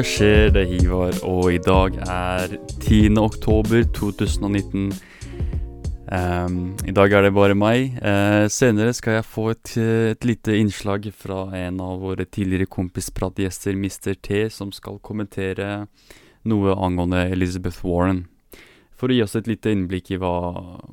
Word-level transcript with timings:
Hva 0.00 0.06
skjer? 0.08 0.46
Det 0.48 0.62
er 0.62 0.70
Hivar, 0.70 1.16
og 1.28 1.50
i 1.52 1.58
dag 1.60 1.98
er 2.00 2.54
10. 2.80 3.18
oktober 3.20 3.82
2019. 3.92 4.86
Um, 6.08 6.54
I 6.88 6.94
dag 6.96 7.12
er 7.12 7.26
det 7.26 7.34
bare 7.36 7.52
meg. 7.52 7.98
Uh, 8.00 8.46
senere 8.48 8.94
skal 8.96 9.18
jeg 9.18 9.26
få 9.28 9.50
et, 9.52 9.74
et, 9.76 10.24
lite 10.24 10.54
innslag 10.56 11.04
fra 11.12 11.42
en 11.58 11.82
av 11.84 12.00
våre 12.00 12.24
tidligere 12.24 12.70
kompispratgjester, 12.72 13.76
Mr. 13.76 14.14
T, 14.24 14.46
som 14.48 14.70
skal 14.72 14.96
kommentere 15.04 15.82
noe 16.48 16.78
angående 16.80 17.26
Elizabeth 17.34 17.84
Warren. 17.84 18.22
For 18.96 19.12
å 19.12 19.18
gi 19.18 19.20
oss 19.26 19.36
et 19.36 19.50
lite 19.52 19.74
innblikk 19.74 20.14
i 20.14 20.20
hva, 20.22 20.32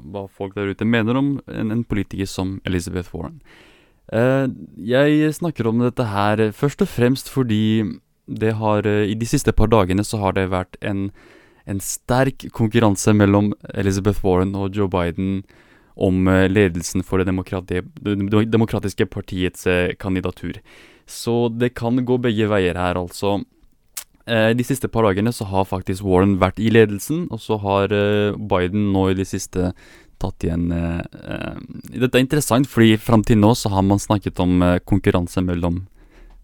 hva 0.03 0.25
folk 0.27 0.57
der 0.57 0.73
ute 0.75 0.83
mener 0.83 1.15
om 1.15 1.37
en, 1.47 1.71
en 1.77 1.85
politiker 1.87 2.27
som 2.27 2.57
Elizabeth 2.67 3.15
Warren. 3.15 3.39
Uh, 4.11 4.51
jeg 4.83 5.31
snakker 5.39 5.71
om 5.71 5.79
dette 5.85 6.09
her 6.11 6.43
først 6.51 6.83
og 6.83 6.91
fremst 6.91 7.31
fordi 7.31 7.63
det 8.27 8.51
har 8.59 8.87
eh, 8.87 9.07
I 9.11 9.15
de 9.15 9.25
siste 9.25 9.53
par 9.55 9.71
dagene 9.71 10.03
så 10.05 10.19
har 10.21 10.35
det 10.37 10.49
vært 10.51 10.77
en, 10.85 11.09
en 11.65 11.79
sterk 11.83 12.49
konkurranse 12.55 13.13
mellom 13.15 13.53
Elizabeth 13.73 14.23
Warren 14.25 14.55
og 14.55 14.75
Joe 14.75 14.91
Biden 14.91 15.41
om 15.95 16.27
eh, 16.27 16.45
ledelsen 16.51 17.05
for 17.07 17.19
det, 17.19 17.29
demokrati, 17.31 17.81
det 17.81 18.45
demokratiske 18.51 19.07
partiets 19.09 19.67
eh, 19.67 19.95
kandidatur. 19.99 20.59
Så 21.07 21.47
det 21.49 21.73
kan 21.79 22.03
gå 22.05 22.19
begge 22.19 22.49
veier 22.51 22.75
her, 22.75 22.99
altså. 22.99 23.39
De 24.27 24.63
siste 24.67 24.89
par 24.91 25.05
dagene 25.07 25.31
så 25.31 25.45
har 25.47 25.63
faktisk 25.63 26.03
Warren 26.03 26.33
vært 26.35 26.57
i 26.59 26.67
ledelsen, 26.67 27.29
og 27.31 27.39
så 27.39 27.55
har 27.63 27.93
Biden 28.35 28.89
nå 28.91 29.05
i 29.07 29.15
de 29.15 29.23
siste 29.23 29.69
tatt 30.19 30.43
igjen 30.43 30.65
Dette 30.67 32.11
er 32.11 32.25
interessant, 32.25 32.67
fordi 32.67 32.97
fram 32.99 33.23
til 33.23 33.39
nå 33.39 33.53
så 33.55 33.71
har 33.71 33.85
man 33.87 34.03
snakket 34.03 34.41
om 34.43 34.59
konkurranse 34.83 35.39
mellom 35.47 35.79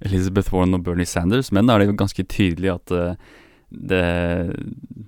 Elizabeth 0.04 0.54
Warren 0.54 0.78
og 0.78 0.84
Bernie 0.86 1.08
Sanders, 1.08 1.52
men 1.56 1.68
da 1.68 1.76
er 1.76 1.84
det 1.84 1.92
jo 1.92 2.00
ganske 2.02 2.26
tydelig 2.28 2.74
at 2.74 2.94
uh, 2.94 3.16
det, 3.72 4.04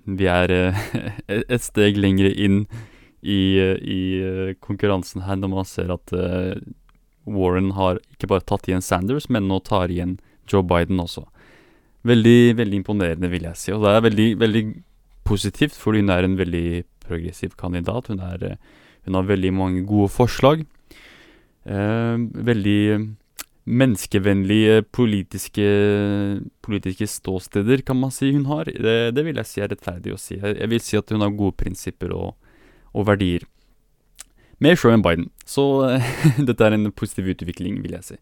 vi 0.05 0.29
er 0.31 0.53
uh, 0.55 0.87
et 1.27 1.63
steg 1.65 1.99
lenger 1.99 2.31
inn 2.31 2.63
i, 3.25 3.57
i 3.81 4.01
konkurransen 4.61 5.23
her, 5.25 5.39
når 5.41 5.49
man 5.49 5.65
ser 5.65 5.89
at 5.95 6.11
Warren 7.25 7.71
har 7.73 7.97
ikke 8.13 8.29
bare 8.29 8.45
tatt 8.45 8.67
igjen 8.69 8.83
Sanders, 8.85 9.25
men 9.33 9.47
nå 9.49 9.57
tar 9.65 9.89
igjen 9.89 10.19
Joe 10.51 10.61
Biden 10.61 11.01
også. 11.01 11.23
Veldig, 12.05 12.53
veldig 12.59 12.79
imponerende, 12.83 13.31
vil 13.33 13.47
jeg 13.47 13.57
si. 13.57 13.73
Og 13.73 13.81
det 13.81 13.95
er 13.95 14.05
veldig, 14.05 14.27
veldig 14.43 14.63
positivt, 15.25 15.77
fordi 15.81 16.03
hun 16.03 16.13
er 16.13 16.27
en 16.27 16.37
veldig 16.37 16.67
progressiv 17.05 17.55
kandidat. 17.57 18.11
Hun, 18.13 18.21
er, 18.21 18.59
hun 19.07 19.17
har 19.17 19.29
veldig 19.31 19.53
mange 19.57 19.85
gode 19.89 20.11
forslag. 20.13 20.65
veldig 21.65 22.81
menneskevennlige 23.65 24.83
politiske, 24.93 25.65
politiske, 26.61 27.07
ståsteder, 27.09 27.81
kan 27.81 27.97
man 27.97 28.13
si 28.13 28.29
hun 28.31 28.45
har. 28.45 28.69
Det, 28.69 29.15
det, 29.17 29.25
vil 29.25 29.41
jeg 29.41 29.49
si 29.49 29.61
er 29.63 29.71
rettferdig 29.73 30.13
å 30.13 30.21
si. 30.21 30.37
Jeg, 30.37 30.69
vil 30.69 30.83
si 30.85 30.99
at 30.99 31.09
hun 31.11 31.25
har 31.25 31.33
gode 31.33 31.57
prinsipper 31.57 32.13
og, 32.13 32.35
og 32.93 33.07
verdier. 33.09 33.47
Mer 34.61 34.77
show 34.79 34.93
enn 34.93 35.03
Biden. 35.05 35.31
Så 35.49 35.65
dette 36.47 36.67
er 36.67 36.77
en 36.77 36.91
positiv 36.93 37.33
utvikling, 37.33 37.81
vil 37.83 37.97
jeg 37.97 38.11
si. 38.13 38.19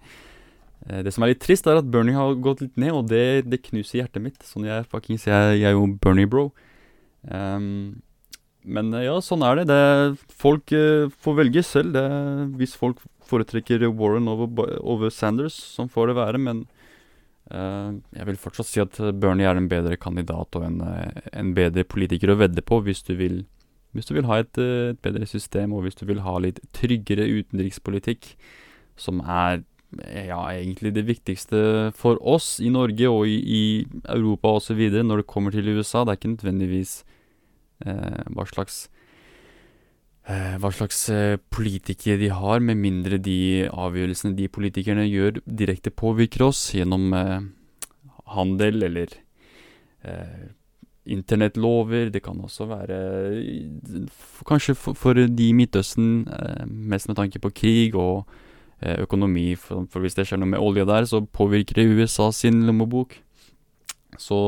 Eh, 0.87 1.03
det 1.05 1.13
som 1.13 1.25
er 1.25 1.33
litt 1.33 1.43
trist, 1.43 1.67
er 1.67 1.79
at 1.79 1.91
Bernie 1.91 2.15
har 2.17 2.39
gått 2.43 2.63
litt 2.63 2.79
ned, 2.79 2.95
og 2.95 3.11
det, 3.11 3.45
det 3.49 3.63
knuser 3.67 4.01
hjertet 4.01 4.23
mitt. 4.23 4.39
Sånn 4.47 4.67
jeg 4.67 4.87
fuckings 4.91 5.27
Jeg, 5.29 5.59
jeg 5.61 5.69
er 5.71 5.77
jo 5.77 5.85
Bernie-bro. 6.03 6.49
Um, 7.23 8.01
men 8.63 8.91
eh, 8.95 9.07
ja, 9.07 9.17
sånn 9.23 9.43
er 9.45 9.61
det. 9.61 9.67
det 9.71 10.33
folk 10.39 10.71
uh, 10.75 11.11
får 11.23 11.39
velge 11.39 11.63
selv. 11.67 11.95
Det, 11.95 12.05
hvis 12.59 12.75
folk 12.79 13.03
foretrekker 13.33 13.87
Warren 13.89 14.29
over, 14.31 14.49
over, 14.79 15.09
Sanders, 15.13 15.57
som 15.57 15.89
får 15.91 16.11
det 16.11 16.17
være. 16.19 16.41
Men 16.45 16.63
uh, 17.51 17.97
jeg 18.13 18.29
vil 18.29 18.39
fortsatt 18.41 18.69
si 18.69 18.83
at 18.83 19.01
Bernie 19.19 19.49
er 19.49 19.59
en 19.59 19.71
bedre 19.71 19.97
kandidat 19.97 20.59
og 20.59 20.67
en, 20.67 20.79
en 21.33 21.51
bedre 21.57 21.85
politiker 21.87 22.33
å 22.33 22.39
vedde 22.39 22.65
på 22.65 22.83
hvis 22.85 23.03
du 23.09 23.15
vil, 23.19 23.43
hvis 23.97 24.09
du 24.09 24.15
vil 24.17 24.29
ha 24.29 24.41
et, 24.43 24.57
et, 24.61 25.01
bedre 25.03 25.27
system, 25.29 25.75
og 25.75 25.87
hvis 25.87 25.99
du 25.99 26.05
vil 26.09 26.23
ha 26.25 26.37
litt 26.41 26.61
tryggere 26.77 27.27
utenrikspolitikk, 27.41 28.35
som 28.99 29.23
er 29.25 29.63
ja, 30.01 30.39
egentlig 30.53 30.93
det 30.95 31.05
viktigste 31.05 31.91
for 31.97 32.17
oss 32.21 32.57
i 32.63 32.71
Norge 32.73 33.09
og 33.09 33.27
i, 33.29 33.37
i 33.41 33.63
Europa 34.09 34.55
osv. 34.57 34.81
når 35.03 35.21
det 35.21 35.29
kommer 35.29 35.53
til 35.53 35.69
USA. 35.75 36.03
Det 36.03 36.13
er 36.13 36.21
ikke 36.21 36.33
nødvendigvis 36.35 36.95
uh, 37.85 38.23
hva 38.33 38.45
slags 38.49 38.85
eh, 38.87 38.92
hva 40.23 40.69
slags 40.71 41.01
eh, 41.11 41.35
politikere 41.51 42.21
de 42.21 42.29
har, 42.31 42.61
med 42.63 42.79
mindre 42.79 43.17
de 43.19 43.67
avgjørelsene 43.67 44.37
de 44.37 44.47
politikerne 44.47 45.03
gjør, 45.09 45.41
direkte 45.43 45.91
påvirker 45.91 46.45
oss 46.47 46.61
gjennom 46.71 47.11
eh, 47.17 47.41
handel 48.31 48.87
eller 48.87 49.17
eh, 50.07 50.45
internettlover. 51.03 52.07
Det 52.13 52.23
kan 52.23 52.39
også 52.39 52.69
være 52.69 52.99
Kanskje 54.47 54.75
for, 54.79 54.95
for, 54.95 55.19
de 55.19 55.49
i 55.49 55.55
Midtøsten, 55.55 56.23
eh, 56.31 56.63
mest 56.67 57.11
med 57.11 57.19
tanke 57.19 57.43
på 57.43 57.51
krig 57.51 57.95
og 57.99 58.23
eh, 58.79 59.01
økonomi. 59.03 59.55
For, 59.59 59.89
for, 59.91 59.99
hvis 59.99 60.15
det 60.15 60.29
skjer 60.29 60.39
noe 60.39 60.53
med 60.53 60.63
olje 60.63 60.87
der, 60.87 61.03
så 61.09 61.19
påvirker 61.19 61.81
det 61.81 61.89
USA 61.91 62.31
sin 62.31 62.63
lommebok. 62.63 63.19
Så 64.15 64.39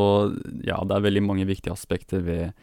ja, 0.64 0.80
det 0.88 0.96
er 0.96 1.04
veldig 1.04 1.26
mange 1.26 1.48
viktige 1.50 1.76
aspekter 1.76 2.24
ved 2.24 2.48
eh, 2.48 2.56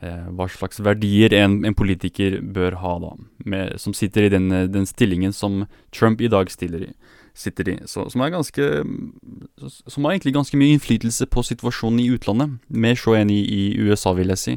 hva 0.00 0.46
slags 0.46 0.78
verdier 0.84 1.32
en, 1.34 1.64
en, 1.66 1.74
politiker 1.74 2.38
bør 2.54 2.76
ha, 2.82 2.94
da, 3.02 3.08
med, 3.44 3.78
som 3.82 3.94
sitter 3.96 4.28
i 4.28 4.32
den, 4.32 4.50
den, 4.70 4.86
stillingen 4.86 5.32
som 5.34 5.64
Trump 5.90 6.20
i 6.20 6.30
dag 6.30 6.50
i, 6.50 6.92
sitter 7.34 7.68
i. 7.68 7.76
Så, 7.86 8.08
som, 8.10 8.22
er 8.22 8.34
ganske, 8.34 8.68
som 9.86 10.04
har 10.04 10.14
egentlig 10.14 10.36
ganske 10.36 10.58
mye 10.58 10.76
innflytelse 10.76 11.26
på 11.30 11.42
situasjonen 11.46 12.02
i 12.02 12.10
utlandet, 12.14 12.58
mer 12.68 12.98
så 12.98 13.16
enn 13.18 13.32
i, 13.34 13.40
i, 13.42 13.62
USA, 13.78 14.14
vil 14.18 14.34
jeg 14.34 14.42
si. 14.42 14.56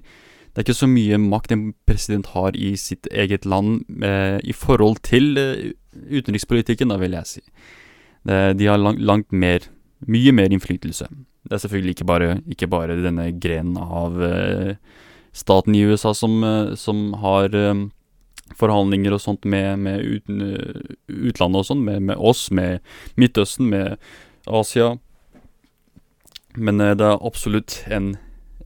Det 0.52 0.60
er 0.60 0.68
ikke 0.68 0.82
så 0.82 0.90
mye 0.92 1.20
makt 1.22 1.54
en 1.56 1.68
president 1.88 2.34
har 2.34 2.58
i 2.60 2.74
sitt 2.80 3.08
eget 3.10 3.46
land 3.48 3.86
eh, 4.04 4.38
i 4.44 4.54
forhold 4.54 5.00
til 5.08 5.38
eh, 5.40 5.72
utenrikspolitikken, 6.12 6.92
da, 6.92 7.00
vil 7.02 7.16
jeg 7.18 7.30
si. 7.30 7.46
De 8.28 8.68
har 8.68 8.78
lang, 8.78 9.00
langt 9.02 9.32
mer, 9.34 9.64
mye 10.06 10.34
mer 10.36 10.52
innflytelse. 10.54 11.08
Det 11.48 11.56
er 11.56 11.62
selvfølgelig 11.64 11.96
ikke 11.96 12.06
bare, 12.06 12.36
ikke 12.54 12.68
bare 12.70 13.00
denne 13.02 13.32
grenen 13.42 13.80
av 13.82 14.20
eh, 14.22 14.76
staten 15.32 15.76
i 15.76 15.84
USA 15.88 16.14
som, 16.14 16.44
eh, 16.44 16.74
som 16.76 17.14
har 17.22 17.56
um, 17.56 17.92
forhandlinger 18.58 19.16
og 19.16 19.22
sånt 19.24 19.46
med, 19.48 19.80
med 19.80 20.02
uten, 20.04 20.42
utlandet 21.08 21.64
og 21.64 21.70
sånn, 21.70 21.86
med, 21.88 22.02
med, 22.10 22.18
oss, 22.18 22.50
med 22.52 22.82
Midtøsten, 23.16 23.70
med 23.72 23.96
Asia. 24.48 24.98
Men 26.60 26.82
det 26.84 27.06
er 27.08 27.22
absolutt 27.24 27.80
en, 27.88 28.16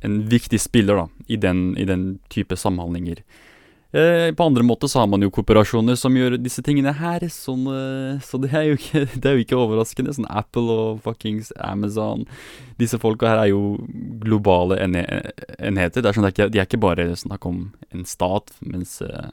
en 0.01 0.21
viktig 0.31 0.57
spiller 0.63 1.03
da, 1.03 1.07
i 1.27 1.37
den, 1.37 1.67
i 1.77 1.85
den 1.85 2.07
type 2.33 2.57
samhandlinger. 2.57 3.21
Eh, 3.93 4.31
på 4.35 4.43
andre 4.43 4.63
måter 4.63 4.87
så 4.87 4.99
har 4.99 5.07
man 5.07 5.21
jo 5.23 5.29
kooperasjoner 5.31 5.95
som 5.95 6.15
gjør 6.17 6.35
disse 6.41 6.59
tingene 6.65 6.91
her, 6.97 7.23
sånn, 7.31 7.63
eh, 7.71 8.17
så 8.25 8.39
det 8.43 8.49
er, 8.51 8.73
ikke, 8.73 9.05
det 9.21 9.29
er, 9.29 9.37
jo 9.37 9.45
ikke, 9.45 9.59
overraskende. 9.61 10.15
Sånn 10.15 10.27
Apple 10.27 10.73
og 10.73 11.03
fuckings 11.05 11.53
Amazon 11.63 12.25
Disse 12.81 12.99
folka 12.99 13.29
her 13.29 13.43
er 13.45 13.51
jo 13.53 13.77
globale 14.23 14.81
enheter. 14.81 16.01
Det 16.01 16.09
er 16.09 16.17
sånn, 16.17 16.25
det 16.25 16.33
er 16.33 16.35
ikke, 16.35 16.49
de 16.51 16.59
er 16.59 16.67
ikke 16.67 16.81
bare 16.83 17.07
snakk 17.15 17.47
om 17.47 17.61
en 17.93 18.03
stat, 18.09 18.51
mens 18.65 18.97
eh, 19.05 19.29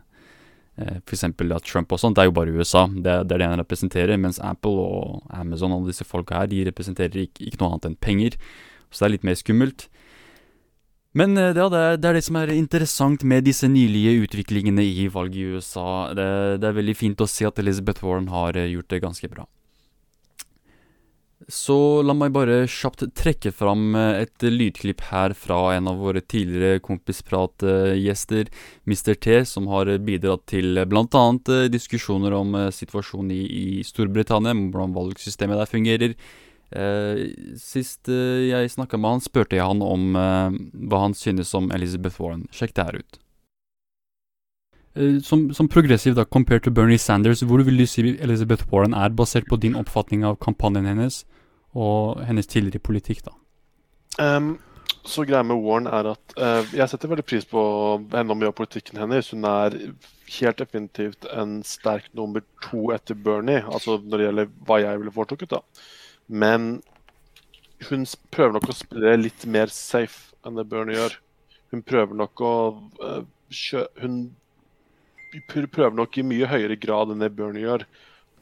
eh 0.79 1.01
f.eks. 1.01 1.25
at 1.27 1.67
Trump 1.67 1.91
og 1.93 1.99
sånt, 2.01 2.17
det 2.17 2.23
er 2.23 2.31
jo 2.31 2.37
bare 2.39 2.55
USA. 2.55 2.85
Det, 2.87 3.17
det 3.27 3.35
er 3.35 3.43
det 3.43 3.51
han 3.51 3.65
representerer. 3.65 4.21
Mens 4.21 4.39
Apple 4.39 4.79
og 4.85 5.27
Amazon 5.35 5.75
og 5.75 5.91
disse 5.91 6.07
folka 6.07 6.39
her, 6.39 6.53
de 6.53 6.63
representerer 6.71 7.25
ikke, 7.27 7.49
ikke 7.49 7.65
noe 7.65 7.73
annet 7.73 7.91
enn 7.91 7.99
penger. 7.99 8.39
Så 8.93 9.03
det 9.03 9.09
er 9.09 9.15
litt 9.17 9.27
mer 9.27 9.41
skummelt. 9.41 9.89
Men 11.19 11.37
eh, 11.37 11.53
det 11.53 11.65
er, 11.77 11.99
det 12.01 12.25
som 12.25 12.39
er 12.41 12.53
interessant 12.57 13.25
med 13.29 13.45
disse 13.45 13.69
nylige 13.69 14.27
utviklingene 14.27 14.85
i 14.85 15.09
valget 15.13 15.41
i 15.41 15.57
USA. 15.57 15.89
Det, 16.17 16.29
det, 16.63 16.69
er 16.69 16.79
veldig 16.79 16.97
fint 16.97 17.21
å 17.21 17.29
se 17.29 17.49
at 17.49 17.61
Elizabeth 17.61 18.05
Warren 18.05 18.31
har 18.33 18.57
eh, 18.57 18.71
gjort 18.73 18.89
det 18.93 19.03
ganske 19.05 19.29
bra. 19.33 19.47
Så 21.51 21.75
la 22.07 22.15
meg 22.15 22.31
bare 22.33 22.63
kjapt 22.71 23.03
trekke 23.19 23.51
fram 23.53 23.97
eh, 23.99 24.23
et 24.25 24.47
lydklipp 24.47 25.03
her 25.11 25.35
fra 25.37 25.75
en 25.75 25.91
av 25.91 26.01
våre 26.01 26.23
tidligere 26.25 26.81
kompispratgjester, 26.87 28.49
Mr. 28.89 29.13
T, 29.13 29.43
som 29.51 29.69
har 29.69 29.91
bidratt 30.07 30.47
til 30.55 30.81
bl.a. 30.89 31.27
diskusjoner 31.69 32.39
om 32.39 32.57
situasjonen 32.73 33.35
i, 33.37 33.43
i 33.43 33.85
Storbritannia, 33.85 34.57
hvordan 34.57 34.97
valgsystemet 34.97 35.61
der 35.61 35.75
fungerer 35.75 36.17
sist 37.61 38.09
eh, 38.09 38.49
jeg 38.49 38.71
snakka 38.73 39.01
med 39.01 39.17
han, 39.17 39.25
spurte 39.25 39.59
jeg 39.59 39.67
han 39.67 39.83
om 39.85 40.17
eh, 40.19 40.57
hva 40.89 41.03
han 41.07 41.17
synes 41.19 41.53
om 41.59 41.71
Elizabeth 41.75 42.21
Warren. 42.23 42.47
Sjekk 42.55 42.75
det 42.79 42.87
her 42.89 43.03
ut. 43.03 43.19
Som, 45.25 45.47
som, 45.57 45.71
progressiv, 45.73 46.19
da, 46.19 46.27
compared 46.29 46.67
to 46.67 46.71
Bernie 46.71 47.01
Sanders, 47.01 47.41
hvor 47.49 47.63
vil 47.65 47.79
du 47.81 47.87
si 47.89 48.11
Elizabeth 48.21 48.67
Warren 48.69 48.93
er, 48.93 49.15
basert 49.17 49.47
på 49.49 49.57
din 49.57 49.79
oppfatning 49.79 50.27
av 50.29 50.37
kampanjen 50.37 50.85
hennes 50.85 51.23
og 51.73 52.21
hennes 52.29 52.47
tidligere 52.47 52.85
politikk, 52.85 53.23
da? 53.25 53.33
Um, 54.21 54.59
så 55.09 55.25
greia 55.25 55.41
med 55.49 55.63
Warren 55.65 55.89
er 55.89 56.11
at 56.13 56.37
uh, 56.37 56.75
jeg 56.77 56.91
setter 56.93 57.09
veldig 57.09 57.25
pris 57.25 57.49
på 57.49 57.63
henne 58.13 58.35
og 58.35 58.39
mye 58.39 58.53
av 58.53 58.59
politikken 58.59 59.01
hennes. 59.01 59.33
Hun 59.33 59.49
er 59.49 59.79
helt 60.37 60.61
definitivt 60.61 61.25
en 61.33 61.63
sterk 61.67 62.13
nummer 62.13 62.45
to 62.61 62.91
etter 62.93 63.17
Bernie, 63.17 63.65
altså 63.65 63.97
når 63.97 64.19
det 64.19 64.29
gjelder 64.29 64.55
hva 64.69 64.81
jeg 64.85 65.01
ville 65.01 65.17
foretrukket, 65.17 65.57
da. 65.57 65.89
Men 66.27 66.83
hun 67.89 68.07
prøver 68.35 68.55
nok 68.57 68.71
å 68.71 68.77
spille 68.77 69.17
litt 69.19 69.47
mer 69.51 69.73
safe 69.73 70.37
enn 70.47 70.59
det 70.59 70.67
Bernie 70.71 70.97
gjør. 70.99 71.17
Hun 71.73 71.83
prøver 71.87 72.19
nok 72.19 72.43
å 72.45 72.55
uh, 73.03 73.23
kjø, 73.53 73.87
Hun 74.03 74.19
prøver 75.49 75.95
nok 75.97 76.19
i 76.19 76.27
mye 76.27 76.49
høyere 76.51 76.77
grad 76.81 77.13
enn 77.13 77.23
det 77.23 77.33
Bernie 77.37 77.65
gjør, 77.65 77.87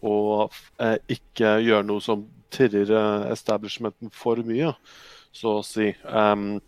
å 0.02 0.16
uh, 0.48 0.96
ikke 1.12 1.58
gjøre 1.62 1.86
noe 1.86 2.02
som 2.04 2.24
tirrer 2.52 2.90
uh, 2.90 3.28
establishmenten 3.30 4.10
for 4.14 4.40
mye, 4.46 4.72
så 5.32 5.60
å 5.60 5.66
si. 5.66 5.92
Um, 6.04 6.58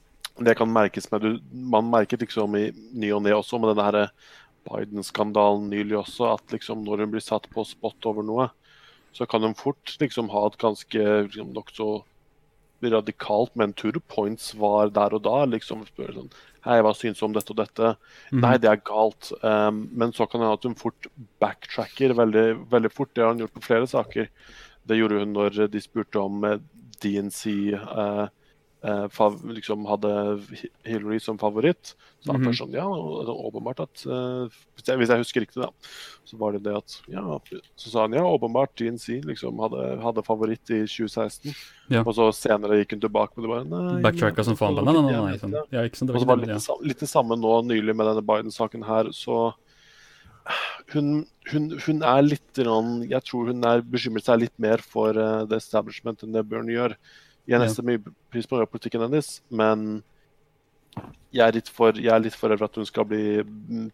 det 0.40 0.54
kan 0.56 0.70
merkes 0.72 1.10
med 1.12 1.42
Man 1.52 1.90
merket 1.92 2.22
liksom 2.24 2.54
i 2.56 2.70
ny 2.72 3.10
og 3.12 3.24
ne 3.26 3.34
også 3.36 3.58
med 3.60 3.74
denne 3.76 4.06
Biden-skandalen 4.64 5.66
nylig 5.72 5.98
også, 5.98 6.30
at 6.36 6.54
liksom 6.54 6.84
når 6.86 7.04
hun 7.04 7.14
blir 7.16 7.24
satt 7.24 7.48
på 7.52 7.64
spot 7.66 8.08
over 8.08 8.24
noe, 8.26 8.48
så 9.12 9.26
kan 9.28 9.44
hun 9.44 9.54
fort 9.58 9.96
liksom 10.00 10.30
ha 10.32 10.46
et 10.48 10.58
ganske 10.60 11.04
liksom, 11.28 11.52
nokså 11.56 11.90
radikalt, 12.82 13.54
men 13.54 13.72
to 13.72 13.92
the 13.92 14.00
points-svar 14.10 14.90
der 14.90 15.14
og 15.14 15.22
da. 15.22 15.44
liksom 15.46 15.84
spørre 15.86 16.16
sånn 16.16 16.32
Hei, 16.62 16.76
hva 16.82 16.92
syns 16.94 17.18
du 17.18 17.24
om 17.26 17.32
dette 17.34 17.50
og 17.50 17.58
dette? 17.58 17.88
Mm. 18.30 18.40
Nei, 18.44 18.52
det 18.62 18.68
er 18.70 18.82
galt. 18.86 19.32
Um, 19.42 19.88
men 19.98 20.12
så 20.14 20.28
kan 20.30 20.38
det 20.38 20.46
hende 20.46 20.58
at 20.60 20.66
hun 20.68 20.76
fort 20.78 21.08
backtracker 21.42 22.14
veldig, 22.14 22.44
veldig, 22.70 22.90
fort. 22.94 23.10
Det 23.10 23.24
har 23.24 23.32
hun 23.32 23.42
gjort 23.42 23.56
på 23.56 23.64
flere 23.64 23.88
saker. 23.90 24.28
Det 24.86 24.98
gjorde 24.98 25.24
hun 25.24 25.34
når 25.34 25.58
de 25.72 25.82
spurte 25.82 26.22
om 26.22 26.46
eh, 26.46 26.60
DNC 27.02 27.42
uh, 27.74 28.28
uh, 28.84 29.36
liksom 29.54 29.86
hadde 29.86 30.40
Hillary 30.84 31.20
som 31.20 31.38
favoritt. 31.38 31.94
Så 32.22 32.32
mm 32.32 32.42
-hmm. 32.42 32.54
sånn, 32.54 32.72
ja, 32.72 32.86
åpenbart 32.86 33.80
at 33.80 34.06
eh, 34.06 34.46
hvis, 34.76 35.08
jeg, 35.08 35.18
husker 35.18 35.40
riktig, 35.40 35.62
da, 35.62 35.70
så 36.24 36.36
var 36.36 36.52
det 36.52 36.62
det 36.62 36.76
at 36.76 37.02
ja, 37.08 37.40
Så 37.74 37.90
sa 37.90 38.02
han 38.02 38.12
ja, 38.12 38.22
åpenbart 38.22 38.78
DNC 38.78 39.24
liksom 39.26 39.58
hadde, 39.58 39.98
hadde 40.02 40.22
favoritt 40.22 40.70
i 40.70 40.86
2016. 40.86 41.50
Ja. 41.88 42.04
Og 42.06 42.14
så 42.14 42.30
senere 42.32 42.78
gikk 42.78 42.92
hun 42.92 43.00
tilbake 43.00 43.32
med 43.36 43.44
det 43.44 43.50
bare 43.50 43.64
nei, 43.64 44.02
Backtracka 44.02 44.44
som 44.44 44.56
faen. 44.56 44.74
Nei, 44.74 44.94
nei, 44.94 45.02
nei. 45.02 45.38
sånn. 45.38 45.56
ja, 45.70 45.82
ikke 45.82 45.98
sånn, 45.98 46.06
det 46.06 46.14
var, 46.14 46.20
og 46.20 46.22
så 46.22 46.28
var 46.30 46.36
det 46.36 46.46
litt, 46.46 46.68
ja. 46.68 46.76
litt 46.82 47.00
det 47.00 47.10
samme 47.10 47.36
nå 47.36 47.62
nylig 47.62 47.96
med 47.96 48.06
denne 48.06 48.22
Biden-saken 48.22 48.86
her. 48.86 49.10
så 49.10 49.52
hun, 50.92 51.26
hun, 51.50 51.68
hun, 51.86 52.02
er 52.02 52.22
litt 52.22 52.58
Jeg 52.58 53.22
tror 53.26 53.50
hun 53.50 53.64
er 53.64 53.82
bekymret 53.82 54.26
seg 54.26 54.40
litt 54.42 54.54
mer 54.58 54.78
for 54.78 55.14
uh, 55.14 55.44
the 55.46 55.56
establishment 55.56 56.22
enn 56.22 56.32
det 56.34 56.46
Bjørn 56.46 56.70
gjør. 56.70 56.96
Jeg 57.50 57.58
nesten 57.62 57.86
mye 57.86 58.00
pris 58.32 58.46
på 58.48 58.60
politikken 58.70 59.02
hennes, 59.02 59.40
men 59.50 60.02
jeg 61.32 61.46
er 61.46 61.56
litt 61.56 61.70
for, 61.72 61.96
jeg 61.96 62.12
er 62.12 62.20
litt 62.20 62.36
for 62.36 62.52
redd 62.52 62.60
for 62.60 62.68
at 62.68 62.76
hun 62.76 62.86
skal 62.88 63.06
bli 63.08 63.42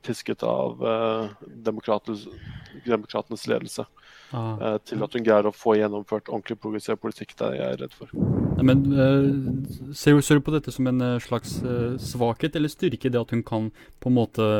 pisket 0.04 0.42
av 0.46 0.80
uh, 0.82 1.30
demokratenes 1.64 3.46
ledelse. 3.46 3.86
Ah. 4.34 4.58
Uh, 4.58 4.76
til 4.84 5.04
at 5.06 5.14
hun 5.14 5.24
greier 5.24 5.46
å 5.48 5.54
få 5.54 5.76
gjennomført 5.78 6.28
ordentlig 6.28 6.58
progressiv 6.60 6.98
politikk. 7.00 7.36
Det 7.38 7.52
er 7.52 7.60
jeg 7.60 7.78
redd 7.84 7.94
for. 7.94 8.10
Nei, 8.58 8.66
men 8.72 8.82
uh, 8.90 9.94
ser, 9.94 10.18
du, 10.18 10.42
på 10.44 10.56
dette 10.56 10.74
som 10.74 10.90
en 10.90 11.06
slags 11.22 11.60
svakhet 12.02 12.58
eller 12.58 12.74
styrke, 12.74 13.12
det 13.14 13.22
at 13.22 13.32
hun 13.36 13.46
kan 13.46 13.70
på 14.02 14.10
en 14.10 14.18
måte 14.18 14.50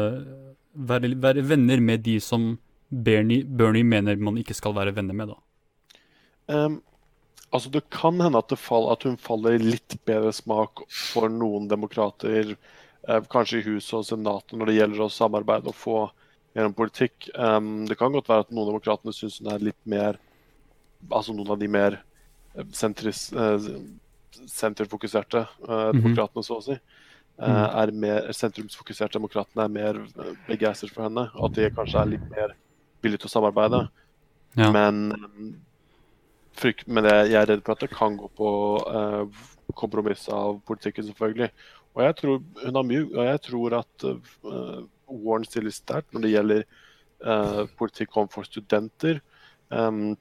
være, 0.78 1.16
være 1.18 1.44
venner 1.50 1.82
med 1.82 2.06
de 2.06 2.20
som 2.22 2.52
Bernie, 2.88 3.44
Bernie, 3.44 3.84
mener 3.84 4.16
man 4.16 4.38
ikke 4.40 4.56
skal 4.56 4.72
være 4.78 4.94
venner 4.96 5.16
med, 5.18 5.34
da? 5.34 5.42
Um, 6.48 6.78
Altså, 7.50 7.70
Det 7.72 7.88
kan 7.90 8.20
hende 8.20 8.38
at, 8.38 8.52
fall, 8.60 8.90
at, 8.92 9.06
hun 9.08 9.16
faller 9.16 9.56
i 9.56 9.62
litt 9.62 9.96
bedre 10.08 10.32
smak 10.36 10.84
for 10.92 11.30
noen 11.32 11.68
demokrater, 11.70 12.56
eh, 13.08 13.20
kanskje 13.32 13.62
i 13.62 13.66
Huset 13.70 13.94
og 14.00 14.04
Senatet, 14.04 14.56
når 14.58 14.70
det 14.70 14.78
gjelder 14.78 15.04
å 15.06 15.12
samarbeide 15.12 15.72
og 15.72 15.78
få 15.78 15.98
gjennom 16.56 16.74
politikk. 16.76 17.30
Um, 17.34 17.86
det 17.88 17.96
kan 17.98 18.12
godt 18.12 18.28
være 18.28 18.46
at 18.46 18.52
noen 18.52 18.72
demokratene 18.72 19.14
syns 19.14 19.38
hun 19.40 19.52
er 19.54 19.70
litt 19.70 19.80
mer 19.88 20.20
Altså 21.14 21.30
noen 21.30 21.52
av 21.54 21.60
de 21.60 21.68
mer 21.70 21.94
eh, 22.58 22.64
sentris, 22.74 23.28
eh, 23.30 23.66
senterfokuserte 24.50 25.44
eh, 25.44 25.68
mhm. 25.70 26.00
demokratene, 26.00 26.42
så 26.42 26.56
å 26.56 26.64
si. 26.64 26.74
Eh, 27.38 27.66
er 27.78 27.92
mer 27.94 28.32
sentrumsfokuserte 28.34 29.14
demokratene 29.14 29.62
er 29.62 29.70
mer 29.70 30.00
eh, 30.02 30.32
begeistret 30.48 30.90
for 30.90 31.06
henne. 31.06 31.28
Og 31.38 31.52
at 31.52 31.60
de 31.60 31.68
kanskje 31.76 32.02
er 32.02 32.10
litt 32.16 32.24
mer 32.32 32.56
villige 33.04 33.22
til 33.22 33.30
å 33.30 33.34
samarbeide. 33.36 33.84
Ja. 34.58 34.72
Men 34.74 35.12
frykt, 36.58 36.88
men 36.90 37.06
jeg, 37.08 37.34
er 37.38 37.48
redd 37.48 37.64
for 37.64 37.76
at 37.76 37.84
det 37.84 37.90
kan 37.94 38.16
gå 38.18 38.28
på 38.38 38.50
eh, 38.92 39.42
kompromiss 39.78 40.26
av 40.32 40.60
politikken, 40.68 41.06
selvfølgelig. 41.08 41.50
Og 41.96 42.04
jeg 42.04 42.16
tror 42.20 42.38
hun 42.64 42.78
har 42.78 42.86
mye, 42.86 43.06
og 43.08 43.24
jeg 43.26 43.42
tror 43.48 43.78
at 43.80 44.06
eh, 44.08 44.78
Warren 45.08 45.46
stiller 45.48 45.74
sterkt 45.74 46.12
når 46.12 46.24
det 46.24 46.32
gjelder 46.34 46.64
eh, 46.64 47.62
politikk 47.80 48.16
overfor 48.16 48.48
studenter. 48.48 49.22
Um, 49.68 50.16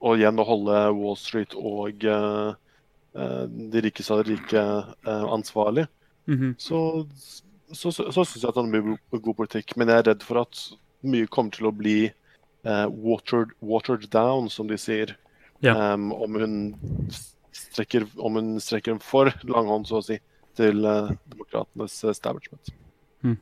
og 0.00 0.20
igjen 0.20 0.38
å 0.38 0.44
holde 0.46 0.74
Wall 0.94 1.16
Street 1.18 1.54
og 1.56 2.04
de 2.04 3.80
rikeste 3.82 4.12
av 4.14 4.20
de 4.20 4.34
rike 4.36 4.60
ansvarlig. 5.08 5.86
Mm 6.28 6.38
-hmm. 6.38 6.54
Så, 6.58 7.06
så, 7.72 7.92
så, 7.92 8.12
så 8.12 8.24
syns 8.24 8.42
jeg 8.42 8.48
at 8.48 8.56
han 8.56 8.68
har 8.68 8.82
mye 8.82 9.20
god 9.20 9.34
politikk. 9.34 9.76
Men 9.76 9.88
jeg 9.88 9.98
er 9.98 10.08
redd 10.10 10.22
for 10.22 10.40
at 10.40 10.60
mye 11.00 11.26
kommer 11.26 11.50
til 11.50 11.66
å 11.66 11.72
bli 11.72 12.12
uh, 12.66 12.86
watered, 12.88 13.54
watered, 13.60 14.08
down, 14.10 14.50
som 14.50 14.68
de 14.70 14.78
sier. 14.80 15.16
Ja. 15.64 15.92
Um, 15.92 16.10
om, 16.12 16.34
hun 16.40 16.56
strekker, 17.52 18.06
om 18.16 18.38
hun 18.40 18.56
strekker 18.60 18.96
en 18.96 19.04
for 19.04 19.32
lang 19.48 19.70
hånd, 19.70 19.88
så 19.88 20.00
å 20.00 20.04
si, 20.04 20.18
til 20.58 20.84
uh, 20.84 21.12
demokratenes 21.32 22.00
establishment. 22.10 22.74
Hmm. 23.24 23.38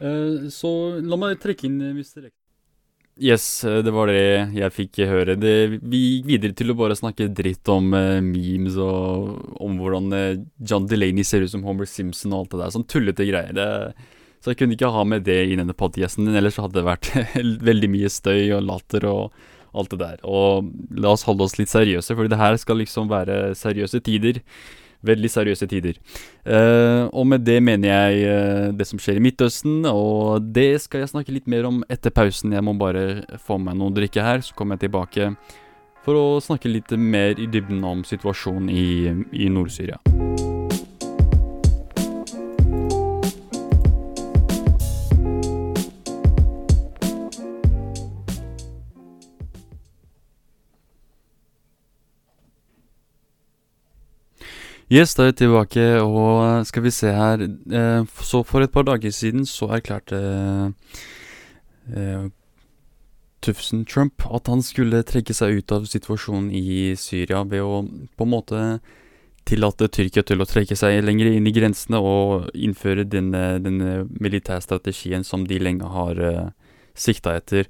Uh, 0.00 0.48
så 0.52 0.70
la 1.02 1.20
meg 1.20 1.38
trekke 1.42 1.68
inn 1.68 1.80
Mr. 1.92 2.26
Rektor. 2.26 2.42
Yes, 3.16 3.64
det 3.64 3.92
var 3.96 4.10
det 4.12 4.52
jeg 4.52 4.72
fikk 4.76 4.98
høre. 5.08 5.38
Det, 5.40 5.80
vi 5.80 6.00
gikk 6.02 6.26
videre 6.28 6.56
til 6.56 6.74
å 6.74 6.76
bare 6.76 6.98
snakke 6.98 7.30
dritt 7.32 7.64
om 7.72 7.94
uh, 7.96 8.20
memes 8.20 8.76
og 8.76 9.56
om 9.64 9.78
hvordan 9.80 10.10
uh, 10.12 10.42
John 10.60 10.84
Delaney 10.90 11.24
ser 11.24 11.46
ut 11.46 11.54
som 11.54 11.64
Homer 11.64 11.88
Simpson 11.88 12.34
og 12.36 12.42
alt 12.42 12.52
det 12.52 12.60
der. 12.60 12.74
Sånn 12.74 12.84
tullete 12.92 13.24
greier. 13.24 13.56
Det, 13.56 13.68
så 14.46 14.52
jeg 14.52 14.60
kunne 14.60 14.76
ikke 14.76 14.92
ha 14.94 15.00
med 15.02 15.24
det 15.26 15.40
i 15.50 15.56
denne 15.58 15.74
podcasten, 15.74 16.28
ellers 16.30 16.60
hadde 16.62 16.78
det 16.78 16.86
vært 16.86 17.08
veldig 17.68 17.88
mye 17.90 18.10
støy 18.14 18.52
og 18.54 18.62
latter 18.62 19.02
og 19.10 19.32
alt 19.74 19.90
det 19.90 19.98
der. 19.98 20.20
Og 20.22 20.68
la 20.94 21.10
oss 21.10 21.26
holde 21.26 21.48
oss 21.48 21.56
litt 21.58 21.72
seriøse, 21.72 22.14
for 22.14 22.30
det 22.30 22.38
her 22.38 22.54
skal 22.62 22.78
liksom 22.78 23.10
være 23.10 23.56
seriøse 23.58 23.98
tider. 24.06 24.38
Veldig 25.02 25.32
seriøse 25.34 25.66
tider. 25.66 25.98
Uh, 26.46 27.10
og 27.10 27.26
med 27.26 27.42
det 27.42 27.58
mener 27.58 27.90
jeg 27.90 28.22
uh, 28.30 28.70
det 28.78 28.86
som 28.86 29.02
skjer 29.02 29.18
i 29.18 29.26
Midtøsten, 29.26 29.82
og 29.90 30.46
det 30.54 30.76
skal 30.86 31.02
jeg 31.02 31.10
snakke 31.16 31.34
litt 31.34 31.50
mer 31.50 31.66
om 31.66 31.82
etter 31.90 32.14
pausen. 32.14 32.54
Jeg 32.54 32.62
må 32.70 32.78
bare 32.78 33.26
få 33.50 33.58
meg 33.58 33.74
noe 33.82 33.90
å 33.90 33.98
drikke 33.98 34.30
her, 34.30 34.46
så 34.46 34.54
kommer 34.54 34.78
jeg 34.78 34.86
tilbake 34.86 35.32
for 36.06 36.14
å 36.14 36.26
snakke 36.38 36.70
litt 36.70 36.94
mer 36.94 37.34
i 37.34 37.50
dybden 37.50 37.82
om 37.82 38.06
situasjonen 38.06 38.70
i, 38.70 39.10
i 39.34 39.50
Nord-Syria. 39.50 39.98
Yes, 54.86 55.16
da 55.18 55.24
er 55.26 55.32
vi 55.32 55.40
tilbake, 55.40 55.84
og 55.98 56.66
skal 56.68 56.84
vi 56.84 56.90
se 56.94 57.10
her 57.10 57.40
eh, 57.42 58.04
Så 58.22 58.44
for 58.46 58.62
et 58.62 58.70
par 58.70 58.84
dager 58.86 59.10
siden 59.10 59.42
så 59.46 59.66
erklærte 59.74 60.20
eh, 61.90 62.28
Tufsen 63.42 63.84
Trump 63.84 64.22
at 64.30 64.46
han 64.46 64.62
skulle 64.62 65.02
trekke 65.02 65.34
seg 65.34 65.58
ut 65.58 65.74
av 65.74 65.88
situasjonen 65.90 66.52
i 66.54 66.94
Syria 66.94 67.42
ved 67.42 67.66
å 67.66 67.82
på 67.82 68.26
en 68.28 68.30
måte 68.30 68.62
tillate 69.46 69.90
Tyrkia 69.90 70.22
til 70.26 70.42
å 70.42 70.46
trekke 70.46 70.78
seg 70.78 71.02
lenger 71.02 71.32
inn 71.32 71.46
i 71.46 71.54
grensene 71.54 71.98
og 71.98 72.48
innføre 72.54 73.06
denne, 73.10 73.58
denne 73.62 74.06
militærstrategien 74.22 75.26
som 75.26 75.48
de 75.50 75.58
lenge 75.62 75.90
har 75.98 76.22
eh, 76.22 76.48
sikta 76.94 77.34
etter. 77.38 77.66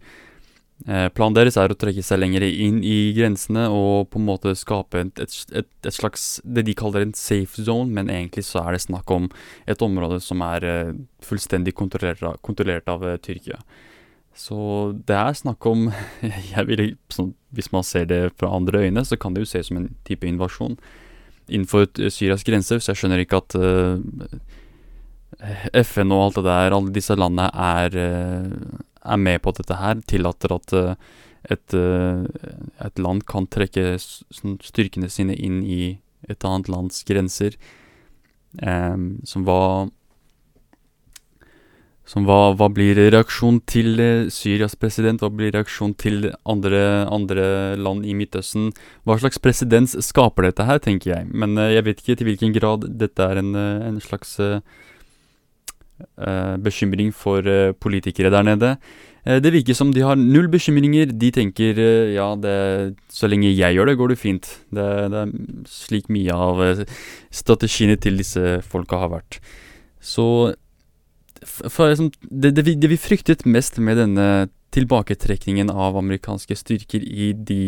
Eh, 0.85 1.06
planen 1.16 1.33
deres 1.35 1.56
er 1.56 1.73
å 1.73 1.76
trekke 1.78 2.02
seg 2.04 2.21
lenger 2.21 2.45
inn 2.45 2.83
i 2.85 3.11
grensene 3.16 3.64
og 3.73 4.11
på 4.12 4.21
en 4.21 4.26
måte 4.28 4.52
skape 4.54 5.00
et, 5.00 5.21
et, 5.25 5.37
et, 5.56 5.92
slags 5.95 6.26
det 6.45 6.66
de 6.68 6.75
kaller 6.76 7.06
en 7.06 7.14
safe 7.16 7.64
zone, 7.64 7.88
men 7.97 8.11
egentlig 8.12 8.45
så 8.45 8.61
er 8.61 8.76
det 8.76 8.83
snakk 8.85 9.09
om 9.14 9.30
et 9.64 9.83
område 9.83 10.21
som 10.21 10.45
er 10.45 10.66
uh, 10.68 10.92
fullstendig 11.25 11.73
kontrollert 11.78 12.21
kontrollert 12.45 12.92
av 12.92 13.06
uh, 13.09 13.16
Tyrkia. 13.16 13.56
Så 14.37 14.92
det 15.09 15.16
er 15.16 15.38
snakk 15.38 15.64
om 15.66 15.88
vil, 16.68 16.90
sånn, 17.09 17.33
Hvis 17.56 17.73
man 17.73 17.87
ser 17.88 18.04
det 18.11 18.21
fra 18.37 18.52
andre 18.52 18.85
øyne, 18.85 19.04
så 19.09 19.16
kan 19.16 19.33
det 19.33 19.47
jo 19.47 19.52
se 19.54 19.64
som 19.64 19.80
en 19.80 19.88
type 20.04 20.28
invasjon 20.28 20.76
innenfor 21.47 21.87
Syrias 22.11 22.45
grenser, 22.45 22.83
så 22.83 22.90
jeg 22.90 23.00
skjønner 23.00 23.23
ikke 23.23 23.38
at 23.38 23.54
FN 25.87 26.11
og 26.11 26.25
alt 26.25 26.40
det 26.40 26.45
der, 26.49 26.75
alle 26.75 26.90
disse 26.90 27.14
landene 27.14 27.47
er 27.54 27.95
er 29.06 29.20
med 29.20 29.42
på 29.44 29.54
dette 29.56 29.78
her, 29.80 30.00
tillater 30.08 30.54
at 30.56 30.75
eh, 30.76 30.94
et, 31.50 31.75
eh, 31.75 32.25
et, 32.86 32.98
land 32.98 33.25
kan 33.28 33.46
trekke 33.46 33.96
styrkene 34.00 35.10
sine 35.12 35.36
inn 35.36 35.62
i 35.62 35.98
et 36.28 36.46
annet 36.46 36.70
lands 36.72 37.04
grenser, 37.06 37.54
um, 38.62 39.20
som 39.28 39.44
hva 39.46 39.86
som 42.06 42.22
hva, 42.22 42.52
hva 42.54 42.68
blir 42.70 42.94
reaksjonen 43.10 43.58
til 43.66 43.98
Syrias 44.30 44.76
president? 44.78 45.25
Hva 45.25 45.30
blir 45.34 45.50
reaksjonen 45.50 45.96
til 45.98 46.28
andre, 46.46 46.82
andre 47.10 47.46
land 47.80 48.06
i 48.06 48.14
Midtøsten? 48.14 48.68
Hva 49.02 49.16
slags 49.18 49.42
presedens 49.42 49.96
skaper 50.06 50.46
dette 50.46 50.68
her, 50.68 50.78
tenker 50.82 51.16
jeg. 51.16 51.26
Men 51.34 51.58
uh, 51.58 51.66
jeg 51.66 51.82
vet 51.88 52.02
ikke 52.02 52.18
til 52.20 52.30
hvilken 52.30 52.54
grad 52.54 52.86
dette 53.00 53.26
er 53.26 53.42
en, 53.42 53.50
en 53.58 53.98
slags 54.02 54.36
eh, 54.38 54.62
bekymring 56.62 57.12
for 57.15 57.47
eh, 57.47 57.73
politikere 57.73 58.31
der 58.33 58.47
nede. 58.47 58.76
Eh, 59.26 59.41
det 59.43 59.53
virker 59.53 59.75
som 59.75 59.93
de 59.93 60.05
har 60.07 60.19
null 60.19 60.49
bekymringer. 60.53 61.11
De 61.11 61.31
tenker 61.35 61.79
eh, 61.79 62.15
ja, 62.15 62.29
det, 62.38 62.97
så 63.11 63.31
lenge 63.31 63.50
jeg 63.50 63.75
gjør 63.76 63.91
det, 63.91 63.97
går 63.99 64.12
det 64.12 64.21
fint. 64.21 64.50
Det, 64.71 64.87
det 65.12 65.23
er 65.25 65.35
slik 65.71 66.11
mye 66.12 66.37
av 66.37 66.62
eh, 66.62 66.85
strategiene 67.35 67.99
til 67.99 68.21
disse 68.23 68.61
folka 68.67 69.03
har 69.03 69.12
vært. 69.17 69.41
Så 70.00 70.55
det, 71.41 72.55
det, 72.55 72.62
vi, 72.67 72.76
det 72.79 72.91
vi 72.91 73.00
fryktet 73.00 73.47
mest 73.47 73.79
med 73.79 73.99
denne 74.00 74.49
tilbaketrekningen 74.76 75.71
av 75.73 75.97
amerikanske 75.99 76.57
styrker 76.59 77.05
i 77.05 77.33
de 77.37 77.62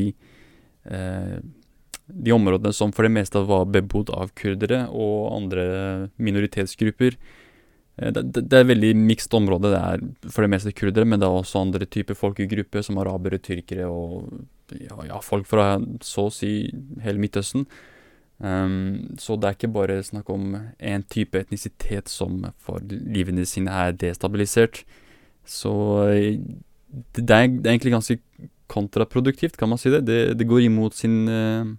eh, 0.88 1.38
de 2.08 2.32
områdene 2.32 2.72
som 2.72 2.92
for 2.94 3.04
det 3.04 3.12
meste 3.12 3.40
var 3.44 3.66
bebodd 3.68 4.08
av 4.16 4.30
kurdere 4.38 4.86
og 4.88 5.34
andre 5.36 5.64
minoritetsgrupper. 6.16 7.18
Eh, 7.98 8.12
Det, 8.12 8.22
det, 8.32 8.52
er 8.52 8.64
et 8.64 8.72
veldig 8.72 8.94
mikst 8.96 9.34
område. 9.34 9.72
Det 9.74 9.82
er 9.82 10.30
for 10.30 10.42
det 10.44 10.52
meste 10.54 10.72
kurdere, 10.72 11.04
men 11.04 11.20
det 11.20 11.26
er 11.26 11.40
også 11.40 11.62
andre 11.64 11.86
typer 11.86 12.14
folkegrupper, 12.14 12.82
som 12.82 12.98
arabere, 12.98 13.38
tyrkere 13.38 13.86
og 13.86 14.30
ja, 14.72 14.96
ja, 15.08 15.20
folk 15.24 15.46
fra 15.48 15.78
så 16.04 16.28
å 16.28 16.34
si 16.34 16.68
hele 17.02 17.18
Midtøsten. 17.22 17.66
Um, 18.38 19.16
så 19.18 19.34
det 19.34 19.48
er 19.48 19.56
ikke 19.56 19.72
bare 19.74 19.96
snakk 20.06 20.28
om 20.30 20.52
én 20.78 21.02
type 21.10 21.40
etnisitet 21.40 22.06
som 22.12 22.44
for 22.62 22.84
livene 22.86 23.46
sine 23.48 23.72
er 23.72 23.96
destabilisert. 23.98 24.84
Så 25.48 25.72
eh, 26.12 26.38
det, 27.16 27.24
er, 27.24 27.48
det 27.48 27.66
er 27.66 27.72
egentlig 27.72 27.96
ganske 27.96 28.18
kontraproduktivt, 28.68 29.56
kan 29.56 29.72
man 29.72 29.80
si 29.80 29.90
det. 29.90 30.04
Det, 30.06 30.20
det 30.38 30.46
går 30.46 30.68
imot 30.68 30.94
sin 30.94 31.24
eh, 31.32 31.72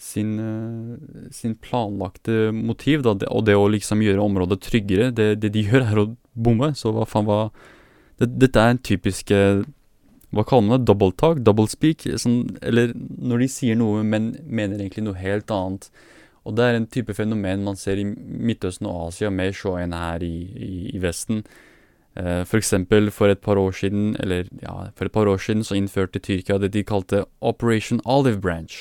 sin, 0.00 0.38
eh, 0.40 1.28
sin 1.30 1.54
planlagte 1.54 2.50
motiv, 2.56 3.02
da, 3.04 3.14
og 3.28 3.44
det 3.44 3.56
å 3.56 3.68
liksom 3.68 4.00
gjøre 4.04 4.24
området 4.24 4.60
tryggere. 4.64 5.10
Det, 5.12 5.34
det 5.42 5.52
de 5.52 5.66
gjør, 5.66 5.84
er 5.84 6.00
å 6.00 6.06
bomme, 6.32 6.72
så 6.74 6.94
hva 6.96 7.04
faen 7.08 7.28
hva 7.28 7.42
det, 8.20 8.30
Dette 8.40 8.60
er 8.60 8.74
en 8.74 8.82
typisk 8.84 9.30
eh, 9.32 9.62
Hva 10.30 10.44
kaller 10.46 10.66
man 10.68 10.78
det? 10.78 10.86
Double 10.88 11.12
talk? 11.18 11.40
Double 11.42 11.66
speak? 11.68 12.06
Sånn, 12.20 12.56
eller 12.62 12.92
når 12.94 13.44
de 13.44 13.48
sier 13.50 13.78
noe, 13.78 14.04
men 14.06 14.36
mener 14.46 14.78
egentlig 14.78 15.02
noe 15.08 15.18
helt 15.18 15.50
annet. 15.50 15.88
Og 16.46 16.54
det 16.56 16.66
er 16.68 16.78
en 16.78 16.86
type 16.86 17.16
fenomen 17.18 17.64
man 17.66 17.76
ser 17.76 17.98
i 17.98 18.06
Midtøsten 18.06 18.86
og 18.86 19.08
Asia 19.08 19.32
mer 19.34 19.50
så 19.56 19.74
enn 19.80 19.96
her 19.96 20.22
i, 20.22 20.36
i, 20.54 20.70
i 20.94 21.00
Vesten. 21.02 21.42
Uh, 22.14 22.46
for 22.46 22.58
eksempel 22.58 23.10
for 23.14 23.30
et 23.30 23.42
par 23.42 23.58
år 23.58 23.74
siden, 23.74 24.14
eller 24.22 24.46
ja, 24.62 24.76
for 24.94 25.10
et 25.10 25.14
par 25.14 25.28
år 25.30 25.42
siden 25.42 25.66
så 25.66 25.76
innførte 25.78 26.22
Tyrkia 26.22 26.58
det 26.62 26.72
de 26.74 26.84
kalte 26.86 27.24
Operation 27.42 28.00
Olive 28.04 28.40
Branch. 28.40 28.78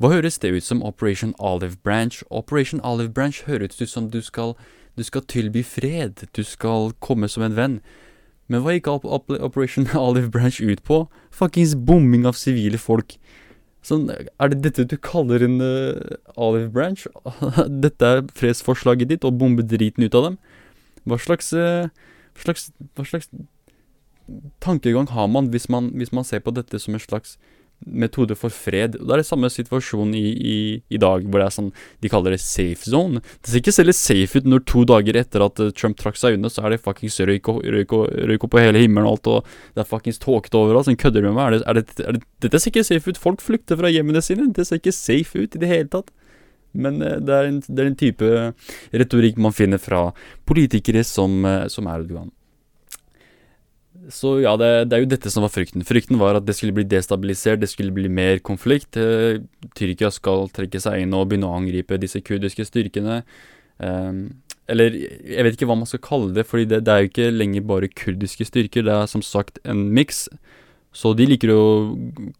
Hva 0.00 0.08
høres 0.14 0.38
det 0.40 0.48
ut 0.56 0.64
som 0.64 0.78
Operation 0.80 1.34
Olive 1.38 1.76
Branch? 1.84 2.22
Operation 2.30 2.80
Olive 2.80 3.12
Branch 3.12 3.36
høres 3.44 3.76
ut 3.82 3.90
som 3.90 4.06
du 4.08 4.22
skal, 4.24 4.54
du 4.96 5.04
skal 5.04 5.26
tilby 5.28 5.60
fred, 5.60 6.22
du 6.32 6.40
skal 6.40 6.94
komme 7.04 7.28
som 7.28 7.44
en 7.44 7.56
venn. 7.58 7.74
Men 8.48 8.64
hva 8.64 8.72
gikk 8.78 8.88
op 8.88 9.04
op 9.04 9.28
Operation 9.28 9.90
Olive 10.06 10.32
Branch 10.32 10.56
ut 10.56 10.80
på? 10.88 11.02
Fuckings 11.30 11.76
bombing 11.76 12.24
av 12.24 12.40
sivile 12.40 12.80
folk. 12.80 13.18
Sånn, 13.84 14.08
er 14.08 14.52
det 14.52 14.62
dette 14.64 14.88
du 14.88 14.96
kaller 14.96 15.44
en 15.44 15.60
uh, 15.60 16.16
Olive 16.32 16.72
Branch? 16.72 17.04
dette 17.84 18.08
er 18.16 18.24
fredsforslaget 18.40 19.12
ditt, 19.12 19.28
å 19.28 19.36
bombe 19.36 19.68
driten 19.68 20.08
ut 20.08 20.16
av 20.16 20.30
dem? 20.30 20.40
Hva 21.04 21.20
slags, 21.20 21.52
uh, 21.52 21.92
hva 22.32 22.48
slags, 22.48 22.70
hva 22.96 23.04
slags 23.04 23.28
tankegang 24.64 25.12
har 25.12 25.28
man 25.28 25.52
hvis, 25.52 25.68
man 25.68 25.92
hvis 25.98 26.12
man 26.16 26.24
ser 26.24 26.40
på 26.40 26.56
dette 26.56 26.80
som 26.80 26.96
en 26.96 27.02
slags 27.02 27.36
metode 27.86 28.36
for 28.38 28.52
fred. 28.52 28.96
Og 28.98 29.06
Det 29.06 29.14
er 29.14 29.22
det 29.22 29.28
samme 29.28 29.50
situasjonen 29.50 30.14
i, 30.14 30.28
i, 30.30 30.58
i 30.92 31.00
dag, 31.00 31.24
hvor 31.24 31.40
det 31.40 31.46
er 31.46 31.54
sånn 31.54 31.70
De 32.02 32.10
kaller 32.12 32.34
det 32.34 32.40
safe 32.42 32.84
zone. 32.84 33.22
Det 33.40 33.52
ser 33.52 33.62
ikke 33.62 33.74
særlig 33.74 33.96
safe 33.98 34.40
ut 34.40 34.48
når 34.48 34.64
to 34.68 34.84
dager 34.88 35.20
etter 35.20 35.44
at 35.44 35.62
eh, 35.62 35.72
Trump 35.76 35.98
trakk 36.00 36.18
seg 36.20 36.36
unna, 36.36 36.50
så 36.52 36.64
er 36.64 36.74
det 36.74 36.82
fuckings 36.84 37.18
røyk 37.20 38.46
på 38.50 38.62
hele 38.62 38.82
himmelen 38.84 39.08
og 39.08 39.16
alt, 39.16 39.30
og 39.30 39.76
det 39.76 39.84
er 39.84 39.90
fuckings 39.90 40.20
tåkete 40.22 40.60
overalt. 40.60 40.88
Sånn 40.88 41.00
kødder 41.00 41.24
du 41.24 41.30
med 41.30 41.38
meg? 41.38 41.46
Er 41.46 41.56
det, 41.56 41.62
er 41.66 41.80
det, 41.80 42.06
er 42.06 42.18
det, 42.18 42.24
dette 42.46 42.60
ser 42.60 42.74
ikke 42.74 42.86
safe 42.86 43.12
ut. 43.12 43.20
Folk 43.20 43.44
flykter 43.44 43.80
fra 43.80 43.92
hjemmene 43.92 44.22
sine. 44.24 44.50
Det 44.56 44.66
ser 44.68 44.82
ikke 44.82 44.96
safe 44.96 45.46
ut 45.46 45.56
i 45.56 45.62
det 45.62 45.70
hele 45.70 45.90
tatt. 45.92 46.12
Men 46.72 47.00
eh, 47.02 47.18
det 47.18 47.36
er, 47.36 47.48
en, 47.48 47.62
det 47.66 47.82
er 47.82 47.90
en 47.90 47.98
type 47.98 48.34
retorikk 49.02 49.40
man 49.40 49.56
finner 49.56 49.80
fra 49.82 50.10
politikere 50.48 51.04
som, 51.06 51.40
eh, 51.44 51.66
som 51.72 51.88
Erdogan. 51.90 52.30
Så 54.10 54.36
ja, 54.42 54.56
det, 54.60 54.68
det 54.90 54.96
er 54.96 55.04
jo 55.04 55.10
dette 55.12 55.30
som 55.32 55.44
var 55.46 55.52
frykten. 55.54 55.86
Frykten 55.86 56.18
var 56.20 56.38
at 56.38 56.46
det 56.48 56.56
skulle 56.58 56.74
bli 56.76 56.86
destabilisert, 56.88 57.62
det 57.62 57.70
skulle 57.70 57.94
bli 57.94 58.10
mer 58.10 58.42
konflikt. 58.44 58.98
Eh, 58.98 59.40
Tyrkia 59.78 60.10
skal 60.14 60.50
trekke 60.54 60.82
seg 60.82 61.04
inn 61.04 61.16
og 61.16 61.28
begynne 61.30 61.50
å 61.50 61.58
angripe 61.58 61.98
disse 62.02 62.22
kurdiske 62.26 62.66
styrkene. 62.68 63.20
Eh, 63.80 64.12
eller 64.70 64.94
jeg 64.94 65.46
vet 65.46 65.56
ikke 65.56 65.68
hva 65.70 65.78
man 65.80 65.88
skal 65.90 66.02
kalle 66.04 66.34
det, 66.36 66.46
fordi 66.46 66.68
det, 66.70 66.84
det 66.86 66.94
er 66.94 67.04
jo 67.04 67.10
ikke 67.10 67.30
lenger 67.34 67.66
bare 67.66 67.90
kurdiske 67.90 68.46
styrker. 68.46 68.86
Det 68.86 68.96
er 68.96 69.10
som 69.10 69.24
sagt 69.26 69.62
en 69.64 69.88
miks. 69.94 70.26
Så 70.90 71.12
de 71.14 71.26
liker 71.28 71.52
å 71.54 71.64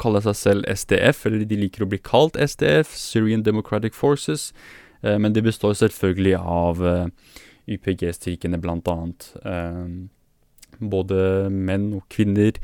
kalle 0.03 0.23
seg 0.25 0.39
selv 0.39 0.71
SDF, 0.71 1.23
eller 1.27 1.47
de 1.47 1.59
liker 1.59 1.87
å 1.87 1.91
bli 1.91 2.01
kalt 2.03 2.39
SDF, 2.39 2.97
Syrian 2.99 3.45
Democratic 3.47 3.95
Forces. 3.95 4.51
Eh, 5.03 5.19
men 5.19 5.35
det 5.35 5.45
består 5.47 5.77
selvfølgelig 5.79 6.39
av 6.41 6.83
eh, 6.87 7.37
YPG-styrkene, 7.77 8.59
blant 8.63 8.91
annet. 8.91 9.31
Eh, 9.45 9.87
både 10.81 11.51
menn 11.53 11.91
og 11.99 12.07
kvinner 12.13 12.57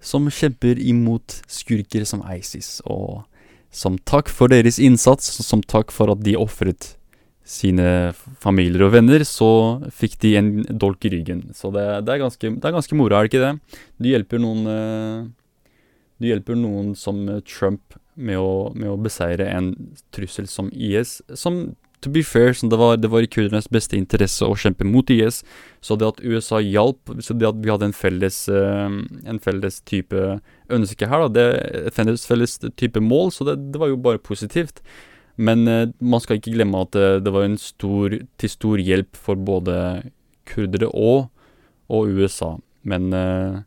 som 0.00 0.30
kjemper 0.32 0.80
imot 0.80 1.40
skurker 1.50 2.06
som 2.08 2.24
ISIS. 2.24 2.78
Og 2.88 3.22
som 3.70 3.98
takk 4.08 4.30
for 4.32 4.50
deres 4.50 4.80
innsats, 4.82 5.28
som 5.44 5.62
takk 5.62 5.92
for 5.94 6.10
at 6.12 6.24
de 6.24 6.34
ofret 6.40 6.94
sine 7.50 8.12
familier 8.42 8.86
og 8.86 8.94
venner, 8.94 9.24
så 9.26 9.80
fikk 9.94 10.18
de 10.22 10.34
en 10.38 10.50
dolk 10.70 11.04
i 11.06 11.12
ryggen. 11.16 11.48
Så 11.56 11.72
det, 11.74 11.84
det, 12.06 12.14
er, 12.14 12.22
ganske, 12.22 12.52
det 12.56 12.66
er 12.66 12.76
ganske 12.76 12.98
moro, 12.98 13.16
er 13.16 13.26
det 13.26 13.32
ikke 13.32 13.46
det? 13.46 13.80
Du 13.98 14.10
hjelper 14.10 14.42
noen 14.42 14.70
eh, 14.70 15.28
Du 16.20 16.28
hjelper 16.28 16.58
noen 16.58 16.92
som 16.98 17.24
Trump 17.48 17.96
med 18.14 18.38
å, 18.38 18.70
med 18.76 18.90
å 18.92 18.98
beseire 19.00 19.46
en 19.48 19.72
trussel 20.12 20.46
som 20.50 20.68
IS, 20.74 21.20
som 21.32 21.70
to 22.00 22.10
be 22.12 22.22
fair, 22.24 22.52
det 22.52 22.78
var, 22.78 22.96
det 22.96 23.10
var 23.12 23.24
i 23.24 23.28
kurdernes 23.30 23.68
beste 23.72 23.96
interesse 23.98 24.46
å 24.46 24.56
kjempe 24.58 24.86
mot 24.88 25.10
IS. 25.12 25.42
Så 25.84 25.96
det 26.00 26.08
at 26.08 26.22
USA 26.24 26.60
hjalp, 26.60 27.12
så 27.20 27.36
det 27.36 27.48
at 27.48 27.60
vi 27.60 27.72
hadde 27.72 27.90
en 27.90 27.96
felles, 27.96 28.42
eh, 28.48 28.96
en 29.30 29.40
felles 29.42 29.80
type 29.88 30.24
ønske 30.70 31.08
her, 31.10 31.26
da, 31.26 31.30
det, 31.36 31.46
et 31.90 31.96
felles, 31.96 32.26
felles 32.28 32.58
type 32.80 33.02
mål, 33.04 33.32
så 33.34 33.48
det, 33.48 33.58
det 33.74 33.82
var 33.82 33.92
jo 33.92 34.00
bare 34.00 34.22
positivt. 34.22 34.82
Men 35.40 35.66
eh, 35.68 35.88
man 36.00 36.22
skal 36.22 36.40
ikke 36.40 36.54
glemme 36.56 36.84
at 36.84 36.92
det, 36.96 37.08
det 37.26 37.34
var 37.34 37.48
en 37.48 37.58
stor, 37.60 38.16
til 38.40 38.52
stor 38.52 38.82
hjelp 38.82 39.16
for 39.16 39.40
både 39.40 39.76
kurdere 40.50 40.90
og, 40.92 41.28
og 41.92 42.12
USA. 42.16 42.54
Men 42.88 43.12
eh, 43.16 43.60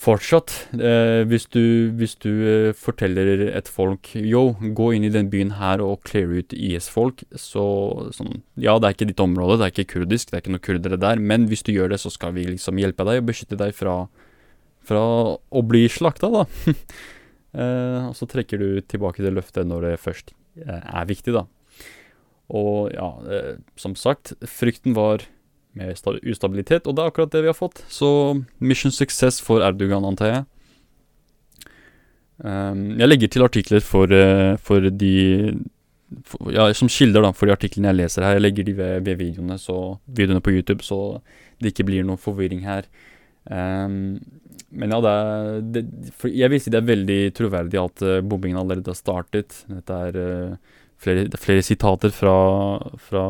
fortsatt, 0.00 0.52
eh, 0.76 1.22
hvis 1.28 1.46
du, 1.52 1.90
hvis 1.96 2.14
du 2.20 2.30
eh, 2.30 2.76
forteller 2.76 3.46
et 3.48 3.68
folk 3.70 4.12
Yo, 4.16 4.56
gå 4.60 4.90
inn 4.96 5.06
i 5.08 5.12
den 5.12 5.30
byen 5.32 5.54
her 5.58 5.82
og 5.84 6.04
clear 6.08 6.30
ut 6.36 6.52
IS-folk, 6.52 7.24
så 7.32 7.64
sånn 8.16 8.42
Ja, 8.60 8.76
det 8.78 8.88
er 8.88 8.96
ikke 8.96 9.10
ditt 9.10 9.24
område, 9.24 9.58
det 9.58 9.66
er 9.66 9.74
ikke 9.74 9.96
kurdisk, 9.96 10.30
det 10.30 10.38
er 10.38 10.44
ikke 10.44 10.54
noe 10.56 10.66
kurdere 10.68 11.00
der, 11.00 11.20
men 11.20 11.48
hvis 11.50 11.64
du 11.66 11.72
gjør 11.74 11.94
det, 11.94 12.00
så 12.02 12.12
skal 12.12 12.36
vi 12.36 12.46
liksom 12.50 12.80
hjelpe 12.82 13.06
deg 13.08 13.22
og 13.22 13.28
beskytte 13.30 13.58
deg 13.60 13.76
fra, 13.76 13.98
fra 14.86 15.04
å 15.36 15.64
bli 15.66 15.86
slakta, 15.92 16.32
da. 16.32 16.46
eh, 17.60 18.00
og 18.10 18.16
så 18.18 18.28
trekker 18.30 18.60
du 18.60 18.68
tilbake 18.84 19.24
det 19.24 19.34
løftet 19.34 19.68
når 19.68 19.90
det 19.90 19.94
først 20.04 20.34
eh, 20.60 20.82
er 20.82 21.08
viktig, 21.08 21.36
da. 21.36 21.46
Og 22.56 22.92
ja, 22.94 23.08
eh, 23.26 23.54
som 23.80 23.96
sagt, 23.98 24.36
frykten 24.46 24.94
var 24.96 25.24
med 25.76 25.92
ustabilitet, 25.92 26.86
og 26.86 26.96
det 26.96 27.04
er 27.04 27.12
akkurat 27.12 27.32
det 27.32 27.44
vi 27.44 27.50
har 27.52 27.56
fått. 27.56 27.82
Så 27.92 28.08
mission 28.58 28.94
success 28.94 29.40
for 29.44 29.64
Erdogan, 29.64 30.06
antar 30.08 30.32
jeg. 30.32 30.44
Um, 32.36 32.98
jeg 33.00 33.08
legger 33.08 33.32
til 33.32 33.46
artikler 33.46 33.80
for, 33.84 34.12
uh, 34.12 34.56
for 34.60 34.90
de 34.92 35.14
for, 36.24 36.52
Ja, 36.54 36.68
som 36.76 36.90
kilder, 36.92 37.24
da, 37.24 37.32
for 37.34 37.48
de 37.48 37.54
artiklene 37.56 37.90
jeg 37.90 38.00
leser 38.02 38.26
her. 38.26 38.36
Jeg 38.36 38.44
legger 38.44 38.66
de 38.66 38.76
ved, 38.78 39.04
ved 39.06 39.20
videoene, 39.20 39.58
så, 39.58 39.98
videoene 40.06 40.44
på 40.44 40.54
YouTube, 40.54 40.84
så 40.84 41.20
det 41.60 41.72
ikke 41.72 41.88
blir 41.88 42.06
noe 42.06 42.20
forvirring 42.20 42.62
her. 42.66 42.88
Um, 43.46 44.18
men 44.76 44.92
ja, 44.92 44.98
det 45.00 45.10
er 45.14 45.60
det, 45.76 45.82
Jeg 46.34 46.50
vil 46.50 46.60
si 46.60 46.70
det 46.74 46.80
er 46.80 46.88
veldig 46.88 47.20
troverdig 47.36 47.78
at 47.80 48.02
uh, 48.02 48.18
bombingen 48.26 48.58
allerede 48.60 48.92
har 48.92 48.98
startet. 48.98 49.62
Dette 49.70 50.00
er 50.08 50.18
uh, 50.20 50.76
flere, 51.00 51.26
det 51.30 51.38
er 51.38 51.44
flere 51.44 51.64
sitater 51.64 52.12
fra, 52.14 52.36
fra 53.08 53.24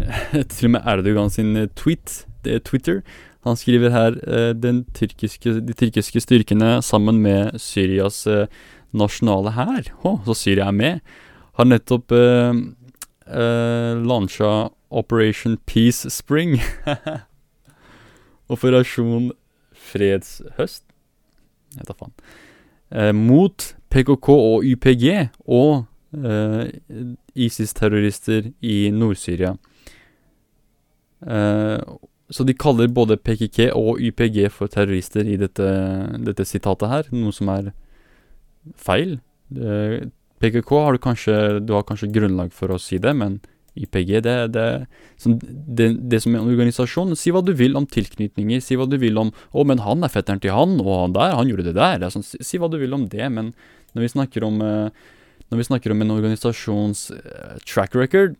til 0.52 0.68
og 0.70 0.74
med 0.76 0.86
Erdogan 0.88 1.32
sin 1.32 1.56
eh, 1.56 1.70
tweet, 1.76 2.24
det 2.44 2.54
er 2.54 2.64
Twitter. 2.64 3.00
Han 3.46 3.56
skriver 3.56 3.92
her 3.94 4.18
eh, 4.28 4.82
tyrkiske, 4.96 5.60
de 5.64 5.76
tyrkiske 5.76 6.20
styrkene 6.20 6.80
sammen 6.84 7.22
med 7.24 7.58
Syrias 7.60 8.26
eh, 8.26 8.46
nasjonale 8.92 9.54
hær, 9.56 9.92
oh, 10.02 10.20
så 10.26 10.34
Syria 10.36 10.68
er 10.68 10.76
med, 10.76 11.00
har 11.56 11.68
nettopp 11.68 12.12
eh, 12.12 12.60
eh, 13.30 13.94
lansa 14.00 14.70
Operation 14.90 15.56
Peace 15.66 16.10
Spring. 16.10 16.58
Operasjon 18.50 19.30
Fredshøst? 19.72 20.84
Jeg 21.76 21.86
tar 21.86 21.98
faen. 21.98 22.14
Eh, 22.90 23.12
mot 23.14 23.68
PKK 23.90 24.28
og 24.34 24.66
YPG 24.66 25.06
og 25.46 25.84
eh, 26.18 26.72
ISIS-terrorister 27.38 28.50
i 28.60 28.90
Nord-Syria. 28.94 29.54
Eh, 31.26 31.78
så 32.30 32.46
de 32.46 32.54
kaller 32.54 32.90
både 32.94 33.18
PKK 33.18 33.72
og 33.74 34.00
YPG 34.00 34.44
for 34.54 34.70
terrorister 34.70 35.26
i 35.26 35.36
dette, 35.40 35.66
dette 36.22 36.46
sitatet 36.46 36.90
her, 36.90 37.08
noe 37.14 37.34
som 37.34 37.50
er 37.52 37.72
feil. 38.78 39.18
Eh, 39.56 40.06
PKK 40.40 40.70
har 40.78 40.94
du 40.94 41.02
kanskje 41.02 41.34
Du 41.66 41.74
har 41.74 41.82
kanskje 41.84 42.12
grunnlag 42.14 42.52
for 42.54 42.72
å 42.72 42.78
si 42.80 43.00
det, 43.02 43.12
men 43.16 43.40
YPG, 43.80 44.20
det, 44.24 44.36
det, 44.54 44.66
det, 45.78 45.86
det 46.10 46.18
som 46.22 46.34
er 46.34 46.40
en 46.40 46.50
organisasjon 46.50 47.14
Si 47.18 47.30
hva 47.30 47.42
du 47.44 47.52
vil 47.54 47.76
om 47.78 47.86
tilknytninger, 47.86 48.62
si 48.64 48.74
hva 48.76 48.86
du 48.90 48.96
vil 48.98 49.18
om 49.20 49.30
'Å, 49.30 49.64
men 49.64 49.82
han 49.84 50.02
er 50.04 50.10
fetteren 50.10 50.42
til 50.42 50.54
han, 50.54 50.80
og 50.82 50.90
han 50.90 51.14
der, 51.14 51.36
han 51.38 51.48
gjorde 51.48 51.68
det 51.70 51.76
der'. 51.78 52.00
Det 52.02 52.10
sånn, 52.12 52.26
si, 52.26 52.42
si, 52.42 52.58
hva 52.58 52.70
du 52.70 52.78
vil 52.82 52.94
om 52.94 53.06
det, 53.08 53.30
men 53.30 53.52
når 53.94 54.06
vi 54.06 54.12
snakker 54.14 54.46
om 54.46 54.60
uh, 54.62 54.90
Når 55.50 55.58
vi 55.58 55.66
snakker 55.66 55.90
om 55.90 56.02
en 56.02 56.14
organisasjons 56.14 57.10
track 57.66 57.96
record 57.98 58.36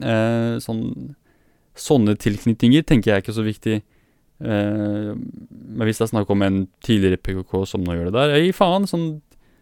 eh, 0.00 0.56
sånn, 0.64 1.12
Sånne 1.74 2.14
tilknytninger 2.20 2.84
tenker 2.86 3.10
jeg 3.10 3.16
er 3.18 3.24
ikke 3.24 3.36
så 3.36 3.46
viktig. 3.46 3.82
men 4.44 5.86
hvis 5.86 5.98
det 5.98 6.04
er 6.04 6.10
snakk 6.10 6.30
om 6.30 6.42
en 6.42 6.66
tidligere 6.84 7.16
PKK 7.16 7.52
som 7.66 7.84
nå 7.84 7.94
gjør 7.94 8.10
det 8.10 8.14
der, 8.16 8.34
gi 8.42 8.52
faen. 8.52 8.86
Sånn, 8.86 9.06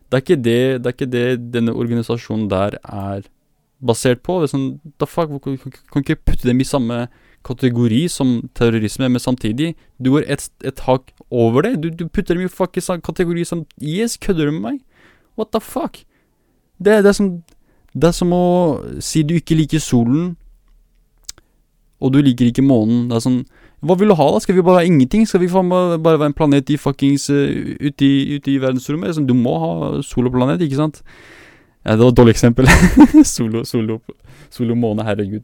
det, 0.09 0.16
er 0.16 0.25
ikke 0.25 0.42
det, 0.42 0.62
det 0.83 0.88
er 0.88 0.97
ikke 0.97 1.12
det 1.12 1.52
denne 1.54 1.75
organisasjonen 1.76 2.49
der 2.50 2.78
er 2.83 3.23
basert 3.83 4.23
på. 4.26 4.40
Det 4.40 4.49
er 4.49 4.54
sånn, 4.54 4.71
da 5.00 5.09
fuck, 5.09 5.33
kan, 5.42 6.02
ikke 6.02 6.21
putte 6.23 6.49
dem 6.49 6.62
i 6.62 6.69
samme 6.69 7.07
kategori 7.47 8.04
som 8.12 8.37
terrorisme, 8.54 9.09
men 9.11 9.19
samtidig 9.19 9.73
Du 9.99 10.12
går 10.12 10.28
et, 10.31 10.45
et 10.62 10.85
hakk 10.87 11.11
over 11.31 11.66
det. 11.66 11.75
Du, 11.83 11.90
du 11.90 12.07
putter 12.09 12.38
dem 12.38 12.47
i 12.47 12.81
samme 12.81 13.02
kategori 13.02 13.45
som 13.45 13.66
Yes, 13.81 14.16
kødder 14.16 14.47
du 14.47 14.52
med 14.52 14.62
meg? 14.62 14.78
What 15.37 15.52
the 15.52 15.61
fuck? 15.61 16.04
Det, 16.78 17.02
det, 17.04 17.09
er 17.09 17.16
som, 17.16 17.42
det 17.95 18.09
er 18.09 18.16
som 18.16 18.33
å 18.35 18.45
si 19.00 19.23
du 19.23 19.37
ikke 19.38 19.57
liker 19.59 19.83
solen, 19.83 20.37
og 22.02 22.14
du 22.14 22.21
liker 22.23 22.49
ikke 22.50 22.64
månen. 22.66 23.06
Det 23.11 23.18
er 23.18 23.26
sånn 23.26 23.42
Hva 23.82 23.97
vil 23.99 24.12
du 24.12 24.16
ha, 24.18 24.28
da? 24.35 24.40
Skal 24.42 24.59
vi 24.59 24.64
bare 24.66 24.82
ha 24.82 24.87
ingenting? 24.87 25.26
Skal 25.26 25.42
vi 25.42 25.50
bare 25.50 25.99
være 26.02 26.30
en 26.30 26.37
planet 26.38 26.71
i 26.71 26.78
fuckings 26.78 27.28
uh, 27.35 27.47
ute, 27.82 28.06
i, 28.06 28.38
ute 28.38 28.52
i 28.52 28.59
verdensrommet? 28.62 29.16
Sånn, 29.16 29.26
du 29.26 29.35
må 29.35 29.56
ha 29.62 29.73
sol 30.06 30.30
og 30.30 30.37
planet, 30.37 30.62
ikke 30.62 30.78
sant? 30.78 31.02
Ja, 31.82 31.97
det 31.97 32.04
var 32.04 32.12
et 32.12 32.18
dårlig 32.21 32.37
eksempel. 32.37 32.71
solo, 33.37 33.64
solo, 33.66 33.99
solo 34.54 34.76
måne, 34.78 35.06
herregud. 35.09 35.42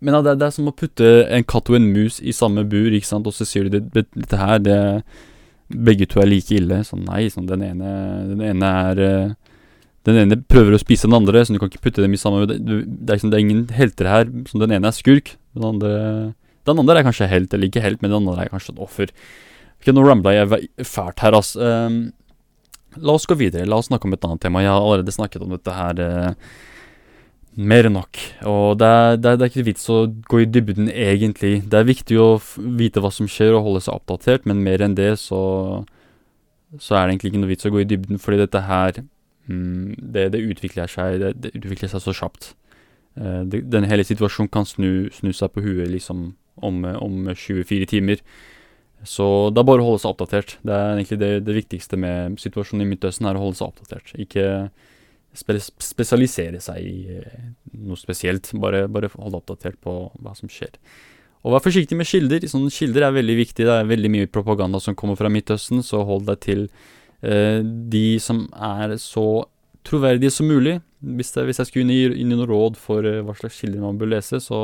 Men 0.00 0.16
ja, 0.16 0.22
det, 0.24 0.36
det, 0.40 0.48
er 0.48 0.56
som 0.56 0.68
å 0.68 0.76
putte 0.76 1.08
en 1.28 1.44
katt 1.48 1.68
og 1.72 1.76
en 1.76 1.88
mus 1.92 2.20
i 2.20 2.36
samme 2.36 2.66
bur, 2.68 2.92
ikke 2.92 3.08
sant, 3.08 3.28
og 3.28 3.36
så 3.36 3.48
sier 3.48 3.68
du 3.68 3.78
det, 3.78 4.06
dette 4.12 4.40
her, 4.40 4.60
det 4.64 4.80
Begge 5.70 6.02
to 6.10 6.18
er 6.18 6.26
like 6.26 6.50
ille. 6.50 6.80
Sånn 6.82 7.04
nei, 7.06 7.28
sånn 7.30 7.46
den 7.46 7.62
ene 7.62 7.90
Den 8.26 8.40
ene 8.42 8.70
er 8.90 9.00
uh, 9.04 9.34
Den 10.08 10.16
ene 10.16 10.38
prøver 10.48 10.74
å 10.74 10.80
spise 10.80 11.08
den 11.08 11.18
andre, 11.18 11.42
så 11.44 11.52
du 11.52 11.58
kan 11.60 11.68
ikke 11.68 11.82
putte 11.84 12.00
dem 12.00 12.14
i 12.16 12.20
samme 12.20 12.46
Det, 12.48 12.56
det, 12.64 12.78
er, 12.80 13.18
liksom, 13.18 13.32
det 13.32 13.36
er 13.36 13.44
ingen 13.44 13.66
helter 13.76 14.08
her. 14.08 14.30
Så 14.48 14.60
den 14.62 14.72
ene 14.76 14.88
er 14.88 14.96
skurk, 14.96 15.34
den 15.56 15.66
andre 15.74 15.92
Den 16.68 16.80
andre 16.80 17.00
er 17.00 17.08
kanskje 17.08 17.28
helt, 17.28 17.52
eller 17.52 17.68
ikke 17.68 17.84
helt, 17.84 18.00
men 18.00 18.12
den 18.12 18.22
andre 18.22 18.46
er 18.46 18.52
kanskje 18.52 18.74
et 18.74 18.82
offer. 18.84 19.12
Ok, 19.80 19.92
nå 19.92 20.04
rambla 20.04 20.34
jeg 20.36 20.66
fælt 20.88 21.22
her, 21.24 21.36
ass. 21.36 21.54
Um, 21.56 22.10
La 22.98 23.14
oss 23.14 23.26
gå 23.28 23.36
videre. 23.38 23.68
La 23.70 23.78
oss 23.78 23.86
snakke 23.86 24.08
om 24.08 24.16
et 24.16 24.24
annet 24.26 24.42
tema. 24.42 24.64
Jeg 24.64 24.72
har 24.72 24.82
allerede 24.82 25.14
snakket 25.14 25.44
om 25.44 25.52
dette 25.54 25.74
her 25.74 26.00
uh, 26.02 26.32
mer 27.54 27.86
enn 27.86 27.94
nok. 27.94 28.18
Og 28.50 28.78
det 28.80 28.88
er, 28.88 29.16
det, 29.16 29.30
er, 29.30 29.38
det 29.38 29.46
er, 29.46 29.52
ikke 29.52 29.66
vits 29.68 29.86
å 29.92 30.00
gå 30.30 30.42
i 30.42 30.48
dybden, 30.50 30.90
egentlig. 30.90 31.60
Det 31.70 31.78
er 31.78 31.88
viktig 31.88 32.18
å 32.20 32.28
vite 32.80 33.02
hva 33.02 33.12
som 33.14 33.30
skjer 33.30 33.54
og 33.54 33.64
holde 33.68 33.84
seg 33.86 33.96
oppdatert, 33.96 34.48
men 34.48 34.64
mer 34.64 34.82
enn 34.84 34.96
det 34.98 35.12
så, 35.22 35.40
så 36.78 36.96
er 36.96 37.06
det 37.06 37.14
egentlig 37.14 37.32
ikke 37.32 37.42
noe 37.44 37.52
vits 37.52 37.68
å 37.68 37.74
gå 37.74 37.82
i 37.82 37.88
dybden, 37.90 38.22
fordi 38.22 38.42
dette 38.42 38.64
her 38.66 39.02
det, 39.98 40.30
det, 40.34 40.42
utvikler 40.52 40.90
seg, 40.90 41.20
det, 41.20 41.52
utvikler 41.54 41.90
seg 41.92 42.04
så 42.04 42.14
kjapt. 42.16 42.52
Uh, 43.18 43.42
den 43.46 43.88
hele 43.90 44.06
situasjonen 44.06 44.52
kan 44.52 44.68
snu, 44.68 45.10
snu, 45.14 45.32
seg 45.36 45.52
på 45.54 45.64
huet 45.64 45.90
liksom 45.90 46.30
om, 46.62 46.82
om 46.84 47.30
24 47.34 47.90
timer. 47.90 48.22
Så 49.06 49.24
det 49.54 49.62
er 49.62 49.68
bare 49.68 49.82
å 49.82 49.88
holde 49.88 50.02
seg 50.02 50.12
oppdatert. 50.12 50.56
Det 50.66 50.76
er 50.76 50.94
egentlig 50.94 51.20
det, 51.22 51.30
det 51.46 51.56
viktigste 51.56 51.98
med 52.00 52.40
situasjonen 52.40 52.84
i 52.84 52.90
Midtøsten, 52.90 53.28
er 53.28 53.38
å 53.38 53.44
holde 53.46 53.56
seg 53.60 53.70
oppdatert. 53.70 54.12
Ikke 54.20 54.46
spe 55.36 55.56
spesialisere 55.60 56.60
seg 56.62 56.84
i 56.84 57.16
eh, 57.20 57.46
noe 57.80 57.98
spesielt. 57.98 58.50
Bare, 58.60 58.84
bare 58.92 59.12
holde 59.14 59.40
oppdatert 59.40 59.80
på 59.82 59.94
hva 60.20 60.34
som 60.36 60.52
skjer. 60.52 60.76
Og 61.40 61.54
vær 61.54 61.64
forsiktig 61.64 61.96
med 61.96 62.08
kilder. 62.08 62.44
Sånne 62.50 62.72
kilder 62.74 63.06
er 63.06 63.16
veldig 63.16 63.36
viktig. 63.38 63.64
Det 63.64 63.76
er 63.78 63.88
veldig 63.88 64.12
mye 64.12 64.32
propaganda 64.32 64.80
som 64.82 64.96
kommer 64.98 65.16
fra 65.16 65.30
Midtøsten, 65.32 65.80
så 65.86 66.02
hold 66.04 66.26
deg 66.28 66.42
til 66.44 66.66
de 67.20 68.04
som 68.22 68.46
er 68.56 68.94
så 68.96 69.44
troverdige 69.84 70.32
som 70.32 70.48
mulig. 70.48 70.78
Hvis, 71.00 71.34
det, 71.34 71.44
hvis 71.48 71.60
jeg 71.60 71.68
skulle 71.68 71.96
gi, 71.96 72.24
noen 72.24 72.48
råd 72.48 72.78
for 72.80 73.04
eh, 73.04 73.20
hva 73.24 73.34
slags 73.36 73.60
kilder 73.60 73.84
man 73.84 74.00
bør 74.00 74.14
lese, 74.14 74.40
så, 74.40 74.60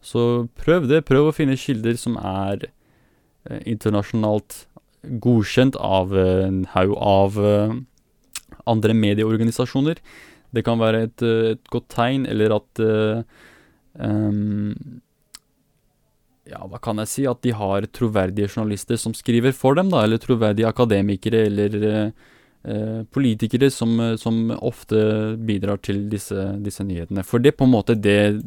så 0.00 0.24
prøv 0.60 0.88
det. 0.88 1.02
Prøv 1.08 1.28
å 1.28 1.36
finne 1.36 1.58
kilder 1.60 2.00
som 2.00 2.16
er 2.20 2.70
Eh, 3.48 3.60
internasjonalt 3.72 4.66
godkjent 5.24 5.78
av 5.80 6.12
eh, 6.12 6.42
en 6.44 6.64
haug 6.74 6.90
av 7.00 7.38
eh, 7.40 7.76
andre 8.68 8.96
medieorganisasjoner. 8.96 10.02
Det 10.52 10.64
kan 10.66 10.80
være 10.80 11.06
et, 11.06 11.22
et 11.24 11.70
godt 11.72 11.86
tegn, 11.94 12.26
eller 12.28 12.56
at 12.56 12.80
um, 13.94 14.74
Ja, 16.50 16.64
hva 16.66 16.80
kan 16.82 16.98
jeg 17.02 17.10
si? 17.10 17.24
At 17.30 17.42
de 17.46 17.54
har 17.54 17.86
troverdige 17.94 18.50
journalister 18.50 18.98
som 18.98 19.14
skriver 19.16 19.54
for 19.56 19.78
dem, 19.78 19.92
da. 19.92 20.02
Eller 20.04 20.20
troverdige 20.22 20.68
akademikere 20.68 21.44
eller 21.46 21.76
eh, 21.86 23.02
politikere 23.14 23.70
som, 23.70 23.96
som, 24.18 24.42
ofte 24.58 25.36
bidrar 25.38 25.82
til 25.84 26.08
disse, 26.10 26.50
disse, 26.64 26.86
nyhetene. 26.86 27.24
For 27.26 27.42
det 27.42 27.56
på 27.58 27.68
en 27.68 27.74
måte 27.76 27.94
det, 27.94 28.42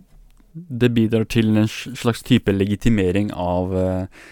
det 0.53 0.93
bidrar 0.93 1.29
til 1.31 1.55
en 1.55 1.69
slags 1.69 2.23
type 2.27 2.51
legitimering 2.51 3.31
av 3.33 3.77
eh, 3.79 4.23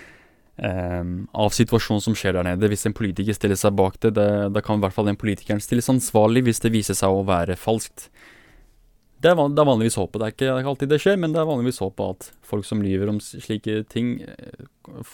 Um, 0.61 1.23
av 1.33 1.49
situasjonen 1.55 2.03
som 2.03 2.13
skjer 2.13 2.35
der 2.35 2.45
nede. 2.45 2.67
Hvis 2.69 2.85
en 2.85 2.93
politiker 2.93 3.33
stiller 3.33 3.57
seg 3.57 3.73
bak 3.79 3.95
det, 4.03 4.11
da 4.13 4.61
kan 4.61 4.77
i 4.77 4.83
hvert 4.83 4.93
fall 4.93 5.07
den 5.09 5.17
politikeren 5.17 5.63
stilles 5.63 5.89
ansvarlig 5.89 6.43
hvis 6.45 6.61
det 6.61 6.69
viser 6.75 6.97
seg 6.99 7.09
å 7.09 7.23
være 7.25 7.55
falskt. 7.57 8.11
Det 9.21 9.29
er, 9.29 9.37
det 9.37 9.61
er 9.61 9.69
vanligvis 9.69 9.99
håpet. 10.01 10.21
Det 10.21 10.27
er, 10.27 10.33
ikke, 10.33 10.69
alltid 10.71 10.89
det 10.89 11.01
skjer, 11.03 11.17
men 11.21 11.33
det 11.33 11.41
er 11.41 11.49
vanligvis 11.49 11.81
håpet 11.83 12.15
at 12.15 12.29
folk 12.47 12.65
som 12.65 12.81
lyver 12.81 13.11
om 13.11 13.19
slike 13.21 13.83
ting, 13.91 14.15
eh, 14.25 14.63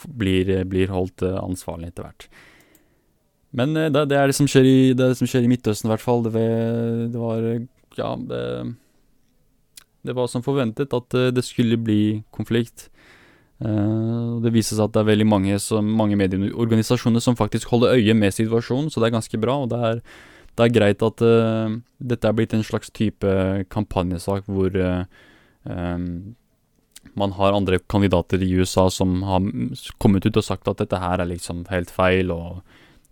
blir, 0.08 0.52
blir 0.68 0.92
holdt 0.94 1.24
eh, 1.26 1.36
ansvarlig 1.36 1.90
etter 1.90 2.06
hvert. 2.06 2.28
Men 3.58 3.76
eh, 3.76 3.90
det, 3.92 4.06
det, 4.08 4.16
er 4.16 4.30
det 4.30 4.38
som 4.38 4.48
skjer 4.48 4.68
i, 4.68 4.78
det, 4.96 5.10
som 5.18 5.28
skjer 5.28 5.44
i 5.44 5.50
Midtøsten, 5.52 5.90
i 5.90 5.92
hvert 5.92 6.04
fall. 6.04 6.24
Det, 6.24 6.46
det 7.12 7.20
var 7.20 7.50
Ja, 7.98 8.14
det, 8.30 8.42
det 10.08 10.16
var 10.16 10.30
som 10.32 10.44
forventet 10.46 10.94
at 10.96 11.18
det 11.34 11.44
skulle 11.44 11.76
bli 11.76 12.22
konflikt. 12.32 12.88
Uh, 13.58 14.38
det 14.38 14.52
viser 14.54 14.76
seg 14.78 14.84
at 14.86 14.92
det 14.94 15.00
er 15.02 15.08
veldig 15.08 15.26
mange, 15.26 15.56
mange 15.82 16.18
medieorganisasjoner 16.20 17.22
som 17.22 17.34
faktisk 17.34 17.72
holder 17.72 17.96
øye 17.98 18.14
med 18.14 18.30
situasjonen, 18.36 18.86
så 18.86 19.02
det 19.02 19.08
er 19.08 19.16
ganske 19.16 19.40
bra. 19.42 19.56
Og 19.64 19.72
det 19.72 19.80
er, 19.88 20.02
det 20.58 20.66
er 20.66 20.74
greit 20.74 21.04
at 21.06 21.22
uh, 21.22 21.78
dette 21.98 22.28
er 22.28 22.34
blitt 22.36 22.56
en 22.56 22.66
slags 22.66 22.90
type 22.94 23.30
kampanjesak 23.70 24.48
hvor 24.50 24.74
uh, 24.74 25.06
um, 25.64 26.34
man 27.18 27.32
har 27.38 27.54
andre 27.54 27.78
kandidater 27.90 28.42
i 28.42 28.50
USA 28.58 28.88
som 28.92 29.22
har 29.26 29.46
kommet 30.02 30.26
ut 30.26 30.36
og 30.36 30.46
sagt 30.46 30.68
at 30.70 30.82
dette 30.82 30.98
her 31.00 31.22
er 31.22 31.30
liksom 31.30 31.64
helt 31.70 31.90
feil, 31.94 32.34
og 32.34 32.60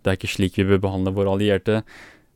det 0.03 0.11
er 0.11 0.19
ikke 0.19 0.35
slik 0.35 0.59
vi 0.59 0.67
bør 0.73 0.83
behandle 0.89 1.15
våre 1.15 1.33
allierte. 1.33 1.81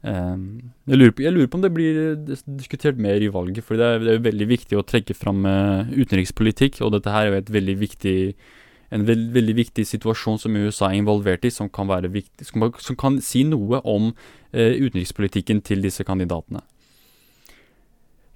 Um, 0.02 0.71
jeg, 0.89 0.97
lurer 0.97 1.13
på, 1.13 1.26
jeg, 1.28 1.36
lurer 1.36 1.52
på, 1.52 1.60
om 1.60 1.65
det 1.67 1.74
blir 1.76 2.00
diskutert 2.47 2.97
mer 2.97 3.21
i 3.21 3.30
valget, 3.32 3.63
for 3.67 3.78
det 3.78 3.86
er, 3.88 4.02
det 4.02 4.15
er 4.15 4.26
veldig 4.26 4.50
viktig 4.50 4.80
å 4.80 4.88
trekke 4.88 5.15
fram 5.17 5.45
uh, 5.45 5.91
utenrikspolitikk, 5.91 6.82
og 6.82 6.95
dette 6.95 7.13
her 7.13 7.28
er 7.28 7.36
jo 7.36 7.43
et 7.43 7.56
veldig 7.60 7.78
viktig 7.84 8.17
en 8.91 9.06
veld, 9.08 9.30
veldig 9.32 9.54
viktig 9.56 9.86
situasjon 9.88 10.39
som 10.41 10.56
USA 10.60 10.89
er 10.89 11.00
involvert 11.00 11.45
i, 11.47 11.52
som 11.54 11.69
kan, 11.71 11.88
viktig, 12.12 12.47
som, 12.47 12.65
som 12.84 12.97
kan 13.00 13.21
si 13.24 13.45
noe 13.47 13.80
om 13.88 14.12
utenrikspolitikken 14.54 15.62
til 15.64 15.84
disse 15.84 16.04
kandidatene. 16.04 16.64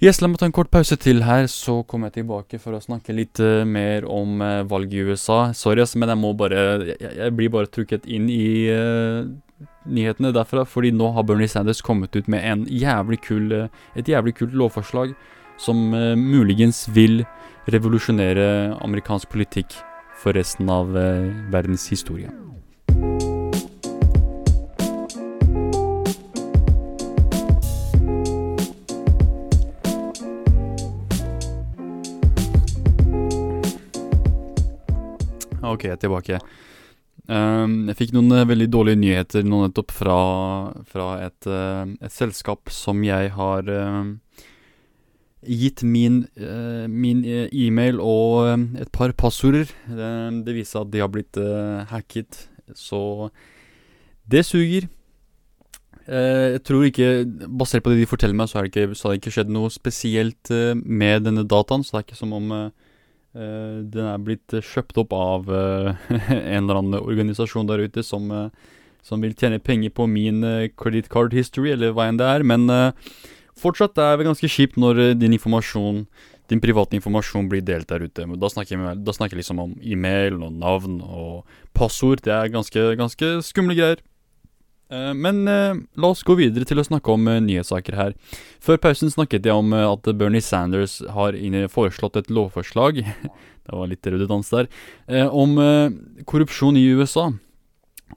Yes, 0.03 0.19
la 0.19 0.27
meg 0.27 0.41
ta 0.41 0.47
en 0.49 0.55
kort 0.55 0.69
pause 0.71 0.97
til 0.99 1.23
her, 1.23 1.47
så 1.47 1.79
kommer 1.87 2.11
jeg 2.11 2.21
tilbake 2.21 2.59
for 2.59 2.75
å 2.75 2.81
snakke 2.83 3.15
litt 3.15 3.39
uh, 3.39 3.63
mer 3.63 4.03
om 4.11 4.43
valget 4.67 4.99
i 4.99 5.05
USA. 5.07 5.39
Sorry, 5.55 5.85
men 5.95 6.11
jeg 6.11 6.19
må 6.19 6.33
bare 6.35 6.61
Jeg, 6.91 7.11
jeg 7.15 7.35
blir 7.35 7.53
bare 7.53 7.71
trukket 7.71 8.07
inn 8.07 8.27
i 8.29 8.45
nyhetene 9.85 10.33
derfra, 10.35 10.65
fordi 10.67 10.91
nå 10.91 11.11
har 11.15 11.25
Bernie 11.27 11.49
Sanders 11.51 11.81
kommet 11.85 12.15
ut 12.15 12.27
med 12.31 12.43
en 12.43 12.65
jævlig 12.65 13.21
kul, 13.25 13.51
eh, 13.51 13.67
et 13.95 14.09
jævlig 14.09 14.35
kult 14.35 14.53
lovforslag 14.53 15.13
som 15.57 15.93
uh, 15.93 16.15
muligens 16.15 16.85
vil 16.91 17.23
revolusjonere 17.71 18.75
amerikansk 18.83 19.29
politikk 19.31 19.77
for 20.19 20.35
resten 20.35 20.69
av 20.69 20.91
uh, 20.95 21.31
verdens 21.53 21.87
historie. 21.89 22.31
Ok, 35.73 35.87
jeg 35.89 35.97
er 35.97 36.01
tilbake. 36.01 36.39
Um, 37.25 37.87
jeg 37.89 37.97
fikk 37.97 38.11
noen 38.13 38.29
uh, 38.35 38.43
veldig 38.45 38.67
dårlige 38.69 38.99
nyheter 39.01 39.45
nå 39.47 39.63
nettopp 39.63 39.93
fra, 39.95 40.17
fra 40.85 41.07
et, 41.25 41.47
uh, 41.49 41.87
et, 41.97 42.13
selskap 42.13 42.69
som 42.69 43.01
jeg 43.01 43.31
har 43.33 43.65
uh, 43.65 44.11
gitt 45.45 45.81
min, 45.85 46.23
min 46.89 47.19
e-mail 47.53 47.99
og 48.01 48.79
et 48.81 48.89
par 48.93 49.11
passorder. 49.13 49.69
Det, 49.85 50.11
det 50.45 50.55
viser 50.57 50.81
at 50.81 50.89
de 50.89 51.03
har 51.03 51.11
blitt 51.13 51.37
hacket, 51.91 52.39
så 52.73 53.29
det 54.25 54.41
suger. 54.47 54.87
jeg 56.09 56.63
tror 56.65 56.87
ikke, 56.87 57.11
basert 57.61 57.85
på 57.85 57.93
det 57.93 57.99
de 58.01 58.09
forteller 58.09 58.33
meg, 58.33 58.49
så 58.49 58.57
det 58.57 58.73
har 58.73 59.13
det 59.13 59.19
ikke 59.21 59.35
skjedd 59.37 59.53
noe 59.53 59.69
spesielt 59.69 60.49
med 60.81 61.29
denne 61.29 61.45
dataen. 61.45 61.85
Så 61.85 61.93
det 61.93 62.01
er 62.01 62.07
ikke 62.07 62.21
som 62.23 62.33
om 62.33 62.49
den 63.35 64.07
er 64.07 64.21
blitt 64.23 64.55
uh, 64.55 64.63
kjøpt 64.63 64.99
opp 65.01 65.15
av 65.15 65.49
uh, 65.51 65.91
en 66.31 66.63
eller 66.63 66.79
annen 66.79 66.99
organisasjon 67.01 67.67
der 67.67 67.83
ute 67.83 68.03
som, 68.05 68.29
som 69.03 69.23
vil 69.23 69.35
tjene 69.35 69.59
penger 69.59 69.91
på 69.95 70.07
min 70.07 70.43
credit 70.79 71.09
card 71.11 71.35
history, 71.35 71.73
eller 71.75 71.91
hva 71.95 72.07
enn 72.09 72.21
det 72.21 72.29
er. 72.31 72.45
Men 72.47 72.69
fortsatt 73.59 73.99
er 73.99 74.17
det 74.17 74.29
ganske 74.29 74.49
kjipt 74.51 74.79
når 74.79 75.17
din 75.19 75.35
informasjon, 75.35 76.05
din 76.49 76.61
private 76.61 76.95
informasjon 76.97 77.49
blir 77.51 77.63
delt 77.65 77.89
der 77.89 78.05
ute. 78.05 78.25
Da 78.39 78.49
snakker, 78.53 78.77
jeg, 78.77 79.03
da 79.03 79.15
snakker 79.15 79.35
jeg 79.35 79.43
liksom 79.43 79.61
om 79.63 79.77
e-mail 79.81 80.39
og 80.39 80.55
navn 80.61 80.99
og 81.03 81.57
passord. 81.75 82.23
Det 82.25 82.33
er 82.33 82.53
ganske, 82.53 82.91
ganske 82.99 83.31
skumle 83.45 83.77
greier. 83.77 84.03
Eh, 84.95 85.13
men 85.13 85.47
eh, 85.47 85.75
la 85.99 86.11
oss 86.13 86.23
gå 86.25 86.37
videre 86.39 86.67
til 86.67 86.79
å 86.79 86.85
snakke 86.87 87.13
om 87.13 87.27
eh, 87.29 87.41
nyhetssaker 87.43 87.97
her. 87.99 88.15
Før 88.63 88.79
pausen 88.81 89.11
snakket 89.11 89.47
jeg 89.47 89.55
om 89.55 89.73
at 89.77 90.07
Bernie 90.17 90.43
Sanders 90.43 90.99
har 91.15 91.37
foreslått 91.73 92.21
et 92.21 92.31
lovforslag 92.33 93.03
Det 93.65 93.73
var 93.73 93.89
litt 93.89 94.05
redundans 94.05 94.51
der. 94.53 94.67
om 95.33 95.55
korrupsjon 96.29 96.75
i 96.77 96.83
USA. 96.93 97.31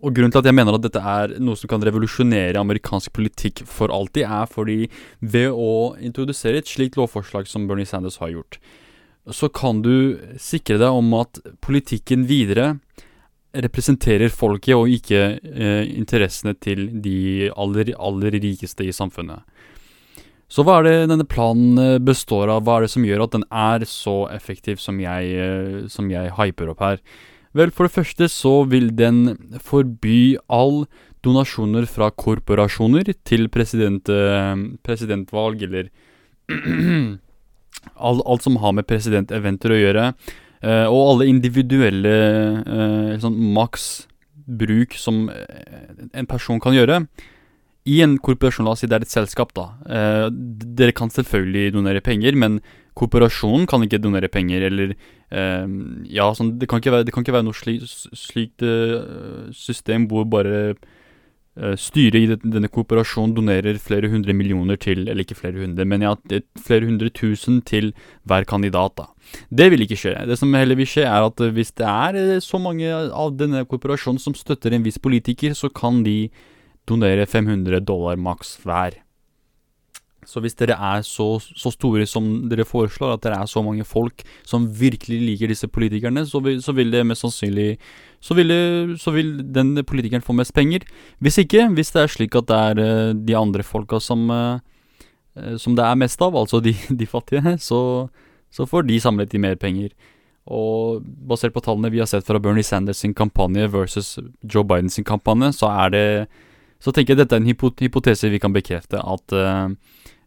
Og 0.02 0.12
Grunnen 0.12 0.34
til 0.34 0.42
at 0.42 0.48
jeg 0.50 0.56
mener 0.58 0.76
at 0.76 0.82
dette 0.84 1.00
er 1.00 1.32
noe 1.40 1.56
som 1.56 1.70
kan 1.72 1.80
revolusjonere 1.80 2.60
amerikansk 2.60 3.14
politikk 3.16 3.62
for 3.64 3.88
alltid, 3.88 4.26
er 4.28 4.50
fordi 4.52 4.90
ved 5.24 5.48
å 5.48 5.96
introdusere 6.04 6.60
et 6.60 6.68
slikt 6.68 7.00
lovforslag 7.00 7.48
som 7.48 7.64
Bernie 7.64 7.88
Sanders 7.88 8.20
har 8.20 8.34
gjort, 8.34 8.60
så 9.32 9.48
kan 9.48 9.80
du 9.80 10.20
sikre 10.36 10.76
deg 10.84 11.00
om 11.00 11.16
at 11.16 11.40
politikken 11.64 12.28
videre 12.28 12.74
representerer 13.56 14.32
folket, 14.32 14.74
og 14.76 14.92
ikke 14.92 15.22
eh, 15.38 15.84
interessene 15.96 16.54
til 16.60 16.88
de 17.02 17.48
aller, 17.56 17.94
aller 17.96 18.36
rikeste 18.36 18.84
i 18.84 18.94
samfunnet. 18.94 19.44
Så 20.48 20.64
hva 20.64 20.78
er 20.78 20.86
det 20.86 21.08
denne 21.10 21.26
planen 21.28 21.80
eh, 21.80 21.98
består 22.00 22.48
av? 22.52 22.64
Hva 22.64 22.78
er 22.78 22.86
det 22.86 22.92
som 22.94 23.04
gjør 23.04 23.26
at 23.26 23.34
den 23.36 23.44
er 23.52 23.84
så 23.88 24.22
effektiv 24.32 24.80
som 24.80 25.00
jeg, 25.02 25.34
eh, 25.36 25.82
som 25.92 26.08
jeg 26.12 26.32
hyper 26.38 26.72
opp 26.72 26.84
her? 26.84 27.02
Vel, 27.56 27.72
for 27.72 27.88
det 27.88 27.96
første 27.96 28.28
så 28.32 28.54
vil 28.68 28.90
den 28.96 29.36
forby 29.64 30.36
all 30.52 30.86
donasjoner 31.24 31.88
fra 31.90 32.10
korporasjoner 32.12 33.12
til 33.28 33.48
president, 33.52 34.08
eh, 34.08 34.64
presidentvalg, 34.84 35.64
eller 35.68 35.88
alt, 38.08 38.22
alt 38.24 38.44
som 38.44 38.60
har 38.62 38.76
med 38.76 38.88
presidenteventer 38.88 39.74
å 39.74 39.80
gjøre. 39.82 40.10
Uh, 40.58 40.86
og 40.90 41.00
alle 41.12 41.28
individuelle 41.30 42.14
uh, 42.66 43.12
sånn 43.22 43.36
maks 43.54 43.88
bruk 44.48 44.94
som 44.96 45.26
eh, 45.28 46.06
en 46.16 46.26
person 46.26 46.56
kan 46.62 46.72
gjøre 46.72 47.02
i 47.88 47.98
en 48.00 48.14
korporasjon, 48.16 48.64
la 48.64 48.72
oss 48.72 48.80
si 48.80 48.88
det 48.88 48.96
er 48.96 49.04
et 49.04 49.12
selskap, 49.12 49.50
da. 49.56 49.66
Dere 50.32 50.94
kan 50.96 51.12
selvfølgelig 51.12 51.74
donere 51.74 52.00
penger, 52.04 52.36
men 52.36 52.56
korporasjonen 52.96 53.68
kan 53.68 53.84
ikke 53.84 54.00
donere 54.00 54.28
penger, 54.32 54.64
eller 54.70 54.94
Ja, 56.08 56.30
sånn, 56.36 56.54
det 56.60 56.68
kan 56.68 56.80
ikke 56.80 56.94
være, 56.96 57.12
kan 57.12 57.24
ikke 57.24 57.36
være 57.36 57.44
noe 57.44 57.56
sli, 57.56 57.76
slikt 57.84 58.64
system 59.56 60.08
hvor 60.08 60.24
bare 60.32 60.58
Eh, 60.72 60.97
styret 61.80 62.18
i 62.20 62.36
denne 62.38 62.70
kooperasjonen 62.70 63.34
donerer 63.36 63.78
flere 63.82 64.10
hundre 64.12 64.34
millioner 64.36 64.78
til, 64.80 65.06
eller 65.06 65.24
ikke 65.24 65.38
flere 65.38 65.64
hundre, 65.64 65.86
men 65.88 66.04
ja, 66.04 66.12
flere 66.64 66.86
hundre 66.86 67.10
tusen 67.14 67.60
til 67.66 67.92
hver 68.28 68.46
kandidat. 68.48 68.94
da. 68.98 69.08
Det 69.50 69.70
vil 69.72 69.84
ikke 69.84 69.98
skje. 69.98 70.14
Det 70.28 70.38
som 70.38 70.54
heller 70.54 70.78
vil 70.78 70.88
skje, 70.88 71.04
er 71.08 71.26
at 71.26 71.42
eh, 71.44 71.52
hvis 71.54 71.74
det 71.78 71.88
er 71.88 72.20
eh, 72.20 72.44
så 72.44 72.60
mange 72.62 72.88
av 72.92 73.34
denne 73.38 73.64
kooperasjonen 73.68 74.22
som 74.22 74.36
støtter 74.36 74.74
en 74.74 74.86
viss 74.86 75.00
politiker, 75.02 75.54
så 75.54 75.70
kan 75.72 76.02
de 76.06 76.30
donere 76.88 77.26
500 77.28 77.84
dollar 77.84 78.16
maks 78.16 78.56
hver. 78.64 79.00
Så 80.28 80.42
hvis 80.44 80.56
dere 80.60 80.76
er 80.76 81.04
så, 81.08 81.38
så, 81.40 81.70
store 81.72 82.04
som 82.08 82.26
dere 82.50 82.66
foreslår, 82.68 83.14
at 83.14 83.22
dere 83.24 83.38
er 83.40 83.48
så 83.48 83.62
mange 83.64 83.84
folk 83.88 84.24
som 84.44 84.66
virkelig 84.68 85.22
liker 85.24 85.48
disse 85.48 85.68
politikerne, 85.72 86.26
så 86.28 86.42
vil, 86.44 86.60
så 86.60 86.74
vil 86.76 86.92
det 86.92 87.06
mest 87.08 87.24
sannsynlig 87.24 87.78
så 88.20 88.34
vil, 88.34 88.52
så 88.98 89.12
vil, 89.14 89.36
den 89.54 89.76
politikeren 89.86 90.24
få 90.24 90.34
mest 90.36 90.54
penger. 90.56 90.86
Hvis 91.22 91.38
ikke, 91.38 91.68
hvis 91.76 91.92
det 91.94 92.02
er 92.02 92.12
slik 92.12 92.36
at 92.38 92.48
det 92.50 92.58
er 92.58 92.80
uh, 92.82 93.14
de 93.14 93.36
andre 93.38 93.62
folka 93.62 94.00
som, 94.02 94.26
uh, 94.30 94.58
som 95.56 95.76
det 95.78 95.84
er 95.86 96.00
mest 96.00 96.22
av, 96.24 96.36
altså 96.36 96.60
de, 96.64 96.74
de 97.00 97.06
fattige, 97.06 97.56
så, 97.62 98.08
så, 98.50 98.66
får 98.66 98.88
de 98.88 99.00
samlet 99.00 99.34
i 99.34 99.42
mer 99.42 99.54
penger. 99.60 99.94
Og 100.48 101.04
basert 101.28 101.52
på 101.54 101.62
tallene 101.62 101.92
vi 101.92 102.00
har 102.00 102.08
sett 102.08 102.26
fra 102.26 102.40
Bernie 102.40 102.64
Sanders 102.64 103.04
sin 103.04 103.14
kampanje 103.14 103.68
versus 103.70 104.16
Joe 104.42 104.64
Bidens 104.64 104.96
sin 104.96 105.06
kampanje, 105.06 105.52
så 105.52 105.70
er 105.84 105.90
det 105.92 106.06
Så 106.78 106.92
tenker 106.94 107.10
jeg 107.12 107.18
dette 107.18 107.34
er 107.34 107.40
en 107.42 107.48
hypotese 107.82 108.28
vi 108.30 108.38
kan 108.38 108.52
bekrefte, 108.54 109.00
at 109.02 109.32
uh, 109.34 109.66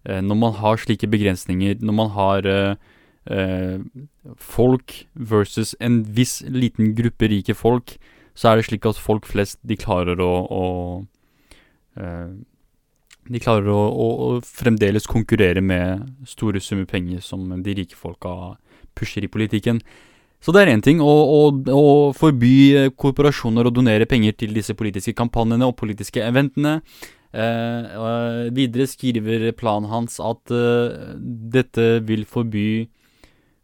Eh, 0.03 0.21
når 0.21 0.37
man 0.37 0.55
har 0.57 0.81
slike 0.81 1.09
begrensninger, 1.09 1.77
når 1.81 1.93
man 1.93 2.09
har 2.15 2.47
eh, 2.49 2.71
eh, 2.71 2.75
folk 4.41 4.95
versus 5.13 5.75
en 5.79 5.99
viss 6.03 6.39
liten 6.41 6.95
gruppe 6.97 7.27
rike 7.29 7.53
folk, 7.53 7.97
så 8.33 8.49
er 8.49 8.57
det 8.57 8.65
slik 8.65 8.87
at 8.89 8.97
folk 8.97 9.27
flest, 9.29 9.59
de 9.61 9.77
klarer 9.77 10.17
å, 10.23 10.31
å 10.49 10.65
de 13.29 13.41
klarer 13.41 13.69
å, 13.69 13.81
å, 13.81 14.07
å, 14.25 14.29
fremdeles 14.41 15.07
konkurrere 15.09 15.61
med 15.61 16.07
store 16.27 16.61
summer 16.63 16.87
penger 16.89 17.21
som 17.23 17.45
de 17.63 17.75
rike 17.77 17.97
folka 17.97 18.55
pusher 18.97 19.25
i 19.25 19.31
politikken. 19.31 19.81
Så 20.41 20.53
det 20.55 20.63
er 20.63 20.71
én 20.73 20.81
ting. 20.81 21.01
Å, 21.05 21.05
å, 21.05 21.41
å, 21.69 21.87
forby 22.17 22.89
korporasjoner 22.97 23.67
å 23.67 23.73
donere 23.73 24.09
penger 24.09 24.39
til 24.39 24.55
disse 24.57 24.73
politiske 24.77 25.13
kampanjene 25.17 25.67
og 25.69 25.77
politiske 25.77 26.23
eventene. 26.25 26.79
Eh, 27.31 28.49
videre 28.51 28.89
skriver 28.89 29.51
planen 29.55 29.87
hans 29.91 30.17
at 30.19 30.51
eh, 30.51 31.13
dette 31.53 32.01
vil 32.07 32.25
forby 32.27 32.89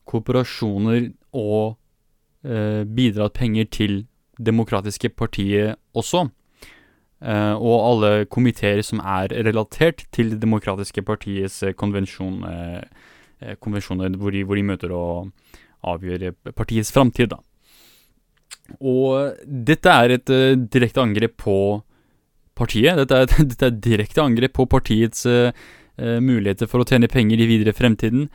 kooperasjoner 0.07 1.11
og 1.37 1.77
eh, 2.47 2.83
bidratt 2.85 3.37
penger 3.37 3.69
til 3.71 4.01
demokratiske 4.37 5.09
partiet 5.17 5.77
også. 5.97 6.29
og 7.19 7.77
alle 7.81 8.25
komiteer 8.29 8.83
som 8.85 8.99
er 8.99 9.31
relatert 9.47 10.03
til 10.13 10.29
det 10.29 10.37
demokratiske 10.41 11.01
partiets 11.01 11.63
konvensjon, 11.73 12.45
konvensjoner 13.59 14.13
hvor 14.21 14.29
de, 14.29 14.43
hvor 14.45 14.55
de, 14.55 14.61
møter 14.61 14.93
og 14.93 15.31
avgjør 15.81 16.35
partiets 16.53 16.91
framtid. 16.93 17.33
Og 18.77 19.33
dette 19.71 19.89
er 19.89 20.13
et 20.19 20.29
direkte 20.69 21.01
angrep 21.01 21.33
på 21.41 21.57
partiet. 22.57 22.97
Dette 23.01 23.23
er, 23.23 23.33
dette 23.51 23.69
er 23.69 23.81
direkte 23.83 24.23
angrep 24.23 24.55
på 24.57 24.67
partiets 24.69 25.25
uh, 25.29 25.51
muligheter 25.97 26.69
for 26.69 26.83
å 26.83 26.87
tjene 26.87 27.09
penger 27.11 27.41
i 27.41 27.49
videre 27.49 27.75
fremtiden. 27.77 28.27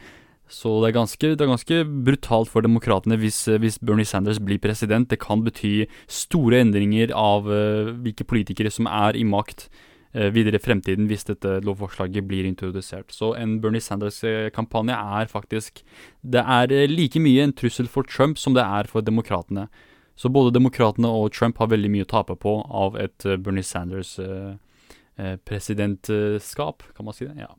Så 0.52 0.74
det 0.82 0.90
er 0.90 0.98
ganske, 0.98 1.30
det 1.32 1.40
er 1.40 1.48
ganske 1.48 1.78
brutalt 2.04 2.50
for 2.52 2.64
demokratene 2.64 3.16
hvis, 3.20 3.46
hvis, 3.62 3.78
Bernie 3.80 4.08
Sanders 4.08 4.40
blir 4.42 4.60
president. 4.60 5.08
Det 5.08 5.20
kan 5.22 5.44
bety 5.46 5.86
store 6.12 6.60
endringer 6.60 7.14
av 7.16 7.48
uh, 7.48 7.94
hvilke 8.04 8.26
politikere 8.28 8.72
som 8.72 8.88
er 8.90 9.16
i 9.16 9.24
makt 9.24 9.70
uh, 10.12 10.28
videre 10.34 10.60
i 10.60 10.62
fremtiden 10.62 11.08
hvis 11.08 11.24
dette 11.30 11.56
lovforslaget 11.64 12.28
blir 12.28 12.48
introdusert. 12.48 13.08
Så 13.16 13.32
en 13.38 13.56
Bernie 13.64 13.80
Sanders-kampanje 13.80 14.98
er 14.98 15.32
faktisk 15.32 15.80
Det 16.20 16.44
er 16.44 16.76
like 16.90 17.22
mye 17.22 17.48
en 17.48 17.56
trussel 17.56 17.88
for 17.88 18.04
Trump 18.04 18.36
som 18.36 18.52
det 18.52 18.66
er 18.66 18.90
for 18.92 19.00
demokratene. 19.00 19.70
Så 20.20 20.28
både 20.28 20.52
demokratene 20.52 21.08
og 21.08 21.32
Trump 21.32 21.56
har 21.58 21.72
veldig 21.72 21.88
mye 21.90 22.04
å 22.04 22.12
tape 22.12 22.36
på 22.36 22.58
av 22.68 23.00
et 23.00 23.24
Bernie 23.40 23.64
Sanders 23.64 24.18
uh, 24.20 24.52
uh, 25.16 25.36
presidentskap, 25.48 26.84
kan 26.92 27.08
man 27.08 27.16
si 27.16 27.24
det? 27.24 27.40
Ja. 27.40 27.56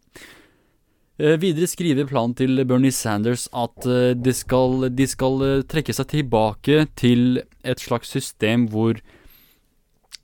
Videre 1.39 1.69
skriver 1.71 2.07
planen 2.09 2.33
til 2.35 2.63
Bernie 2.67 2.91
Sanders 2.91 3.45
at 3.55 3.85
de 4.19 4.33
skal, 4.35 4.89
de 4.91 5.05
skal 5.07 5.63
trekke 5.71 5.95
seg 5.95 6.09
tilbake 6.11 6.85
til 6.99 7.43
et 7.63 7.83
slags 7.83 8.11
system 8.11 8.67
hvor 8.73 8.99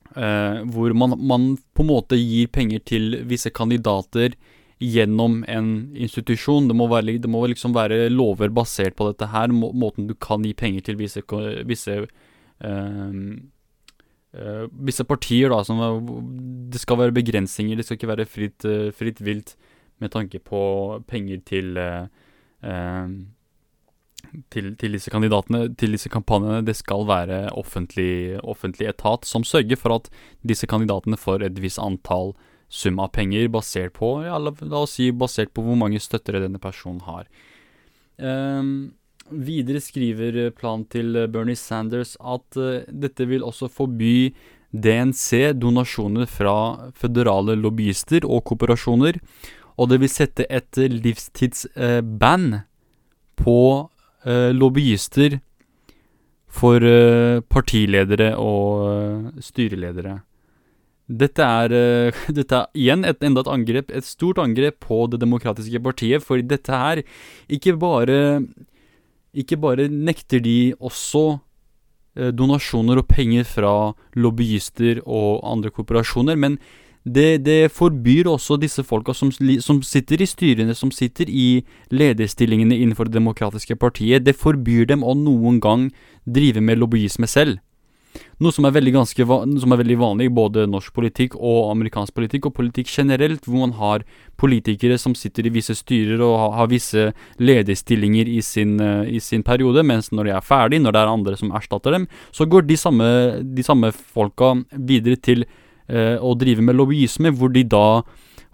hvor 0.09 0.91
man, 0.97 1.13
man, 1.21 1.43
på 1.77 1.83
en 1.85 1.88
måte 1.88 2.17
gir 2.17 2.49
penger 2.51 2.81
til 2.81 3.13
visse 3.29 3.51
kandidater 3.53 4.33
gjennom 4.81 5.43
en 5.47 5.69
institusjon. 5.95 6.67
Det 6.67 6.75
må, 6.75 6.88
være, 6.91 7.19
det 7.21 7.29
må 7.31 7.43
liksom 7.47 7.75
være 7.75 8.09
lover 8.09 8.51
basert 8.51 8.97
på 8.97 9.12
dette 9.12 9.29
her, 9.31 9.53
må, 9.53 9.69
måten 9.75 10.09
du 10.09 10.15
kan 10.17 10.43
gi 10.43 10.55
penger 10.57 10.89
til 10.89 10.99
visse, 10.99 11.23
visse 11.69 12.01
Uh, 14.29 14.67
visse 14.85 15.01
partier, 15.09 15.49
da, 15.49 15.63
som 15.65 15.79
Det 16.69 16.77
skal 16.77 16.99
være 16.99 17.15
begrensninger, 17.17 17.73
det 17.73 17.88
skal 17.88 17.97
ikke 17.97 18.09
være 18.12 18.25
fritt, 18.29 18.62
uh, 18.62 18.91
fritt 18.93 19.23
vilt 19.25 19.55
med 19.99 20.13
tanke 20.13 20.39
på 20.43 20.62
penger 21.07 21.43
til 21.47 21.77
uh, 21.77 22.07
til, 24.53 24.73
til 24.79 24.95
disse 24.95 25.12
kandidatene, 25.12 25.69
til 25.79 25.95
disse 25.95 26.12
kampanjene, 26.12 26.62
det 26.65 26.75
skal 26.77 27.05
være 27.09 27.41
offentlig, 27.57 28.38
offentlig 28.43 28.89
etat 28.91 29.27
som 29.27 29.45
sørger 29.47 29.79
for 29.79 29.95
at 29.95 30.09
disse 30.45 30.67
kandidatene 30.69 31.19
får 31.19 31.47
et 31.47 31.59
visst 31.63 31.81
antall 31.81 32.35
sum 32.69 32.99
av 33.01 33.13
penger 33.15 33.49
basert 33.49 33.95
på, 33.97 34.19
ja, 34.27 34.38
la, 34.38 34.53
la 34.62 34.83
oss 34.83 34.97
si 34.99 35.09
basert 35.15 35.53
på 35.55 35.65
hvor 35.65 35.79
mange 35.79 36.01
støttere 36.03 36.43
denne 36.43 36.62
personen 36.62 37.01
har. 37.07 37.25
Um, 38.19 38.91
videre 39.31 39.81
skriver 39.81 40.51
planen 40.57 40.85
til 40.91 41.17
Bernie 41.33 41.57
Sanders 41.57 42.15
at 42.19 42.59
uh, 42.59 42.85
dette 42.89 43.25
vil 43.29 43.45
også 43.47 43.71
forby 43.71 44.33
DNC 44.69 45.55
donasjoner 45.57 46.29
fra 46.29 46.91
føderale 46.93 47.55
lobbyister 47.57 48.27
og 48.27 48.43
kooperasjoner, 48.51 49.17
og 49.79 49.91
det 49.91 50.01
vil 50.01 50.11
sette 50.11 50.45
et 50.51 50.79
livstidsband 50.91 52.59
på 53.39 53.59
uh, 53.87 54.49
lobbyister 54.51 55.39
for 56.49 56.81
partiledere 57.53 58.31
og 58.41 59.35
styreledere. 59.45 60.15
Dette 61.09 61.45
er, 61.45 61.75
dette 62.39 62.57
er, 62.57 62.71
igjen 62.73 63.05
et, 63.05 63.21
enda 63.23 63.43
et 63.45 63.51
angrep, 63.53 63.93
et 63.93 64.05
stort 64.05 64.41
angrep 64.41 64.79
på 64.81 65.03
Det 65.13 65.21
demokratiske 65.21 65.81
partiet, 65.85 66.25
for 66.25 66.41
dette 66.41 66.73
her 66.73 67.03
ikke 67.47 67.77
bare 67.77 68.17
Ikke 69.33 69.57
bare 69.61 69.85
nekter 69.87 70.41
de 70.41 70.73
også 70.81 71.37
donasjoner 72.33 72.97
og 72.97 73.07
penger 73.07 73.45
fra 73.45 73.73
lobbyister 74.17 75.03
og 75.05 75.43
andre 75.45 75.69
korporasjoner, 75.69 76.35
men 76.35 76.57
det, 77.03 77.43
det 77.45 77.71
forbyr 77.71 78.27
også 78.27 78.57
disse 78.59 78.83
folka 78.83 79.13
som, 79.15 79.31
som, 79.31 79.79
sitter 79.85 80.21
i 80.21 80.27
styrene, 80.27 80.75
som 80.75 80.91
sitter 80.91 81.29
i 81.31 81.63
lederstillingene 81.91 82.75
innenfor 82.75 83.07
Det 83.07 83.17
demokratiske 83.19 83.75
partiet, 83.75 84.25
det 84.25 84.35
forbyr 84.35 84.85
dem 84.85 85.03
å 85.03 85.15
noen 85.15 85.59
gang 85.63 85.89
drive 86.25 86.62
med 86.62 86.79
lobbyisme 86.79 87.27
selv. 87.27 87.59
Noe 88.39 88.55
som 88.55 88.65
er 88.65 88.73
veldig, 88.73 88.93
som 89.05 89.73
er 89.73 89.79
veldig 89.81 89.97
vanlig 89.99 90.29
i 90.29 90.33
både 90.33 90.65
norsk 90.69 90.93
politikk 90.95 91.35
og 91.35 91.69
amerikansk 91.73 92.15
politikk, 92.15 92.47
og 92.49 92.55
politikk 92.57 92.89
generelt, 92.89 93.45
hvor 93.45 93.67
man 93.67 93.75
har 93.77 94.05
politikere 94.39 94.97
som 94.97 95.15
sitter 95.15 95.47
i 95.47 95.53
visse 95.53 95.75
styrer 95.77 96.23
og 96.23 96.35
har, 96.39 96.53
har 96.62 96.71
visse 96.71 97.05
lederstillinger 97.38 98.31
i 98.31 98.39
sin, 98.45 98.77
uh, 98.81 99.03
i 99.05 99.19
sin, 99.23 99.43
periode, 99.45 99.83
mens 99.83 100.12
når 100.12 100.29
de 100.29 100.35
er 100.35 100.45
ferdig, 100.45 100.81
når 100.81 100.95
det 100.95 101.01
er 101.03 101.13
andre 101.13 101.39
som 101.39 101.53
erstatter 101.55 101.95
dem, 101.95 102.07
så 102.31 102.47
går 102.49 102.67
de 102.67 102.79
samme, 102.79 103.09
de 103.43 103.65
samme 103.65 103.91
folka 103.93 104.55
videre 104.73 105.19
til 105.19 105.45
uh, 105.89 106.17
driver 106.21 106.39
drive 106.39 106.65
med 106.65 106.78
lobbyisme, 106.78 107.34
hvor 107.36 107.54
de 107.54 107.63
da 107.63 108.02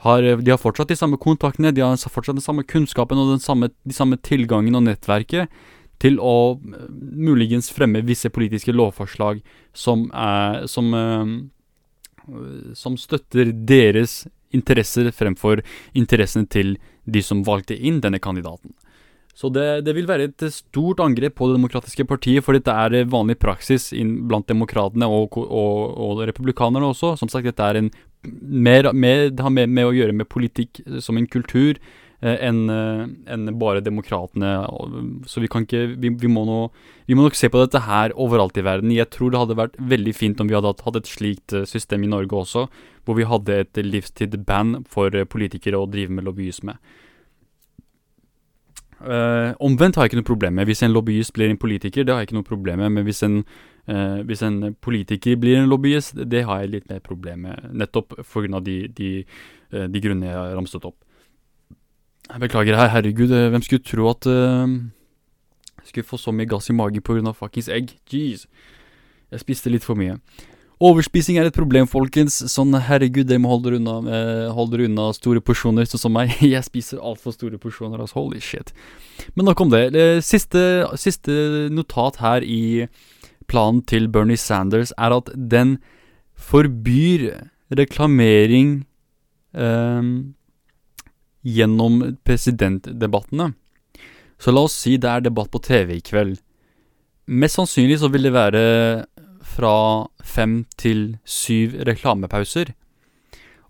har, 0.06 0.22
de 0.22 0.52
har 0.52 0.62
fortsatt 0.62 0.92
de 0.92 0.98
samme 1.00 1.18
kontaktene, 1.18 1.72
de 1.72 1.82
har 1.82 1.96
fortsatt 1.98 2.38
den 2.38 2.46
samme 2.46 2.66
kunnskapen 2.68 3.18
og 3.18 3.32
den 3.34 3.44
samme, 3.44 3.72
de 3.84 3.96
samme 3.96 4.20
tilgangen 4.22 4.76
og 4.76 4.86
nettverket 4.86 5.52
til 6.04 6.20
å 6.20 6.60
eh, 6.60 6.88
muligens 7.16 7.72
fremme 7.72 8.04
visse 8.06 8.30
politiske 8.30 8.74
lovforslag 8.76 9.40
som, 9.74 10.10
er, 10.12 10.66
som, 10.68 10.92
uh, 10.94 12.74
som 12.76 12.98
støtter 13.00 13.54
deres 13.56 14.26
interesser 14.56 15.10
fremfor 15.16 15.64
interessene 15.98 16.48
til 16.52 16.76
de 17.06 17.22
som 17.24 17.44
valgte 17.48 17.76
inn 17.76 18.02
denne 18.04 18.22
kandidaten. 18.24 18.74
Så 19.36 19.50
det, 19.52 19.84
det, 19.84 19.92
vil 19.98 20.08
være 20.08 20.30
et 20.30 20.46
stort 20.56 21.02
angrep 21.04 21.36
på 21.36 21.50
Det 21.50 21.58
demokratiske 21.58 22.06
partiet, 22.08 22.44
for 22.46 22.56
dette 22.56 22.72
er 22.72 23.10
vanlig 23.12 23.36
praksis 23.42 23.90
blant 24.30 24.48
demokratene 24.48 25.10
og, 25.12 25.36
og, 25.36 25.82
og, 25.92 26.24
republikanerne 26.30 26.94
også. 26.94 27.18
Som 27.20 27.32
sagt, 27.32 27.50
dette 27.50 27.68
en 27.76 27.92
mer, 28.24 28.94
mer, 28.96 29.28
det 29.30 29.44
har 29.44 29.52
mer 29.54 29.68
med 29.68 29.90
å 29.90 29.94
gjøre 29.96 30.16
med 30.16 30.32
politikk 30.32 30.80
som 31.04 31.20
en 31.20 31.28
kultur 31.28 31.82
Eh, 32.26 32.38
enn 32.48 32.70
eh, 32.72 33.04
en 33.34 33.50
bare 33.60 33.84
demokratene. 33.84 34.52
Så 35.28 35.44
vi 35.44 35.50
kan 35.52 35.66
ikke 35.66 35.84
vi, 36.00 36.10
vi, 36.10 36.30
må 36.32 36.46
nå, 36.48 36.60
vi, 37.06 37.16
må 37.18 37.26
nok 37.26 37.36
se 37.38 37.50
på 37.52 37.60
dette 37.60 37.84
her 37.86 38.16
overalt 38.16 38.58
i 38.58 38.64
verden. 38.66 38.94
Jeg 38.96 39.12
tror 39.14 39.34
det 39.34 39.42
hadde 39.42 39.60
vært 39.60 39.76
veldig 39.94 40.16
fint 40.16 40.42
om 40.42 40.50
vi 40.50 40.56
hadde 40.56 40.72
hatt 40.72 41.02
et 41.02 41.12
slikt 41.12 41.54
eh, 41.54 41.68
system 41.70 42.08
i 42.08 42.12
Norge 42.12 42.40
også, 42.40 42.68
hvor 43.06 43.20
vi 43.20 43.28
hadde 43.30 43.60
et 43.66 43.82
livstid-band 43.84 44.86
for 44.92 45.14
politikere 45.30 45.82
å 45.82 45.90
drive 45.92 46.16
med 46.16 46.26
lobbyisme. 46.26 46.80
Uh, 49.02 49.52
omvendt 49.60 49.98
har 49.98 50.06
jeg 50.06 50.14
ikke 50.14 50.22
noe 50.22 50.28
problem 50.32 50.56
med. 50.60 50.70
Hvis 50.70 50.84
en 50.86 50.94
lobbyist 50.94 51.34
blir 51.36 51.50
en 51.52 51.60
politiker, 51.60 52.04
det 52.04 52.14
har 52.14 52.24
jeg 52.24 52.30
ikke 52.30 52.40
noe 52.40 52.48
problem 52.48 52.80
med. 52.80 52.94
Men 52.98 53.08
hvis 53.08 53.24
en, 53.28 53.42
uh, 53.92 54.22
hvis 54.26 54.44
en 54.48 54.76
politiker 54.82 55.36
blir 55.40 55.60
en 55.60 55.70
lobbyist, 55.70 56.16
det 56.16 56.46
har 56.48 56.64
jeg 56.64 56.74
litt 56.78 56.90
mer 56.90 57.04
problem 57.04 57.48
med. 57.50 57.68
Nettopp 57.74 58.16
pga. 58.24 58.62
De, 58.64 58.78
de, 58.88 59.12
uh, 59.74 59.86
de 59.92 60.04
grunnene 60.04 60.32
jeg 60.32 60.40
har 60.40 60.56
ramset 60.56 60.88
opp. 60.88 60.98
Jeg 62.26 62.42
beklager 62.42 62.76
her, 62.76 62.90
herregud, 62.90 63.32
eh, 63.32 63.50
hvem 63.54 63.62
skulle 63.62 63.84
tro 63.86 64.10
at 64.10 64.26
uh, 64.26 64.66
skulle 65.84 66.08
få 66.08 66.18
så 66.18 66.32
mye 66.34 66.50
gass 66.50 66.70
i 66.70 66.74
magen 66.74 67.02
pga. 67.02 67.34
fuckings 67.34 67.70
egg? 67.70 67.94
Jeez. 68.10 68.48
Jeg 69.32 69.40
spiste 69.40 69.70
litt 69.70 69.84
for 69.84 69.96
mye. 69.96 70.18
Overspising 70.84 71.38
er 71.40 71.48
et 71.48 71.56
problem, 71.56 71.88
folkens. 71.88 72.42
Sånn, 72.52 72.76
herregud, 72.76 73.30
dere 73.30 73.40
må 73.40 73.54
holde 73.54 73.70
dere 73.70 73.80
unna, 73.80 73.96
eh, 74.12 74.88
unna 74.88 75.08
store 75.16 75.40
porsjoner, 75.40 75.88
sånn 75.88 76.04
som 76.04 76.16
meg. 76.16 76.36
Jeg 76.42 76.64
spiser 76.68 77.00
altfor 77.00 77.32
store 77.32 77.58
porsjoner, 77.58 78.02
altså. 78.04 78.20
Holy 78.20 78.42
shit. 78.44 78.74
Men 79.36 79.46
nok 79.46 79.62
om 79.62 79.72
det. 79.72 79.88
Siste, 80.24 80.84
siste 81.00 81.70
notat 81.72 82.20
her 82.20 82.44
i 82.44 82.88
planen 83.48 83.84
til 83.88 84.10
Bernie 84.10 84.38
Sanders 84.38 84.92
er 84.98 85.16
at 85.16 85.30
den 85.36 85.78
forbyr 86.36 87.30
reklamering 87.72 88.82
eh, 89.56 90.10
gjennom 91.46 92.02
presidentdebattene. 92.28 93.54
Så 94.42 94.52
la 94.52 94.66
oss 94.68 94.76
si 94.76 94.98
det 95.00 95.08
er 95.08 95.24
debatt 95.24 95.52
på 95.54 95.62
TV 95.64 95.96
i 95.96 96.04
kveld. 96.04 96.42
Mest 97.26 97.58
sannsynlig 97.58 98.02
så 98.02 98.10
vil 98.14 98.28
det 98.28 98.36
være 98.36 98.66
fra 99.56 99.76
fem 100.24 100.64
til 100.80 101.16
syv 101.24 101.78
reklamepauser. 101.88 102.74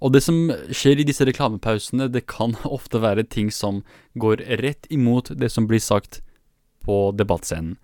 Og 0.04 0.12
det 0.14 0.22
som 0.26 0.52
skjer 0.76 1.02
i 1.02 1.08
disse 1.08 1.26
reklamepausene, 1.28 2.10
det 2.12 2.26
kan 2.30 2.58
ofte 2.78 3.02
være 3.04 3.28
ting 3.28 3.52
som 3.54 3.84
går 4.20 4.44
rett 4.62 4.90
imot 4.94 5.34
det 5.40 5.52
som 5.54 5.70
blir 5.70 5.84
sagt 5.84 6.22
på 6.86 7.10
debattscenen. 7.18 7.78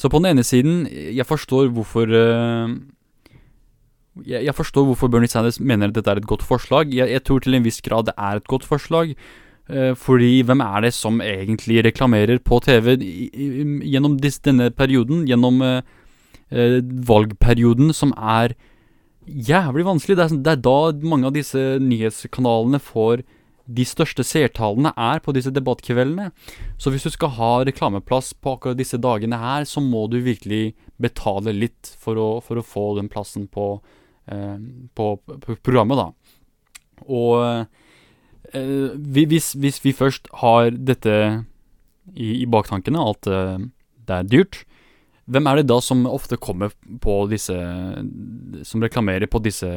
Så 0.00 0.10
på 0.10 0.18
den 0.18 0.32
ene 0.32 0.42
siden, 0.42 0.88
jeg 0.90 1.26
forstår 1.26 1.68
hvorfor 1.70 2.10
uh, 2.10 2.72
jeg, 4.26 4.54
forstår 4.54 4.88
hvorfor 4.88 5.10
Bernie 5.10 5.30
Sanders 5.30 5.60
mener 5.60 5.92
at 5.92 5.94
dette 5.94 6.10
er 6.10 6.18
et 6.18 6.26
godt 6.26 6.42
forslag. 6.42 6.90
Jeg, 6.90 7.12
jeg 7.12 7.22
tror 7.22 7.44
til 7.44 7.54
en 7.54 7.66
viss 7.66 7.78
grad 7.82 8.08
det 8.08 8.14
er 8.18 8.40
et 8.40 8.50
godt 8.50 8.66
forslag. 8.66 9.14
Uh, 9.70 9.94
fordi 9.94 10.42
hvem 10.42 10.64
er 10.66 10.88
det 10.88 10.92
som 10.96 11.22
egentlig 11.22 11.84
reklamerer 11.86 12.42
på 12.42 12.58
TV 12.66 12.96
gjennom 12.98 14.18
denne 14.18 14.72
perioden? 14.74 15.22
Gjennom 15.30 15.62
uh, 16.54 16.80
valgperioden, 17.10 17.92
som 17.96 18.14
er 18.16 18.54
jævlig 19.24 19.86
vanskelig. 19.88 20.18
Det 20.18 20.26
er, 20.26 20.36
det 20.46 20.52
er, 20.52 20.62
da 20.64 21.08
mange 21.10 21.30
av 21.30 21.34
disse 21.36 21.64
nyhetskanalene 21.82 22.80
får 22.82 23.24
de 23.64 23.84
største 23.88 24.20
seertallene 24.28 24.90
er 25.00 25.22
på 25.24 25.32
disse 25.32 25.52
debattkveldene. 25.54 26.28
Så 26.76 26.92
hvis 26.92 27.06
du 27.06 27.12
skal 27.14 27.32
ha 27.38 27.52
reklameplass 27.64 28.34
på 28.36 28.58
akkurat 28.58 28.76
disse 28.76 29.00
dagene 29.00 29.38
her, 29.40 29.64
så 29.64 29.80
må 29.80 30.04
du 30.12 30.18
virkelig 30.20 30.74
betale 31.00 31.54
litt 31.56 31.94
for 32.00 32.20
å, 32.20 32.28
for 32.44 32.60
å 32.60 32.66
få 32.66 32.90
den 33.00 33.08
plassen 33.08 33.48
på 33.48 33.78
Eh, 34.26 34.58
på, 34.94 35.16
på, 35.26 35.56
programmet, 35.60 36.00
da. 36.00 37.04
Og 37.12 37.66
eh, 38.54 38.94
hvis, 38.96 39.52
hvis, 39.60 39.80
vi 39.84 39.92
først 39.92 40.30
har 40.40 40.70
dette 40.72 41.16
i, 42.14 42.40
i 42.40 42.46
baktankene, 42.48 43.04
at 43.04 43.28
eh, 43.28 43.66
det 44.08 44.16
er 44.16 44.30
dyrt, 44.30 44.62
hvem 45.24 45.46
er 45.48 45.60
det 45.60 45.68
da 45.70 45.78
som 45.80 46.02
ofte 46.08 46.36
kommer 46.36 46.72
på 47.00 47.14
disse 47.30 47.54
Som 48.68 48.82
reklamerer 48.84 49.24
på 49.30 49.40
disse 49.44 49.68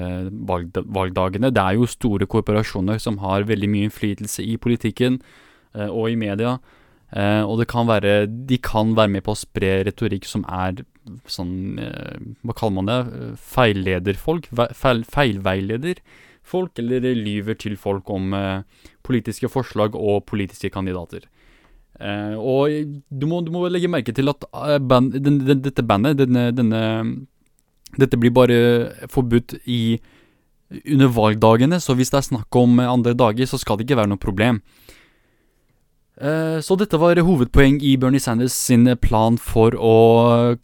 valg, 0.47 0.75
valgdagene? 0.75 1.53
Det 1.55 1.63
er 1.63 1.77
jo 1.77 1.87
store 1.87 2.27
korporasjoner 2.27 2.99
som 2.99 3.21
har 3.23 3.47
veldig 3.47 3.69
mye 3.71 3.87
innflytelse 3.87 4.43
i 4.43 4.57
politikken 4.59 5.21
eh, 5.73 5.87
og 5.87 6.11
i 6.11 6.19
media. 6.19 6.57
Eh, 7.15 7.43
og 7.47 7.61
det 7.61 7.69
kan 7.71 7.87
være 7.87 8.27
De 8.27 8.57
kan 8.59 8.91
være 8.97 9.13
med 9.15 9.23
på 9.23 9.31
å 9.31 9.39
spre 9.39 9.85
retorikk 9.87 10.27
som 10.27 10.43
er 10.51 10.83
sånn 11.31 11.79
eh, 11.79 12.17
Hva 12.43 12.57
kaller 12.57 12.75
man 12.81 12.91
det? 12.91 12.99
Feillederfolk? 13.39 14.51
Feil, 14.75 15.05
feilveilederfolk? 15.07 16.83
Eller 16.83 17.07
lyver 17.15 17.55
til 17.55 17.79
folk 17.79 18.11
om 18.11 18.35
eh, 18.35 18.83
politiske 19.07 19.47
forslag 19.47 19.95
og 19.95 20.25
politiske 20.27 20.73
kandidater. 20.75 21.23
Eh, 21.97 22.35
og 22.37 22.99
du 23.09 23.25
må, 23.29 23.41
du 23.41 23.49
må, 23.53 23.63
legge 23.73 23.89
merke 23.89 24.13
til 24.13 24.29
at 24.29 24.45
eh, 24.51 24.77
band, 24.77 25.15
den, 25.17 25.41
den, 25.47 25.63
dette 25.65 25.85
bandet, 25.85 26.19
denne, 26.21 26.51
denne, 26.55 26.83
Dette 27.97 28.17
blir 28.19 28.33
bare 28.35 29.07
forbudt 29.09 29.55
i 29.65 29.97
under 30.91 31.07
valgdagene, 31.15 31.79
så 31.79 31.95
hvis 31.95 32.11
det 32.11 32.17
er 32.19 32.25
snakk 32.27 32.57
om 32.59 32.81
andre 32.83 33.13
dager, 33.15 33.47
så 33.47 33.57
skal 33.57 33.79
det 33.79 33.85
ikke 33.87 33.97
være 34.01 34.11
noe 34.11 34.21
problem. 34.21 34.59
Eh, 36.17 36.57
så 36.65 36.73
dette 36.73 36.97
var 36.97 37.19
hovedpoeng 37.21 37.75
i 37.85 37.91
Bernie 38.01 38.21
Sanders 38.21 38.55
sin 38.57 38.89
plan 38.97 39.35
for 39.37 39.75
å 39.77 39.97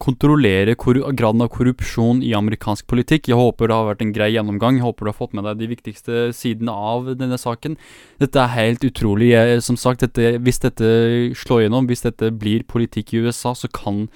kontrollere 0.02 0.74
graden 0.74 1.44
av 1.46 1.52
korrupsjon 1.54 2.24
i 2.26 2.32
amerikansk 2.34 2.88
politikk. 2.90 3.30
Jeg 3.30 3.38
håper 3.38 3.70
det 3.70 3.78
har 3.78 3.90
vært 3.92 4.02
en 4.02 4.14
grei 4.16 4.32
gjennomgang. 4.34 4.80
Jeg 4.80 4.88
håper 4.88 5.06
du 5.06 5.12
har 5.12 5.20
fått 5.20 5.36
med 5.38 5.46
deg 5.46 5.62
de 5.62 5.70
viktigste 5.76 6.24
sidene 6.34 6.74
av 6.74 7.12
denne 7.20 7.38
saken. 7.38 7.78
Dette 8.24 8.42
er 8.42 8.56
helt 8.56 8.88
utrolig. 8.88 9.30
Jeg, 9.36 9.62
som 9.62 9.78
sagt, 9.78 10.02
dette, 10.02 10.40
hvis 10.42 10.64
dette 10.64 10.90
slår 11.38 11.68
gjennom, 11.68 11.90
hvis 11.92 12.06
dette 12.08 12.32
blir 12.34 12.66
politikk 12.66 13.14
i 13.14 13.22
USA, 13.28 13.54
så 13.54 13.70
kan, 13.70 14.08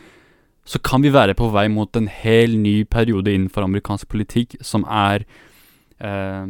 så 0.66 0.82
kan 0.82 1.06
vi 1.06 1.14
være 1.14 1.38
på 1.38 1.52
vei 1.54 1.68
mot 1.70 2.02
en 2.02 2.10
hel 2.10 2.58
ny 2.58 2.80
periode 2.90 3.30
innenfor 3.30 3.68
amerikansk 3.68 4.10
politikk 4.10 4.58
som 4.66 4.90
er 4.90 5.28
eh, 6.02 6.50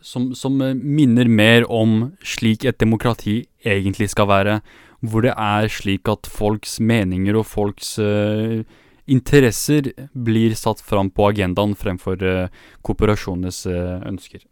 som, 0.00 0.34
som, 0.34 0.60
eh, 0.62 0.74
minner 0.74 1.28
mer 1.28 1.66
om 1.70 2.12
slik 2.22 2.64
et 2.64 2.78
demokrati 2.78 3.46
egentlig 3.64 4.10
skal 4.10 4.28
være. 4.28 4.60
Hvor 5.00 5.22
det 5.22 5.34
er 5.36 5.68
slik 5.70 6.08
at 6.10 6.26
folks 6.26 6.80
meninger 6.80 7.36
og 7.38 7.46
folks 7.46 7.98
uh, 8.02 8.64
interesser 9.06 9.92
blir 10.10 10.56
satt 10.58 10.80
fram 10.82 11.12
på 11.14 11.28
agendaen 11.28 11.76
fremfor 11.78 12.18
uh, 12.18 12.48
korporasjonenes 12.82 13.60
uh, 13.70 14.02
ønsker. 14.10 14.42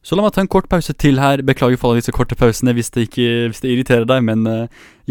Så 0.00 0.16
la 0.16 0.24
meg 0.24 0.32
ta 0.32 0.40
en 0.40 0.48
kort 0.48 0.70
pause 0.72 0.94
til 0.96 1.20
her. 1.20 1.42
Beklager 1.44 1.76
for 1.76 1.90
alle 1.90 2.00
disse 2.00 2.14
korte 2.14 2.38
pausene 2.38 2.72
hvis 2.72 2.88
det, 2.94 3.10
ikke, 3.10 3.50
hvis 3.50 3.60
det 3.60 3.74
irriterer 3.74 4.08
deg, 4.08 4.22
men 4.24 4.46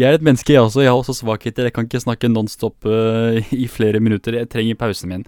jeg 0.00 0.08
er 0.08 0.16
et 0.16 0.24
menneske, 0.24 0.54
jeg 0.54 0.64
også. 0.64 0.80
Jeg 0.80 0.88
har 0.88 0.96
også 0.96 1.18
svakheter. 1.18 1.68
Jeg 1.68 1.74
kan 1.76 1.84
ikke 1.84 2.00
snakke 2.00 2.32
nonstop 2.32 2.88
i 3.52 3.68
flere 3.68 4.00
minutter. 4.00 4.38
Jeg 4.40 4.48
trenger 4.48 4.80
pausen 4.80 5.12
min. 5.12 5.26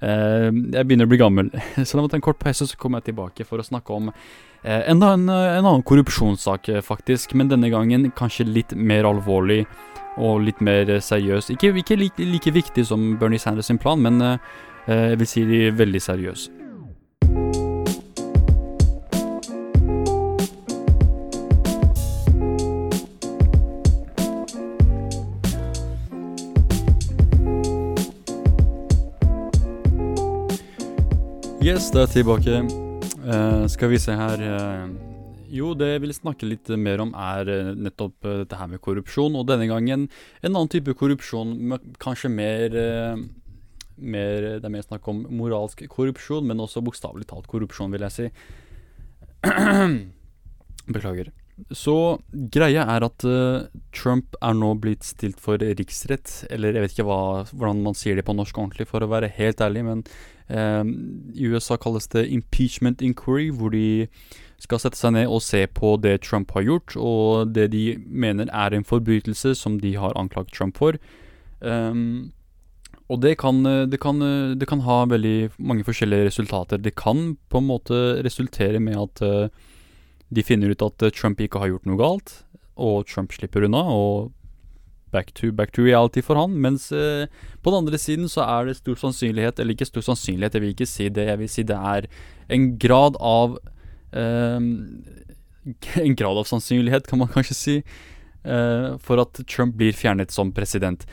Uh, 0.00 0.48
jeg 0.72 0.86
begynner 0.88 1.04
å 1.04 1.10
bli 1.10 1.20
gammel, 1.20 1.50
så 1.86 1.96
la 1.96 2.04
meg 2.04 2.12
ta 2.12 2.20
en 2.20 2.24
kort 2.24 2.40
pause, 2.40 2.66
så 2.68 2.78
kommer 2.80 3.00
jeg 3.00 3.10
tilbake 3.10 3.44
for 3.48 3.60
å 3.60 3.66
snakke 3.66 3.92
om 3.92 4.08
uh, 4.08 4.80
enda 4.88 5.12
en, 5.16 5.26
en, 5.28 5.60
annen 5.60 5.84
korrupsjonssak, 5.86 6.70
eh, 6.72 6.84
faktisk. 6.84 7.36
Men 7.36 7.52
denne 7.52 7.72
gangen 7.72 8.08
kanskje 8.16 8.48
litt 8.48 8.74
mer 8.76 9.08
alvorlig 9.08 9.62
og 10.20 10.42
litt 10.46 10.60
mer 10.64 10.96
seriøs. 11.04 11.52
Ikke, 11.54 11.74
ikke 11.84 12.00
like, 12.00 12.30
like, 12.32 12.56
viktig 12.56 12.86
som 12.88 13.12
Bernie 13.20 13.40
Sanders 13.40 13.70
sin 13.70 13.80
plan, 13.80 14.00
men 14.02 14.18
jeg 14.90 15.20
vil 15.20 15.28
si 15.28 15.44
veldig 15.70 16.02
seriøs. 16.02 16.48
Yes, 31.60 31.90
det 31.92 32.00
er 32.00 32.08
tilbake. 32.08 32.60
Uh, 33.20 33.66
skal 33.68 33.90
vi 33.92 33.98
se 34.00 34.14
her 34.16 34.40
uh, 34.40 34.86
Jo, 35.52 35.74
det 35.76 35.90
jeg 35.90 36.00
vil 36.00 36.14
snakke 36.16 36.46
litt 36.48 36.70
mer 36.80 37.02
om, 37.04 37.10
er 37.12 37.50
uh, 37.52 37.72
nettopp 37.76 38.16
dette 38.24 38.56
her 38.56 38.70
med 38.70 38.80
korrupsjon. 38.80 39.36
Og 39.36 39.44
denne 39.50 39.66
gangen 39.68 40.06
en 40.40 40.54
annen 40.54 40.70
type 40.72 40.94
korrupsjon, 40.96 41.52
kanskje 42.00 42.32
mer, 42.32 42.78
mer 44.00 44.48
Det 44.56 44.64
er 44.64 44.72
mer 44.72 44.86
snakk 44.88 45.12
om 45.12 45.20
moralsk 45.36 45.84
korrupsjon, 45.92 46.48
men 46.48 46.64
også 46.64 46.80
bokstavelig 46.80 47.28
talt 47.28 47.50
korrupsjon, 47.52 47.92
vil 47.92 48.08
jeg 48.08 48.16
si. 48.16 48.30
Beklager. 50.96 51.28
Så 51.74 51.94
greia 52.32 52.84
er 52.88 53.04
at 53.06 53.24
uh, 53.26 53.68
Trump 53.96 54.36
er 54.42 54.56
nå 54.56 54.72
blitt 54.82 55.06
stilt 55.06 55.40
for 55.42 55.60
riksrett, 55.60 56.44
eller 56.50 56.74
jeg 56.74 56.84
vet 56.84 56.94
ikke 56.96 57.08
hva, 57.08 57.22
hvordan 57.52 57.82
man 57.86 57.96
sier 57.98 58.18
det 58.18 58.26
på 58.26 58.36
norsk 58.36 58.58
ordentlig, 58.58 58.88
for 58.90 59.04
å 59.04 59.10
være 59.10 59.32
helt 59.36 59.62
ærlig, 59.64 59.84
men 59.86 60.04
uh, 60.52 60.84
i 61.34 61.50
USA 61.50 61.78
kalles 61.80 62.10
det 62.14 62.26
impeachment 62.32 63.04
inquiry, 63.04 63.50
hvor 63.54 63.74
de 63.74 64.10
skal 64.60 64.82
sette 64.82 65.00
seg 65.00 65.14
ned 65.16 65.30
og 65.32 65.40
se 65.44 65.62
på 65.72 65.94
det 66.04 66.18
Trump 66.26 66.52
har 66.56 66.66
gjort, 66.66 66.98
og 67.00 67.54
det 67.56 67.70
de 67.74 67.84
mener 68.04 68.50
er 68.52 68.76
en 68.76 68.86
forbrytelse 68.86 69.54
som 69.56 69.80
de 69.80 69.94
har 70.00 70.16
anklaget 70.20 70.52
Trump 70.56 70.76
for. 70.80 71.00
Um, 71.60 72.30
og 73.10 73.18
det 73.24 73.40
kan, 73.40 73.64
det, 73.90 73.98
kan, 73.98 74.20
det 74.54 74.68
kan, 74.70 74.84
ha 74.86 75.00
veldig 75.10 75.56
mange 75.58 75.82
forskjellige 75.82 76.28
resultater. 76.28 76.78
Det 76.78 76.92
kan 76.94 77.32
på 77.50 77.58
en 77.58 77.66
måte 77.66 77.96
resultere 78.22 78.78
med 78.78 79.00
at 79.00 79.22
uh, 79.26 79.69
de 80.30 80.44
finner 80.46 80.72
ut 80.72 80.84
at 80.86 81.06
eh, 81.06 81.14
Trump 81.14 81.40
ikke 81.42 81.62
har 81.62 81.72
gjort 81.72 81.88
noe 81.88 82.00
galt, 82.00 82.34
og 82.80 83.08
Trump 83.10 83.34
slipper 83.36 83.66
unna. 83.66 83.82
og 83.90 84.30
Back 85.10 85.32
to, 85.34 85.50
back 85.50 85.72
to 85.74 85.82
reality 85.82 86.22
for 86.22 86.38
han. 86.38 86.52
Mens 86.62 86.92
eh, 86.94 87.26
på 87.62 87.72
den 87.72 87.82
andre 87.82 87.98
siden 87.98 88.28
så 88.30 88.44
er 88.46 88.68
det 88.68 88.76
stor 88.78 88.98
sannsynlighet, 89.00 89.58
eller 89.58 89.74
ikke 89.74 89.88
stor 89.88 90.06
sannsynlighet, 90.06 90.54
jeg 90.54 90.62
vil 90.62 90.74
ikke 90.76 90.86
si 90.86 91.08
det. 91.10 91.26
Jeg 91.32 91.40
vil 91.40 91.50
si 91.50 91.64
det 91.66 91.78
er 91.94 92.06
en 92.54 92.68
grad 92.78 93.18
av 93.18 93.58
eh, 94.14 94.60
En 96.06 96.14
grad 96.16 96.38
av 96.40 96.46
sannsynlighet, 96.48 97.10
kan 97.10 97.20
man 97.20 97.28
kanskje 97.28 97.56
si, 97.58 97.74
eh, 98.46 98.86
for 99.02 99.20
at 99.20 99.42
Trump 99.50 99.74
blir 99.76 99.92
fjernet 99.92 100.32
som 100.32 100.54
president. 100.56 101.04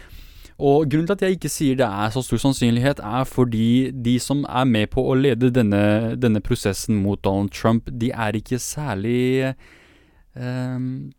Og 0.58 0.90
Grunnen 0.90 1.06
til 1.06 1.14
at 1.14 1.22
jeg 1.22 1.38
ikke 1.38 1.52
sier 1.54 1.78
det 1.78 1.86
er 1.86 2.14
så 2.14 2.24
stor 2.26 2.40
sannsynlighet, 2.42 3.02
er 3.06 3.28
fordi 3.30 3.92
de 3.94 4.16
som 4.22 4.42
er 4.50 4.66
med 4.66 4.90
på 4.90 5.04
å 5.06 5.14
lede 5.18 5.52
denne, 5.54 6.16
denne 6.18 6.42
prosessen 6.42 6.98
mot 6.98 7.22
Donald 7.22 7.54
Trump, 7.54 7.92
de 7.94 8.10
er 8.10 8.40
ikke 8.40 8.58
særlig 8.62 9.54
um, 10.34 11.12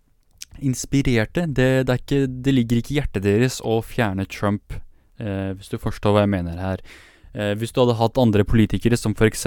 inspirerte. 0.59 1.47
Det, 1.47 1.87
det, 1.87 2.01
ikke, 2.03 2.27
det, 2.27 2.55
ligger 2.55 2.83
ikke 2.83 2.97
i 2.97 2.99
hjertet 2.99 3.27
deres 3.29 3.61
å 3.63 3.79
fjerne 3.79 4.27
Trump, 4.27 4.75
uh, 5.23 5.55
hvis 5.55 5.71
du 5.71 5.79
forstår 5.79 6.17
hva 6.17 6.27
jeg 6.27 6.35
mener 6.35 6.59
her. 6.59 6.83
Uh, 7.31 7.55
hvis 7.55 7.71
du 7.71 7.85
hadde 7.85 8.01
hatt 8.03 8.19
andre 8.19 8.43
politikere 8.43 8.99
som 8.99 9.15
f.eks. 9.15 9.47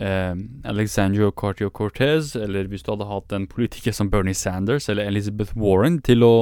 Uh, 0.00 0.32
Alexandria 0.64 1.28
Ocasio-Cortez, 1.28 2.38
eller 2.40 2.72
hvis 2.72 2.82
du 2.82 2.94
hadde 2.96 3.12
hatt 3.12 3.36
en 3.36 3.44
politiker 3.52 3.92
som 3.92 4.08
Bernie 4.08 4.34
Sanders 4.34 4.88
eller 4.88 5.12
Elizabeth 5.12 5.52
Warren 5.60 6.00
til 6.00 6.24
å 6.24 6.36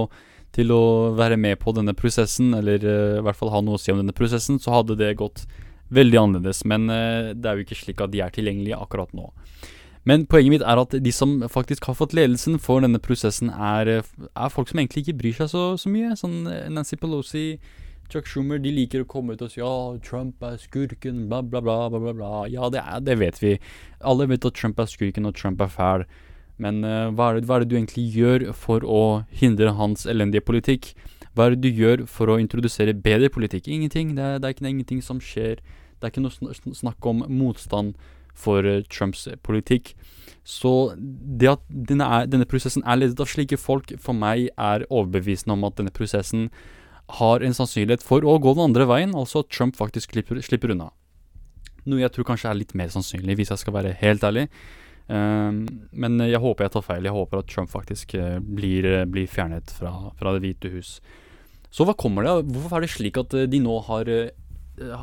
til 0.52 0.72
å 0.74 0.84
være 1.16 1.38
med 1.40 1.60
på 1.62 1.74
denne 1.76 1.94
prosessen, 1.96 2.52
eller 2.58 2.82
uh, 2.84 3.18
i 3.20 3.26
hvert 3.26 3.38
fall 3.38 3.52
ha 3.54 3.62
noe 3.64 3.78
å 3.78 3.82
si 3.82 3.92
om 3.92 4.00
denne 4.02 4.16
prosessen, 4.16 4.60
så 4.60 4.78
hadde 4.78 4.98
det 5.00 5.14
gått 5.20 5.46
veldig 5.92 6.18
annerledes. 6.20 6.64
Men 6.68 6.88
uh, 6.92 7.32
det 7.32 7.48
er 7.48 7.58
jo 7.58 7.66
ikke 7.66 7.80
slik 7.82 8.04
at 8.04 8.12
de 8.12 8.24
er 8.24 8.34
tilgjengelige 8.34 8.80
akkurat 8.80 9.12
nå. 9.16 9.30
Men 10.08 10.24
poenget 10.26 10.56
mitt 10.56 10.64
er 10.66 10.80
at 10.82 10.96
de 11.04 11.12
som 11.14 11.36
faktisk 11.50 11.86
har 11.86 11.94
fått 11.94 12.14
ledelsen 12.16 12.58
for 12.62 12.82
denne 12.82 12.98
prosessen, 13.02 13.52
er, 13.54 14.00
er 14.02 14.50
folk 14.50 14.70
som 14.70 14.80
egentlig 14.82 15.04
ikke 15.04 15.18
bryr 15.20 15.36
seg 15.38 15.52
så, 15.52 15.62
så 15.78 15.92
mye. 15.92 16.16
Sånn 16.18 16.40
eh, 16.50 16.66
Nancy 16.74 16.98
Pelosi, 16.98 17.44
Chuck 18.10 18.26
Schumer, 18.26 18.58
de 18.60 18.72
liker 18.74 19.04
å 19.04 19.08
komme 19.08 19.36
ut 19.36 19.44
og 19.46 19.52
si 19.52 19.62
ja, 19.62 19.70
Trump 20.04 20.42
er 20.44 20.58
skurken, 20.60 21.28
bla, 21.30 21.38
bla. 21.46 21.62
bla, 21.62 21.86
bla, 21.92 22.16
bla. 22.18 22.32
Ja, 22.50 22.66
det, 22.72 22.82
er, 22.82 23.04
det 23.06 23.16
vet 23.22 23.38
vi. 23.44 23.54
Alle 24.02 24.26
vet 24.32 24.48
at 24.48 24.58
Trump 24.58 24.82
er 24.82 24.90
skurken, 24.90 25.28
og 25.30 25.38
Trump 25.38 25.62
er 25.62 25.70
fæl. 25.70 26.06
Men 26.62 26.82
uh, 26.86 27.10
hva, 27.10 27.30
er 27.32 27.40
det, 27.40 27.48
hva, 27.48 27.58
er 27.58 27.64
det, 27.64 27.72
du 27.72 27.76
egentlig 27.78 28.06
gjør 28.14 28.46
for 28.56 28.86
å 28.86 29.02
hindre 29.34 29.74
hans 29.78 30.06
elendige 30.10 30.44
politikk? 30.46 30.92
Hva 31.32 31.48
er 31.48 31.56
det 31.56 31.64
du 31.64 31.82
gjør 31.82 32.06
for 32.10 32.30
å 32.30 32.38
introdusere 32.40 32.94
bedre 32.94 33.32
politikk? 33.32 33.68
Ingenting. 33.68 34.14
Det 34.18 34.24
er, 34.24 34.40
det 34.40 34.48
er 34.48 34.56
ikke 34.56 34.68
ingenting 34.70 35.04
som 35.04 35.20
skjer. 35.22 35.62
Det 35.98 36.08
er 36.08 36.12
ikke 36.12 36.24
noe 36.24 36.74
snakk 36.76 37.08
om 37.08 37.24
motstand 37.30 37.96
for 38.38 38.66
uh, 38.66 38.82
Trumps 38.92 39.26
politikk. 39.44 39.94
Så 40.44 40.94
det 40.98 41.50
at 41.52 41.66
denne, 41.68 42.06
er, 42.06 42.30
denne, 42.30 42.48
prosessen 42.48 42.84
er 42.86 42.98
ledet 42.98 43.20
av 43.22 43.30
slike 43.30 43.58
folk, 43.60 43.94
for 44.02 44.16
meg 44.16 44.48
er 44.56 44.86
overbevisende 44.88 45.54
om 45.54 45.68
at 45.68 45.78
denne 45.78 45.94
prosessen 45.94 46.48
har 47.18 47.44
en 47.44 47.54
sannsynlighet 47.54 48.02
for 48.04 48.24
å 48.26 48.38
gå 48.42 48.54
den 48.56 48.66
andre 48.70 48.86
veien, 48.88 49.14
altså 49.18 49.42
at 49.42 49.52
Trump 49.52 49.76
faktisk 49.78 50.14
slipper, 50.14 50.40
slipper 50.42 50.72
unna. 50.74 50.90
Noe 51.86 52.02
jeg 52.02 52.14
tror 52.14 52.26
kanskje 52.30 52.50
er 52.50 52.58
litt 52.58 52.76
mer 52.78 52.92
sannsynlig, 52.94 53.36
hvis 53.38 53.52
jeg 53.52 53.62
skal 53.62 53.76
være 53.76 53.94
helt 54.00 54.24
ærlig. 54.26 54.46
Ehm, 55.10 55.64
men 55.90 56.20
jeg 56.24 56.40
håper 56.42 56.66
jeg 56.66 56.74
tar 56.76 56.86
feil. 56.86 57.08
Jeg 57.08 57.16
håper 57.16 57.42
at 57.42 57.50
Trump 57.50 57.70
faktisk 57.72 58.14
uh, 58.18 58.38
blir, 58.38 58.86
uh, 58.86 59.02
blir, 59.08 59.26
fjernet 59.30 59.72
fra, 59.74 59.92
fra, 60.18 60.34
Det 60.36 60.44
hvite 60.44 60.72
hus. 60.76 60.94
Så 61.72 61.86
hva 61.88 61.96
kommer 61.98 62.26
det? 62.26 62.36
Hvorfor 62.52 62.78
er 62.78 62.86
det 62.86 62.94
slik 62.94 63.18
at 63.20 63.34
uh, 63.34 63.46
de 63.48 63.60
nå 63.64 63.78
har, 63.88 64.08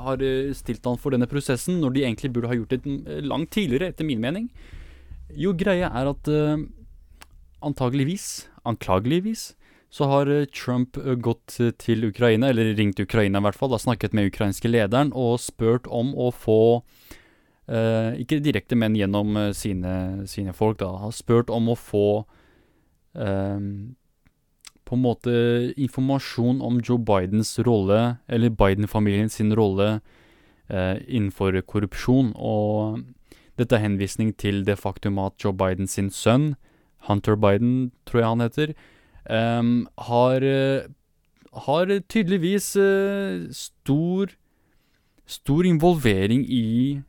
har 0.04 0.26
stilt 0.58 0.86
han 0.86 1.00
for 1.02 1.14
denne 1.14 1.30
prosessen, 1.30 1.80
når 1.82 1.96
de 1.96 2.06
egentlig 2.06 2.34
burde 2.34 2.52
ha 2.52 2.58
gjort 2.58 2.76
det 2.76 3.24
langt 3.26 3.52
tidligere, 3.54 3.92
etter 3.92 4.08
min 4.08 4.22
mening? 4.22 4.50
Jo, 5.38 5.54
greia 5.54 5.92
er 5.94 6.10
at 6.10 6.30
antageligvis, 7.62 8.48
anklageligvis, 8.66 9.52
så 9.94 10.08
har 10.10 10.30
Trump 10.54 10.98
gått 11.22 11.60
til 11.82 12.08
Ukraina, 12.08 12.50
eller 12.50 12.74
ringt 12.78 13.02
Ukraina 13.02 13.38
i 13.38 13.46
hvert 13.46 13.58
fall, 13.58 13.72
har 13.74 13.82
snakket 13.84 14.16
med 14.18 14.32
ukrainske 14.32 14.70
lederen 14.70 15.14
og 15.14 15.38
spurt 15.42 15.86
om 15.86 16.16
å 16.18 16.32
få 16.34 16.82
ikke 17.70 18.40
direkte, 18.42 18.78
men 18.80 18.96
gjennom 18.98 19.36
uh, 19.38 19.52
sine, 19.54 20.26
sine, 20.30 20.54
folk, 20.58 20.80
da, 20.82 20.90
har 21.04 21.14
spurt 21.14 21.52
om 21.54 21.70
å 21.70 21.78
få 21.78 22.08
uh, 23.14 23.60
på 24.90 24.98
en 24.98 25.04
måte 25.04 25.34
informasjon 25.78 26.64
om 26.66 26.80
Joe 26.82 26.98
Bidens 26.98 27.54
rolle, 27.62 28.18
eller 28.28 28.50
Biden-familien 28.50 29.30
sin 29.30 29.54
rolle 29.54 30.00
innenfor 30.70 31.56
korrupsjon. 31.66 32.32
Og 32.38 33.00
dette 33.58 33.74
er 33.78 33.84
henvisning 33.84 34.32
til 34.38 34.64
det 34.66 34.76
faktum 34.78 35.18
at 35.22 35.38
Joe 35.42 35.54
Biden 35.54 35.90
sin 35.90 36.10
sønn, 36.14 36.56
Hunter 37.06 37.38
Biden, 37.38 37.92
tror 38.06 38.22
jeg 38.22 38.30
han 38.30 38.44
heter, 38.44 38.74
um, 39.30 39.72
har, 40.10 40.46
har 41.66 41.94
tydeligvis 42.10 42.72
stor 43.58 44.34
stor 45.30 45.70
involvering 45.70 46.46
i 46.50 46.66
Eh, 46.98 47.09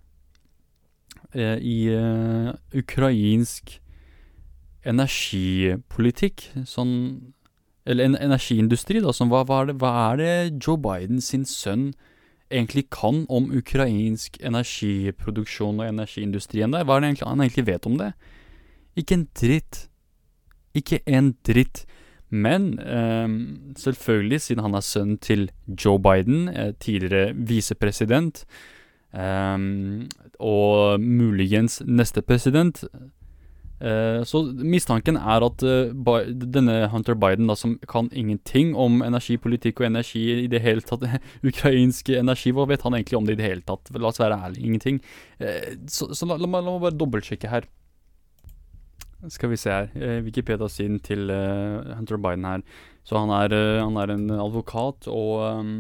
i 1.35 1.77
uh, 1.95 2.51
ukrainsk 2.75 3.77
energipolitikk, 4.87 6.49
sånn 6.67 6.95
Eller 7.89 8.05
en 8.05 8.17
energiindustri, 8.21 9.01
da. 9.01 9.11
Sånn, 9.17 9.31
hva, 9.33 9.41
hva, 9.49 9.63
er 9.63 9.71
det, 9.71 9.75
hva 9.81 9.91
er 10.11 10.19
det 10.21 10.33
Joe 10.61 10.77
Biden 10.79 11.23
sin 11.25 11.47
sønn 11.49 11.95
egentlig 12.53 12.85
kan 12.93 13.23
om 13.33 13.49
ukrainsk 13.57 14.37
energiproduksjon 14.45 15.81
og 15.81 15.89
energiindustrien 15.89 16.77
der? 16.77 16.85
Hva 16.85 16.99
er 16.99 17.03
det 17.03 17.09
egentlig, 17.09 17.31
han 17.31 17.41
egentlig 17.41 17.67
vet 17.71 17.89
om 17.89 17.97
det? 17.99 18.11
Ikke 19.01 19.17
en 19.17 19.25
dritt. 19.33 19.81
Ikke 20.77 21.01
en 21.09 21.33
dritt. 21.49 21.87
Men 22.31 22.79
eh, 22.79 23.29
selvfølgelig, 23.81 24.41
siden 24.45 24.63
han 24.69 24.77
er 24.77 24.87
sønnen 24.87 25.19
til 25.19 25.49
Joe 25.67 25.99
Biden, 25.99 26.49
eh, 26.53 26.75
tidligere 26.79 27.33
visepresident, 27.35 28.45
eh, 28.45 28.80
og 29.13 31.03
muligens 31.03 31.81
neste 31.83 32.23
president 32.23 32.85
eh, 33.83 34.23
Så 34.23 34.43
mistanken 34.55 35.19
er 35.19 35.43
at 35.43 35.65
eh, 35.67 36.31
denne 36.31 36.77
Hunter 36.93 37.17
Biden, 37.19 37.49
da, 37.51 37.57
som 37.59 37.79
kan 37.91 38.11
ingenting 38.13 38.77
om 38.79 39.03
energipolitikk 39.03 39.81
og 39.81 39.91
energi 39.91 40.25
i 40.45 40.49
det 40.51 40.63
hele 40.63 40.85
tatt 40.87 41.03
Ukrainsk 41.51 42.13
energi, 42.15 42.55
hva 42.55 42.69
vet 42.71 42.87
han 42.87 42.95
egentlig 42.95 43.19
om 43.19 43.27
det 43.27 43.39
i 43.39 43.43
det 43.43 43.49
hele 43.49 43.67
tatt? 43.67 43.91
La 43.97 44.13
oss 44.13 44.23
være 44.23 44.39
ærlige, 44.39 44.67
ingenting. 44.67 45.03
Eh, 45.41 45.77
så, 45.91 46.13
så 46.15 46.29
la, 46.29 46.39
la, 46.39 46.47
la, 46.61 46.71
meg 46.71 46.87
bare 46.87 46.99
dobbeltsjekke 47.01 47.51
her. 47.51 47.69
Skal 49.29 49.51
vi 49.53 49.59
se 49.61 49.69
her. 49.69 49.91
Wikipedia-siden 50.25 51.03
til 51.05 51.29
Hunter 51.29 52.17
Biden 52.17 52.47
her. 52.49 52.63
Så 53.05 53.19
han 53.21 53.29
er, 53.37 53.53
han 53.83 53.99
er 54.01 54.15
en 54.15 54.31
advokat, 54.33 55.09
og 55.13 55.59
um, 55.59 55.75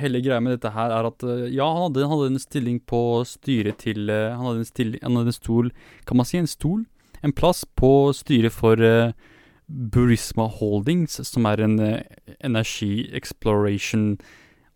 hele 0.00 0.22
greia 0.24 0.40
med 0.42 0.52
dette 0.56 0.70
her 0.74 0.90
er 0.94 1.04
at 1.08 1.20
uh, 1.26 1.30
ja, 1.50 1.66
han 1.66 1.82
hadde, 1.88 2.06
han 2.06 2.14
hadde, 2.14 2.30
en 2.34 2.42
stilling 2.42 2.78
på 2.88 3.00
styret 3.28 3.76
til 3.82 4.00
han 4.10 4.44
hadde, 4.46 4.64
stilling, 4.68 5.00
han 5.02 5.16
hadde 5.18 5.30
en 5.32 5.40
stol 5.40 5.66
Kan 6.08 6.16
man 6.20 6.28
si 6.28 6.36
en 6.40 6.50
stol? 6.50 6.80
En 7.22 7.32
plass 7.32 7.60
på 7.78 8.12
styret 8.16 8.52
for 8.52 8.76
Burisma 9.68 10.46
Holdings, 10.50 11.20
som 11.28 11.46
er 11.46 11.60
en 11.62 11.78
energi 12.42 13.10
exploration 13.14 14.18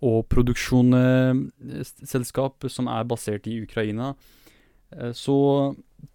og 0.05 0.29
produksjonsselskap 0.31 2.65
som 2.71 2.87
er 2.87 3.05
basert 3.11 3.47
i 3.51 3.63
Ukraina. 3.65 4.15
så 5.13 5.75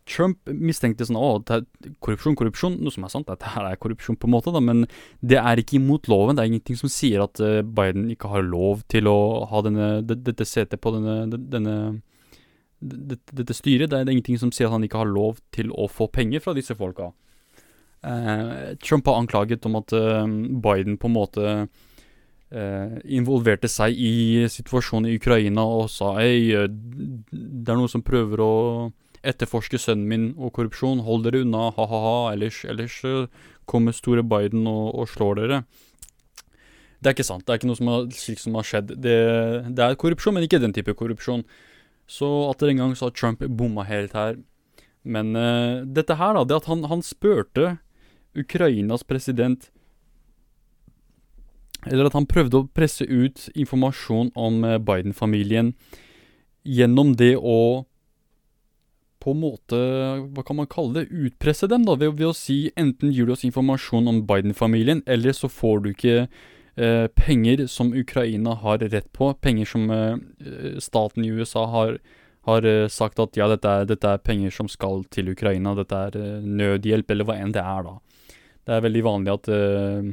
Trump 0.09 0.49
mistenkte 0.49 1.05
sånn 1.07 1.19
Å, 1.19 1.39
det 1.45 1.57
er 1.61 1.93
korrupsjon, 2.03 2.35
korrupsjon. 2.39 2.77
Noe 2.83 2.93
som 2.93 3.05
er 3.05 3.11
sant, 3.13 3.27
dette 3.29 3.51
her 3.53 3.67
er 3.69 3.79
korrupsjon, 3.81 4.17
på 4.19 4.29
en 4.29 4.35
måte, 4.35 4.53
da, 4.53 4.61
men 4.63 4.85
det 5.19 5.39
er 5.41 5.61
ikke 5.61 5.77
imot 5.79 6.09
loven. 6.11 6.37
Det 6.37 6.43
er 6.43 6.51
ingenting 6.51 6.79
som 6.79 6.91
sier 6.91 7.23
at 7.25 7.41
uh, 7.43 7.61
Biden 7.65 8.09
ikke 8.13 8.31
har 8.31 8.45
lov 8.47 8.85
til 8.91 9.09
å 9.11 9.17
ha 9.51 9.63
denne, 9.65 9.91
dette 10.07 10.47
setet 10.47 10.81
på 10.83 10.93
denne, 10.97 11.41
denne 11.51 11.75
dette, 12.81 13.37
dette 13.37 13.57
styret. 13.57 13.91
Det 13.91 13.99
er, 13.99 14.11
ingenting 14.11 14.39
som 14.41 14.53
sier 14.53 14.69
at 14.69 14.75
han 14.75 14.87
ikke 14.87 15.03
har 15.03 15.11
lov 15.11 15.41
til 15.55 15.71
å 15.73 15.87
få 15.91 16.09
penger 16.11 16.43
fra 16.43 16.55
disse 16.57 16.75
folka. 16.77 17.11
Eh, 18.01 18.73
Trump 18.81 19.05
har 19.07 19.21
anklaget 19.21 19.67
om 19.69 19.77
at 19.77 19.93
eh, 19.93 20.25
Biden 20.63 20.97
på 20.97 21.11
en 21.11 21.17
måte 21.19 21.55
involverte 22.51 23.69
seg 23.71 23.95
i 23.95 24.41
situasjonen 24.51 25.05
i 25.07 25.13
Ukraina 25.15 25.63
og 25.63 25.85
sa 25.87 26.09
Hei, 26.17 26.51
det 26.51 27.71
er 27.71 27.77
noen 27.79 27.87
som 27.87 28.03
prøver 28.03 28.43
å 28.43 28.55
etterforske 29.27 29.79
sønnen 29.81 30.09
min 30.09 30.27
og 30.37 30.53
korrupsjon, 30.55 31.03
hold 31.05 31.25
dere 31.27 31.43
unna, 31.45 31.69
ha-ha-ha, 31.75 32.33
ellers, 32.33 32.63
ellers 32.65 32.97
kommer 33.69 33.95
store 33.95 34.23
Biden 34.25 34.65
og, 34.69 34.93
og, 34.95 35.09
slår 35.11 35.41
dere. 35.41 35.63
Det 37.01 37.09
er 37.09 37.15
ikke 37.15 37.27
sant. 37.27 37.45
Det 37.45 37.53
er 37.53 37.61
ikke 37.61 37.69
noe 37.69 37.79
som 37.79 37.89
har, 37.89 38.07
slik 38.13 38.41
som 38.41 38.57
har 38.57 38.67
skjedd. 38.67 38.95
Det, 39.01 39.17
det, 39.73 39.83
er 39.83 39.99
korrupsjon, 40.01 40.37
men 40.37 40.45
ikke 40.45 40.61
den 40.61 40.73
type 40.75 40.93
korrupsjon. 40.97 41.45
Så 42.09 42.29
atter 42.49 42.71
en 42.71 42.81
gang 42.83 42.95
så 42.97 43.09
har 43.09 43.15
Trump 43.17 43.45
bomma 43.57 43.85
helt 43.87 44.13
her. 44.17 44.37
Men 45.01 45.33
uh, 45.33 45.81
dette 45.85 46.17
her, 46.17 46.35
da, 46.37 46.45
det 46.45 46.59
at 46.61 46.69
han, 46.69 46.85
han 46.91 47.01
spurte 47.01 47.79
Ukrainas 48.37 49.01
president 49.03 49.71
Eller 51.89 52.05
at 52.05 52.13
han 52.13 52.27
prøvde 52.29 52.59
å 52.59 52.67
presse 52.69 53.07
ut 53.09 53.47
informasjon 53.57 54.29
om 54.37 54.61
uh, 54.61 54.77
Biden-familien 54.77 55.73
gjennom 56.61 57.15
det 57.17 57.33
å 57.41 57.87
på 59.21 59.35
en 59.35 59.41
måte, 59.43 59.77
hva 60.33 60.43
kan 60.45 60.57
man 60.57 60.69
kalle 60.71 61.01
det, 61.01 61.11
utpresse 61.13 61.69
dem, 61.69 61.85
da, 61.87 61.95
ved, 61.99 62.15
ved 62.19 62.31
å 62.31 62.37
si 62.37 62.71
enten 62.79 63.13
gir 63.13 63.29
du 63.29 63.35
oss 63.35 63.45
informasjon 63.47 64.09
om 64.09 64.23
Biden-familien, 64.29 65.03
eller 65.05 65.35
så 65.37 65.49
får 65.51 65.83
du 65.83 65.91
ikke 65.91 66.15
eh, 66.25 67.05
penger 67.17 67.67
som 67.71 67.93
Ukraina 67.93 68.55
har 68.63 68.81
rett 68.81 69.11
på, 69.13 69.29
penger 69.45 69.69
som 69.69 69.91
eh, 69.93 70.17
staten 70.81 71.25
i 71.25 71.31
USA 71.31 71.67
har, 71.69 71.99
har 72.49 72.65
eh, 72.65 72.87
sagt 72.89 73.21
at 73.21 73.37
ja, 73.37 73.49
dette 73.51 73.69
er, 73.69 73.87
dette 73.89 74.15
er, 74.15 74.25
penger 74.25 74.53
som 74.55 74.69
skal 74.71 75.05
til 75.13 75.31
Ukraina, 75.35 75.75
dette 75.77 76.01
er 76.09 76.17
eh, 76.17 76.41
nødhjelp, 76.41 77.13
eller 77.13 77.29
hva 77.29 77.37
enn 77.37 77.53
det 77.55 77.63
er, 77.63 77.87
da. 77.87 78.35
Det 78.61 78.75
er 78.77 78.85
veldig 78.85 79.05
vanlig 79.05 79.33
at 79.33 79.51
eh, 79.53 80.11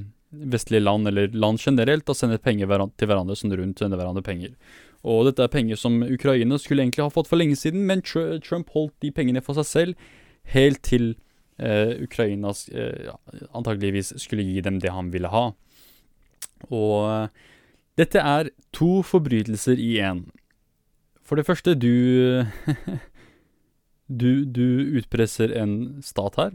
vestlige 0.52 0.84
land, 0.84 1.09
eller 1.09 1.32
land 1.32 1.61
generelt, 1.61 2.06
da 2.06 2.16
sender 2.16 2.40
penger 2.42 2.68
til 2.96 3.09
hverandre 3.09 3.36
sånn 3.36 3.56
rundt, 3.56 3.80
sender 3.80 4.00
hverandre 4.00 4.24
penger. 4.24 4.52
Og 5.07 5.28
dette 5.28 5.44
er 5.44 5.53
penger 5.53 5.78
som 5.78 6.01
Ukraina 6.03 6.59
skulle 6.59 6.82
egentlig 6.82 7.05
ha 7.05 7.12
fått 7.12 7.30
for 7.30 7.38
lenge 7.38 7.57
siden, 7.57 7.84
men 7.86 8.03
Trump 8.03 8.72
holdt 8.74 8.96
de 9.05 9.12
pengene 9.14 9.42
for 9.44 9.59
seg 9.59 9.68
selv 9.68 10.09
helt 10.55 10.82
til 10.86 11.12
eh, 11.61 11.94
Ukraina 12.03 12.51
eh, 12.72 13.12
antageligvis 13.55 14.14
skulle 14.22 14.46
gi 14.46 14.62
dem 14.64 14.80
det 14.82 14.94
han 14.94 15.12
ville 15.14 15.30
ha. 15.30 15.44
Og 16.72 16.96
eh, 17.12 17.28
dette 18.01 18.22
er 18.22 18.51
to 18.74 19.03
forbrytelser 19.07 19.78
i 19.78 19.99
én. 20.03 20.24
For 21.22 21.38
det 21.38 21.46
første, 21.46 21.76
du 21.76 22.44
du, 24.09 24.44
du 24.44 24.99
utpresser 24.99 25.53
en 25.61 26.01
stat 26.05 26.38
her 26.40 26.55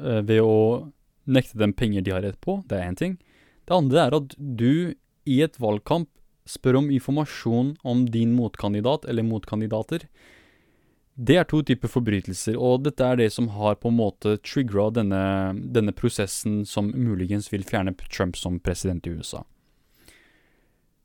eh, 0.00 0.22
ved 0.24 0.40
å 0.40 0.90
nekte 1.30 1.60
dem 1.60 1.74
penger 1.76 2.02
de 2.02 2.14
har 2.14 2.24
rett 2.24 2.40
på. 2.40 2.60
Det 2.66 2.78
er 2.78 2.88
én 2.88 2.98
ting. 2.98 3.18
Det 3.68 3.76
andre 3.76 4.06
er 4.06 4.16
at 4.16 4.34
du 4.38 4.96
i 5.28 5.42
et 5.44 5.60
valgkamp 5.60 6.08
spør 6.50 6.82
om 6.82 6.90
informasjon 6.90 7.76
om 7.86 8.04
din 8.10 8.34
motkandidat 8.36 9.06
eller 9.08 9.26
motkandidater. 9.26 10.08
Det 11.20 11.36
er 11.36 11.44
to 11.44 11.58
typer 11.66 11.90
forbrytelser, 11.90 12.56
og 12.56 12.84
dette 12.86 13.04
er 13.04 13.18
det 13.20 13.28
som 13.34 13.50
har 13.52 13.76
på 13.76 13.90
en 13.90 13.98
måte 13.98 14.38
triggera 14.46 14.88
denne, 14.94 15.22
denne, 15.74 15.92
prosessen 15.92 16.62
som 16.64 16.92
muligens 16.94 17.50
vil 17.52 17.66
fjerne 17.66 17.92
Trump 18.08 18.38
som 18.40 18.60
president 18.62 19.04
i 19.06 19.16
USA. 19.18 19.42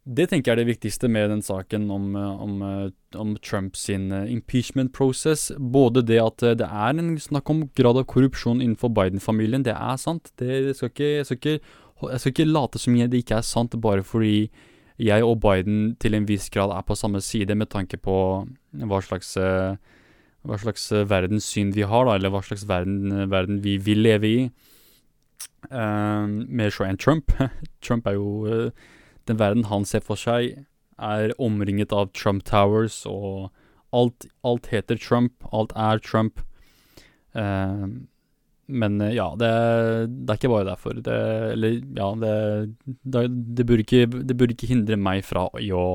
Det 0.06 0.28
tenker 0.30 0.52
jeg 0.52 0.56
er 0.56 0.62
det 0.62 0.70
viktigste 0.70 1.10
med 1.10 1.32
den 1.34 1.42
saken 1.42 1.90
om, 1.92 2.14
om, 2.16 2.60
om 3.18 3.34
Trumps 3.42 3.88
impeachment 3.90 4.94
process. 4.94 5.50
Både 5.58 6.04
det 6.06 6.20
at 6.22 6.46
det 6.62 6.68
er 6.70 6.94
en 6.94 7.16
snakk 7.20 7.50
om 7.50 7.66
grad 7.76 7.98
av 7.98 8.06
korrupsjon 8.06 8.62
innenfor 8.62 8.94
Biden-familien, 8.94 9.66
det 9.66 9.74
er 9.74 9.98
sant. 9.98 10.30
Det 10.38 10.78
skal 10.78 10.94
ikke, 10.94 11.10
jeg, 11.10 11.26
skal 11.26 11.42
ikke, 11.42 11.58
jeg 12.14 12.22
skal 12.22 12.36
ikke 12.36 12.48
late 12.54 12.84
som 12.84 12.96
det 13.02 13.24
ikke 13.26 13.42
er 13.42 13.50
sant 13.50 13.76
bare 13.82 14.06
fordi 14.06 14.52
jeg 15.02 15.26
og 15.28 15.42
Biden 15.44 15.96
til 16.00 16.16
en 16.16 16.28
viss 16.28 16.50
grad 16.50 16.72
er 16.72 16.86
på 16.88 16.96
samme 16.96 17.22
side 17.22 17.56
med 17.56 17.70
tanke 17.72 17.98
på 17.98 18.18
hva 18.86 19.02
slags, 19.04 19.36
eh, 19.38 19.76
hva 20.46 20.60
slags 20.62 20.92
eh, 20.92 21.08
verdenssyn 21.10 21.74
vi 21.76 21.84
har, 21.84 22.06
da, 22.06 22.16
eller 22.16 22.32
hva 22.32 22.44
slags 22.46 22.68
verden, 22.70 23.30
verden 23.32 23.62
vi 23.64 23.78
vil 23.78 24.06
leve 24.06 24.32
i. 24.32 24.40
Mer 25.66 26.70
så 26.72 26.86
enn 26.86 27.00
Trump. 27.02 27.34
Trump 27.86 28.08
er 28.08 28.20
jo 28.20 28.72
Den 29.26 29.40
verden 29.40 29.66
han 29.66 29.86
ser 29.90 30.04
for 30.06 30.16
seg, 30.22 30.66
er 31.02 31.34
omringet 31.42 31.92
av 31.92 32.12
Trump 32.14 32.44
Towers, 32.46 33.02
og 33.10 33.50
alt, 33.92 34.28
alt 34.46 34.68
heter 34.70 35.00
Trump. 35.02 35.34
Alt 35.52 35.74
er 35.76 35.98
Trump. 35.98 36.44
Uh, 37.34 38.06
men 38.68 39.00
eh, 39.02 39.16
ja, 39.16 39.30
det, 39.38 39.50
det, 40.10 40.30
er 40.30 40.40
ikke 40.40 40.52
bare 40.52 40.70
derfor. 40.72 41.00
Det, 41.06 41.16
eller 41.54 41.80
ja, 41.98 42.12
det, 42.22 43.26
det, 43.58 43.66
burde 43.66 43.86
ikke, 43.86 44.06
det 44.08 44.38
burde 44.38 44.56
ikke 44.56 44.72
hindre 44.72 44.98
meg 45.00 45.26
fra 45.28 45.48
å 45.54 45.88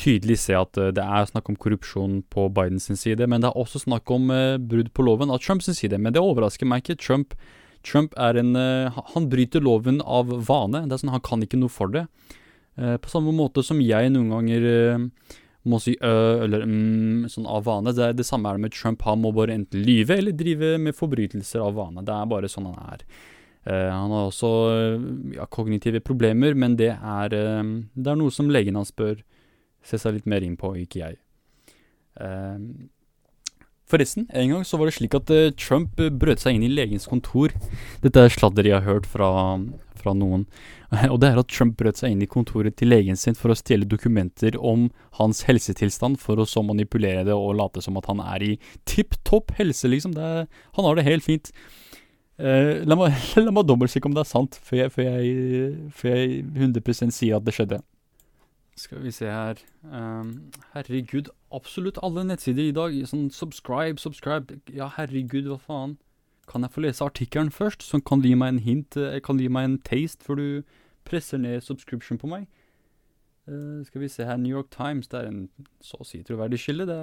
tydelig 0.00 0.40
se 0.42 0.56
at 0.58 0.78
eh, 0.80 0.92
det 0.94 1.04
er 1.04 1.28
snakk 1.30 1.48
om 1.50 1.58
korrupsjon 1.60 2.22
på 2.32 2.48
Bidens 2.54 2.90
side, 3.00 3.28
men 3.30 3.44
det 3.44 3.50
er 3.50 3.60
også 3.60 3.84
snakk 3.84 4.10
om 4.12 4.32
uh, 4.34 4.56
brudd 4.58 4.90
på 4.94 5.06
loven 5.06 5.32
av 5.32 5.42
Trumps 5.44 5.70
side. 5.70 5.98
Men 5.98 6.14
det 6.14 6.22
overrasker 6.22 6.68
meg 6.68 6.84
ikke. 6.84 6.98
Trump, 7.02 7.36
Trump 7.86 8.16
er 8.20 8.40
en 8.40 8.54
uh, 8.58 9.04
Han 9.14 9.30
bryter 9.32 9.64
loven 9.64 10.02
av 10.02 10.32
vane. 10.48 10.84
Det 10.88 10.96
er 10.96 11.04
sånn, 11.04 11.14
Han 11.14 11.24
kan 11.24 11.46
ikke 11.46 11.60
noe 11.60 11.72
for 11.72 11.92
det. 11.94 12.06
Uh, 12.76 12.96
på 12.98 13.12
samme 13.12 13.32
måte 13.34 13.64
som 13.64 13.80
jeg 13.82 14.12
noen 14.12 14.34
ganger 14.34 14.68
må 15.68 15.80
si 15.80 15.94
ø 16.04 16.14
eller 16.44 16.64
mm, 16.68 17.28
sånn 17.32 17.46
av 17.48 17.64
vane. 17.68 17.94
Det, 17.96 18.10
det 18.18 18.26
samme 18.28 18.50
er 18.50 18.58
det 18.58 18.66
med 18.66 18.74
Trump. 18.76 19.04
Han 19.08 19.22
må 19.22 19.32
bare 19.36 19.56
enten 19.56 19.84
lyve 19.84 20.18
eller 20.20 20.36
drive 20.36 20.74
med 20.80 20.96
forbrytelser 20.96 21.64
av 21.64 21.78
vane. 21.78 22.04
Det 22.04 22.14
er 22.14 22.30
bare 22.30 22.50
sånn 22.52 22.68
han 22.70 22.92
er. 22.94 23.04
Uh, 23.64 23.88
han 23.88 24.12
har 24.12 24.26
også 24.28 24.50
ja, 25.38 25.46
kognitive 25.48 26.02
problemer, 26.04 26.52
men 26.52 26.76
det 26.76 26.90
er, 26.92 27.32
uh, 27.32 27.62
det 27.96 28.10
er 28.12 28.18
noe 28.20 28.34
som 28.34 28.50
legen 28.52 28.76
hans 28.76 28.92
bør 28.92 29.22
se 29.84 30.00
seg 30.00 30.18
litt 30.18 30.28
mer 30.28 30.44
inn 30.44 30.58
på, 30.60 30.74
ikke 30.82 31.00
jeg. 31.00 31.16
Uh, 32.20 32.60
Forresten, 33.84 34.24
en 34.32 34.48
gang 34.48 34.62
så 34.64 34.78
var 34.80 34.88
det 34.88 34.96
slik 34.96 35.14
at 35.16 35.30
eh, 35.32 35.50
Trump 35.60 35.98
eh, 36.00 36.08
brøt 36.08 36.40
seg 36.40 36.56
inn 36.56 36.64
i 36.64 36.72
legens 36.72 37.04
kontor. 37.10 37.52
Dette 38.00 38.22
er 38.22 38.32
sladder 38.32 38.64
jeg 38.64 38.78
har 38.78 38.86
hørt 38.86 39.08
fra, 39.08 39.28
fra 40.00 40.14
noen. 40.16 40.46
Og 41.12 41.18
det 41.20 41.28
er 41.28 41.40
at 41.42 41.52
Trump 41.52 41.76
brøt 41.80 42.00
seg 42.00 42.14
inn 42.14 42.24
i 42.24 42.30
kontoret 42.30 42.78
til 42.80 42.88
legen 42.94 43.20
sin 43.20 43.36
for 43.36 43.52
å 43.52 43.58
stjele 43.58 43.88
dokumenter 43.88 44.56
om 44.56 44.88
hans 45.20 45.44
helsetilstand, 45.48 46.16
for 46.22 46.40
å 46.40 46.48
så 46.48 46.64
manipulere 46.64 47.26
det 47.28 47.36
og 47.36 47.58
late 47.60 47.84
som 47.84 48.00
at 48.00 48.08
han 48.08 48.24
er 48.24 48.46
i 48.46 48.52
tipp 48.88 49.18
topp 49.28 49.52
helse, 49.58 49.90
liksom. 49.92 50.16
Er, 50.16 50.46
han 50.78 50.88
har 50.88 50.96
det 50.96 51.08
helt 51.10 51.26
fint. 51.26 51.52
Uh, 52.40 52.82
la 52.88 52.96
meg, 52.98 53.14
la 53.44 53.52
meg 53.54 53.68
dobbeltsjekke 53.68 54.08
om 54.10 54.16
det 54.16 54.24
er 54.24 54.32
sant, 54.32 54.56
før 54.64 54.80
jeg, 54.80 54.94
før 54.96 55.10
jeg, 55.10 55.90
før 55.94 56.16
jeg 56.16 56.40
100 56.56 57.12
sier 57.14 57.36
at 57.36 57.44
det 57.46 57.54
skjedde. 57.54 57.84
Skal 58.76 59.02
vi 59.04 59.10
se 59.14 59.26
her 59.30 59.54
um, 59.82 60.50
Herregud, 60.72 61.28
absolutt 61.54 61.98
alle 62.02 62.24
nettsider 62.26 62.68
i 62.68 62.74
dag. 62.74 62.96
Sånn 63.06 63.28
subscribe, 63.30 64.02
subscribe. 64.02 64.58
Ja, 64.74 64.88
herregud, 64.96 65.46
hva 65.46 65.60
faen. 65.62 65.94
Kan 66.50 66.66
jeg 66.66 66.74
få 66.74 66.82
lese 66.82 67.06
artikkelen 67.06 67.52
først, 67.54 67.86
som 67.86 68.02
kan 68.02 68.24
gi 68.24 68.34
meg 68.36 68.56
en 68.56 68.64
hint, 68.64 68.98
uh, 68.98 69.14
kan 69.24 69.38
gi 69.38 69.46
meg 69.48 69.68
en 69.68 69.78
taste, 69.86 70.26
før 70.26 70.40
du 70.40 70.48
presser 71.06 71.38
ned 71.38 71.62
subscription 71.62 72.18
på 72.18 72.30
meg? 72.32 72.48
Uh, 73.46 73.84
skal 73.86 74.02
vi 74.02 74.10
se 74.10 74.26
her, 74.26 74.40
New 74.42 74.50
York 74.50 74.72
Times, 74.74 75.06
det 75.12 75.20
er 75.20 75.30
en 75.30 75.46
så 75.84 76.00
å 76.02 76.08
si 76.08 76.24
troverdig 76.26 76.58
kilde. 76.64 76.98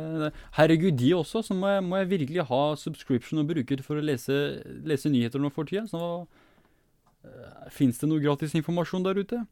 Herregud, 0.58 1.00
de 1.00 1.14
også, 1.16 1.46
så 1.48 1.56
må 1.56 1.72
jeg, 1.72 1.88
må 1.88 2.02
jeg, 2.02 2.12
virkelig 2.18 2.48
ha 2.52 2.62
subscription 2.84 3.40
og 3.40 3.48
bruke 3.54 3.80
det 3.80 3.88
for 3.88 3.96
å 3.96 4.04
lese, 4.04 4.38
lese 4.84 5.10
nyheter 5.14 5.40
nå 5.40 5.54
for 5.56 5.72
tida. 5.72 5.88
Så 5.88 6.04
uh, 6.28 7.66
fins 7.72 8.04
det 8.04 8.12
noe 8.12 8.20
gratis 8.24 8.60
informasjon 8.60 9.08
der 9.08 9.24
ute? 9.24 9.44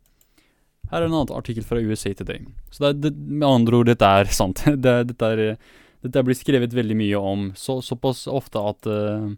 Her 0.89 1.03
er 1.03 1.09
en 1.09 1.17
annen 1.19 1.35
artikkel 1.37 1.65
fra 1.65 1.81
USA 1.81 2.13
Today. 2.17 2.47
Så 2.73 2.89
det 2.89 3.03
det, 3.03 3.11
med 3.17 3.47
andre 3.47 3.81
ord, 3.81 3.91
dette 3.91 4.05
er 4.05 4.31
sant. 4.33 4.63
det, 4.85 4.95
dette, 5.11 5.29
er, 5.29 5.59
dette 6.05 6.25
blir 6.25 6.37
skrevet 6.37 6.73
veldig 6.73 6.97
mye 6.97 7.21
om. 7.21 7.45
Så, 7.57 7.79
såpass 7.85 8.25
ofte 8.31 8.63
at 8.71 8.89
uh, 8.89 9.29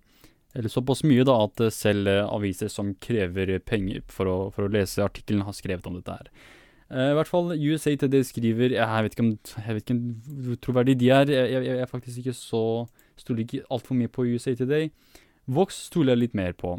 Eller 0.55 0.71
såpass 0.71 1.03
mye 1.07 1.25
da 1.27 1.37
at 1.45 1.61
selv 1.75 2.07
uh, 2.07 2.23
aviser 2.31 2.71
som 2.71 2.93
krever 3.03 3.57
penger 3.59 4.03
for 4.07 4.31
å, 4.31 4.39
for 4.55 4.67
å 4.67 4.71
lese 4.71 5.03
artikkelen, 5.03 5.45
har 5.47 5.55
skrevet 5.55 5.87
om 5.87 5.99
dette 5.99 6.15
her. 6.15 6.31
Uh, 6.91 7.11
I 7.11 7.15
hvert 7.19 7.31
fall 7.31 7.53
USA 7.55 7.95
Today 7.95 8.23
skriver 8.27 8.75
Jeg 8.75 9.03
vet 9.05 9.15
ikke 9.15 9.23
om 9.23 9.35
jeg 9.39 9.75
vet 9.77 9.85
ikke 9.85 9.99
hvor 10.47 10.61
troverdig 10.63 10.97
de 11.03 11.11
er. 11.11 11.31
Jeg, 11.31 11.51
jeg, 11.55 11.67
jeg 11.67 11.83
er 11.83 11.91
faktisk 11.91 12.23
ikke 12.23 12.37
så 12.37 12.65
Stoler 13.21 13.43
ikke 13.43 13.59
altfor 13.69 13.93
mye 13.93 14.09
på 14.09 14.23
USA 14.25 14.55
Today. 14.57 14.87
Vox 15.45 15.75
stoler 15.91 16.15
jeg 16.15 16.21
litt 16.23 16.37
mer 16.37 16.55
på. 16.57 16.71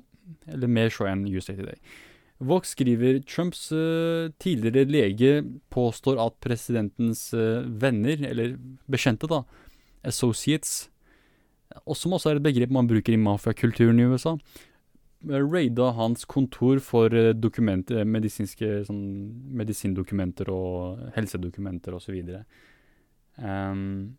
Eller 0.51 0.71
mer 0.71 0.91
så 0.91 1.07
enn 1.07 1.23
USA 1.29 1.55
Today. 1.55 1.79
Vox 2.43 2.75
skriver 2.75 3.21
Trumps 3.29 3.69
uh, 3.73 4.31
tidligere 4.43 4.89
lege 4.89 5.43
påstår 5.73 6.19
at 6.23 6.39
presidentens 6.43 7.29
uh, 7.37 7.63
venner, 7.67 8.25
eller 8.29 8.57
bekjente, 8.91 9.31
da, 9.31 9.43
associates, 10.07 10.91
og 11.87 11.97
som 11.97 12.13
også 12.17 12.33
er 12.33 12.41
et 12.41 12.45
begrep 12.45 12.73
man 12.75 12.91
bruker 12.91 13.15
i 13.15 13.21
mafiakulturen 13.21 14.01
i 14.03 14.09
USA, 14.11 14.37
raida 15.23 15.93
hans 15.95 16.27
kontor 16.27 16.81
for 16.83 17.13
medisinske 18.05 18.83
sånn, 18.89 19.05
medisindokumenter 19.55 20.51
og 20.51 20.99
helsedokumenter 21.15 21.95
osv. 21.95 22.19
Um, 23.39 24.17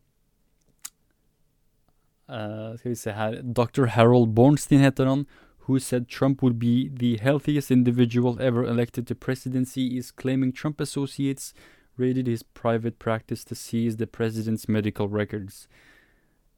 uh, 2.32 2.74
skal 2.80 2.93
vi 2.93 2.97
se 2.97 3.15
her 3.17 3.41
Dr. 3.43 3.91
Harold 3.97 4.32
Bornstein 4.38 4.86
heter 4.86 5.11
han 5.11 5.28
who 5.66 5.80
said 5.80 6.07
Trump 6.07 6.41
would 6.41 6.59
be 6.59 6.89
the 6.89 7.18
healthiest 7.18 7.72
individual 7.72 8.38
ever 8.41 8.66
elected 8.66 9.07
to 9.07 9.16
presidency, 9.16 9.97
is 9.97 10.11
claiming 10.11 10.51
Trump 10.51 10.82
associates 10.82 11.53
raided 11.95 12.28
his 12.28 12.43
private 12.43 12.99
practice 12.99 13.43
to 13.45 13.55
seize 13.55 13.97
the 13.97 14.07
president's 14.07 14.68
medical 14.68 15.07
records. 15.07 15.68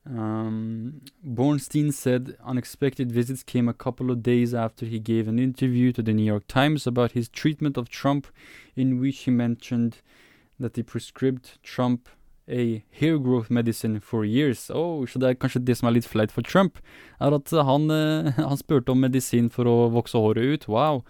Um, 0.08 1.02
Bornstein 1.26 1.92
said 1.92 2.38
unexpected 2.44 3.12
visits 3.12 3.44
came 3.44 3.68
a 3.68 3.74
couple 3.74 4.12
of 4.12 4.24
days 4.24 4.54
after 4.54 4.86
he 4.86 5.00
gave 5.00 5.28
an 5.28 5.40
interview 5.40 5.92
to 5.94 6.04
the 6.04 6.14
New 6.14 6.24
York 6.24 6.48
Times 6.48 6.88
about 6.88 7.12
his 7.14 7.28
treatment 7.28 7.78
of 7.78 7.90
Trump, 7.90 8.28
in 8.76 9.00
which 9.00 9.20
he 9.20 9.32
mentioned 9.32 9.98
that 10.60 10.76
he 10.76 10.84
prescribed 10.84 11.62
Trump 11.64 12.08
a 12.48 12.84
hair 13.00 13.18
growth 13.18 13.50
medicine 13.50 14.00
for 14.00 14.26
years. 14.26 14.70
Oh, 14.70 15.06
så 15.06 15.20
det 15.20 15.30
er 15.30 15.40
kanskje 15.40 15.64
det 15.66 15.78
som 15.80 15.90
er 15.90 15.98
litt 15.98 16.10
flaut 16.10 16.34
for 16.34 16.46
Trump, 16.46 16.80
er 17.20 17.36
at 17.36 17.52
han, 17.52 17.90
uh, 17.90 18.32
han 18.52 18.60
spurte 18.62 18.94
om 18.94 19.02
medisin 19.02 19.50
for 19.54 19.70
å 19.70 19.78
vokse 19.94 20.20
håret 20.20 20.54
ut. 20.54 20.68
Wow. 20.72 21.04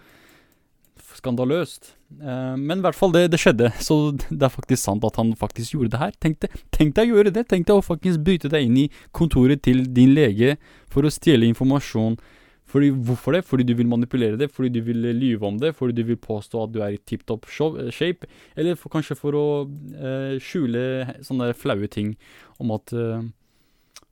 Skandaløst. 1.16 1.94
Uh, 2.20 2.54
men 2.60 2.80
i 2.80 2.84
hvert 2.84 2.96
fall, 2.96 3.12
det, 3.14 3.26
det, 3.32 3.40
skjedde. 3.42 3.72
Så 3.86 4.16
det 4.16 4.40
er 4.48 4.52
faktisk 4.52 4.82
sant 4.82 5.04
at 5.04 5.20
han 5.20 5.34
faktisk 5.38 5.76
gjorde 5.76 5.94
det 5.94 6.02
her. 6.02 6.16
Tenk 6.20 6.96
deg 6.96 7.12
å 7.12 7.20
gjøre 7.20 7.34
det. 7.36 7.46
Tenk 7.50 7.68
deg 7.68 7.80
å 7.80 7.84
faktisk 7.84 8.24
bryte 8.24 8.52
deg 8.52 8.68
inn 8.68 8.80
i 8.86 8.88
kontoret 9.16 9.64
til 9.66 9.84
din 9.96 10.16
lege 10.16 10.56
for 10.92 11.04
å 11.04 11.12
stjele 11.12 11.48
informasjon 11.50 12.18
fordi, 12.66 12.90
hvorfor 12.90 13.36
det? 13.36 13.44
Fordi 13.46 13.62
du 13.62 13.74
vil 13.78 13.86
manipulere 13.86 14.38
det, 14.38 14.50
fordi 14.50 14.68
du 14.74 14.80
vil 14.82 15.06
lyve 15.14 15.46
om 15.46 15.58
det, 15.58 15.74
fordi 15.76 15.94
du 15.94 16.02
vil 16.08 16.18
påstå 16.18 16.64
at 16.64 16.72
du 16.74 16.80
er 16.82 16.96
i 16.96 17.02
tip 17.06 17.22
top 17.26 17.46
eh, 17.46 17.90
shape, 17.94 18.26
eller 18.56 18.74
for, 18.74 18.90
kanskje 18.90 19.16
for 19.18 19.38
å 19.38 19.46
eh, 19.94 20.38
skjule 20.42 20.82
sånne 21.22 21.52
flaue 21.54 21.86
ting 21.86 22.16
om 22.58 22.72
at 22.74 22.92
eh, 22.92 23.28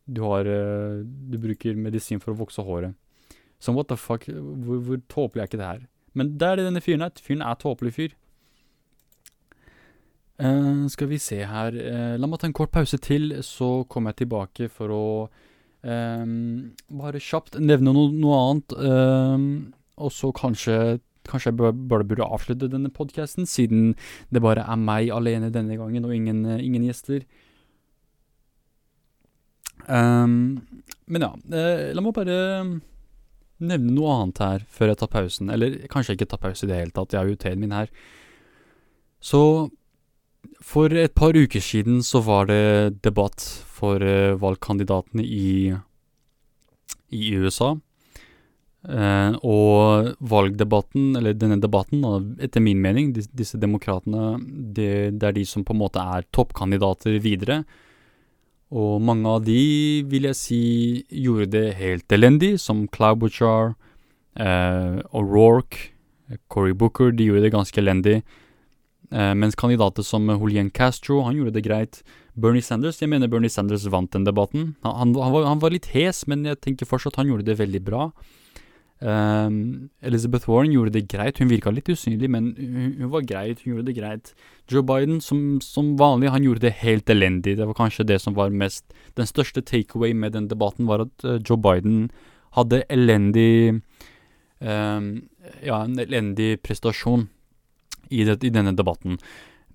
du 0.07 0.21
har 0.23 0.47
eh, 0.47 1.01
Du 1.03 1.39
bruker 1.41 1.75
medisin 1.75 2.21
for 2.21 2.35
å 2.35 2.39
vokse 2.39 2.63
håret. 2.63 2.95
Så 3.59 3.73
what 3.73 3.89
the 3.89 3.97
fuck, 3.97 4.27
hvor, 4.29 4.79
hvor 4.79 5.01
tåpelig 5.09 5.43
er 5.43 5.49
ikke 5.49 5.59
det 5.63 5.71
her? 5.73 5.81
Men 6.15 6.37
det 6.39 6.47
er 6.47 6.61
det 6.61 6.69
denne 6.69 6.83
fyren 6.85 7.03
er. 7.03 7.11
Fyren 7.19 7.43
er 7.43 7.59
tåpelig 7.59 7.95
fyr. 7.97 8.15
skal 10.91 11.07
vi 11.07 11.19
se 11.23 11.37
her 11.47 11.77
La 12.19 12.27
meg 12.27 12.41
ta 12.43 12.49
en 12.49 12.53
kort 12.53 12.73
pause 12.75 12.99
til, 12.99 13.37
så 13.47 13.85
kommer 13.89 14.11
jeg 14.11 14.25
tilbake 14.25 14.69
for 14.69 14.91
å 14.91 15.05
Um, 15.85 16.73
bare 16.89 17.21
kjapt 17.21 17.59
nevne 17.61 17.93
noe, 17.93 18.13
noe 18.17 18.37
annet, 18.41 18.75
um, 18.81 19.49
og 20.01 20.13
så 20.17 20.31
kanskje, 20.33 20.99
kanskje 21.29 21.53
jeg 21.53 21.59
bare 21.61 22.07
burde 22.09 22.25
avslutte 22.25 22.71
denne 22.73 22.89
podkasten, 22.93 23.45
siden 23.45 23.93
det 24.33 24.41
bare 24.45 24.65
er 24.65 24.81
meg 24.81 25.13
alene 25.13 25.53
denne 25.53 25.77
gangen, 25.77 26.07
og 26.09 26.17
ingen, 26.17 26.41
ingen 26.57 26.89
gjester. 26.89 27.27
Um, 29.85 30.65
men 31.05 31.27
ja, 31.27 31.35
uh, 31.37 31.87
la 31.93 32.05
meg 32.05 32.17
bare 32.17 32.41
nevne 33.65 33.95
noe 33.95 34.17
annet 34.19 34.41
her 34.43 34.67
før 34.73 34.91
jeg 34.91 35.01
tar 35.03 35.13
pausen. 35.13 35.53
Eller 35.53 35.77
kanskje 35.93 36.17
ikke 36.17 36.31
tar 36.33 36.43
pause 36.43 36.67
i 36.67 36.71
det 36.71 36.81
hele 36.81 36.95
tatt, 36.97 37.13
jeg 37.13 37.21
har 37.21 37.31
jo 37.31 37.41
teen 37.41 37.61
min 37.61 37.75
her. 37.77 37.93
Så 39.25 39.43
for 40.65 40.93
et 40.93 41.15
par 41.17 41.37
uker 41.37 41.63
siden 41.63 42.03
så 42.05 42.21
var 42.25 42.49
det 42.51 43.01
debatt 43.05 43.64
for 43.75 44.03
uh, 44.03 44.37
valgkandidatene 44.41 45.25
i, 45.25 45.75
i 47.15 47.35
USA. 47.41 47.75
Uh, 48.85 49.33
og 49.41 50.11
valgdebatten, 50.21 51.15
eller 51.17 51.37
denne 51.39 51.57
debatten, 51.57 52.05
etter 52.45 52.61
min 52.61 52.83
mening, 52.85 53.15
disse, 53.17 53.33
disse 53.33 53.61
demokratene, 53.61 54.35
det, 54.77 55.17
det, 55.17 55.31
er 55.31 55.37
de 55.39 55.47
som 55.49 55.65
på 55.65 55.73
en 55.73 55.81
måte 55.81 56.03
er 56.03 56.27
toppkandidater 56.37 57.17
videre. 57.25 57.63
Og 58.75 59.01
mange 59.05 59.31
av 59.31 59.47
de, 59.47 60.05
vil 60.11 60.29
jeg 60.29 60.37
si, 60.37 60.63
gjorde 61.09 61.49
det 61.55 61.67
helt 61.79 62.13
elendig, 62.13 62.59
som 62.61 62.85
Klobuchar, 62.93 63.73
uh, 64.37 65.01
O'Rourke, 65.17 65.91
Cory 66.53 66.75
Booker, 66.77 67.13
de 67.13 67.31
gjorde 67.31 67.47
det 67.47 67.55
ganske 67.55 67.81
elendig. 67.81 68.19
Uh, 69.09 69.33
mens 69.33 69.57
kandidater 69.57 70.05
som 70.05 70.29
Julian 70.29 70.69
Castro, 70.75 71.23
han 71.25 71.39
gjorde 71.39 71.57
det 71.57 71.65
greit. 71.65 72.03
Bernie 72.35 72.65
Sanders, 72.65 72.99
jeg 73.01 73.11
mener 73.13 73.31
Bernie 73.31 73.53
Sanders 73.53 73.87
vant 73.91 74.11
den 74.15 74.27
debatten. 74.27 74.73
Han, 74.83 75.15
han, 75.15 75.33
var, 75.35 75.47
han 75.47 75.61
var, 75.63 75.75
litt 75.75 75.93
hes, 75.95 76.25
men 76.31 76.43
jeg 76.49 76.61
tenker 76.65 76.89
fortsatt 76.89 77.21
han 77.21 77.31
gjorde 77.31 77.47
det 77.47 77.61
veldig 77.61 77.83
bra. 77.87 78.09
Um, 79.05 79.91
Elizabeth 80.01 80.49
Warren 80.49 80.73
gjorde 80.73 80.95
det 80.95 81.05
greit. 81.13 81.39
Hun 81.39 81.51
virka 81.51 81.71
litt 81.75 81.91
usynlig, 81.93 82.31
men 82.31 82.53
hun, 82.57 83.11
var 83.13 83.27
greit. 83.29 83.63
Hun 83.63 83.75
gjorde 83.75 83.87
det 83.91 83.97
greit. 83.99 84.33
Joe 84.71 84.83
Biden, 84.87 85.21
som, 85.21 85.61
som, 85.63 85.93
vanlig, 86.01 86.33
han 86.33 86.47
gjorde 86.47 86.65
det 86.65 86.75
helt 86.81 87.11
elendig. 87.13 87.59
Det 87.59 87.69
var 87.69 87.79
kanskje 87.79 88.07
det 88.09 88.21
som 88.23 88.37
var 88.39 88.55
mest 88.55 88.87
Den 89.19 89.29
største 89.29 89.63
takeaway 89.63 90.15
med 90.15 90.33
den 90.33 90.49
debatten, 90.49 90.89
var 90.91 91.05
at 91.07 91.27
uh, 91.27 91.37
Joe 91.37 91.61
Biden 91.61 92.09
hadde 92.57 92.85
elendig 92.89 93.83
um, 94.61 95.29
Ja, 95.63 95.83
en 95.83 95.99
elendig 96.01 96.63
prestasjon 96.63 97.29
i, 98.09 98.25
det, 98.25 98.43
i, 98.45 98.53
denne 98.55 98.73
debatten. 98.77 99.19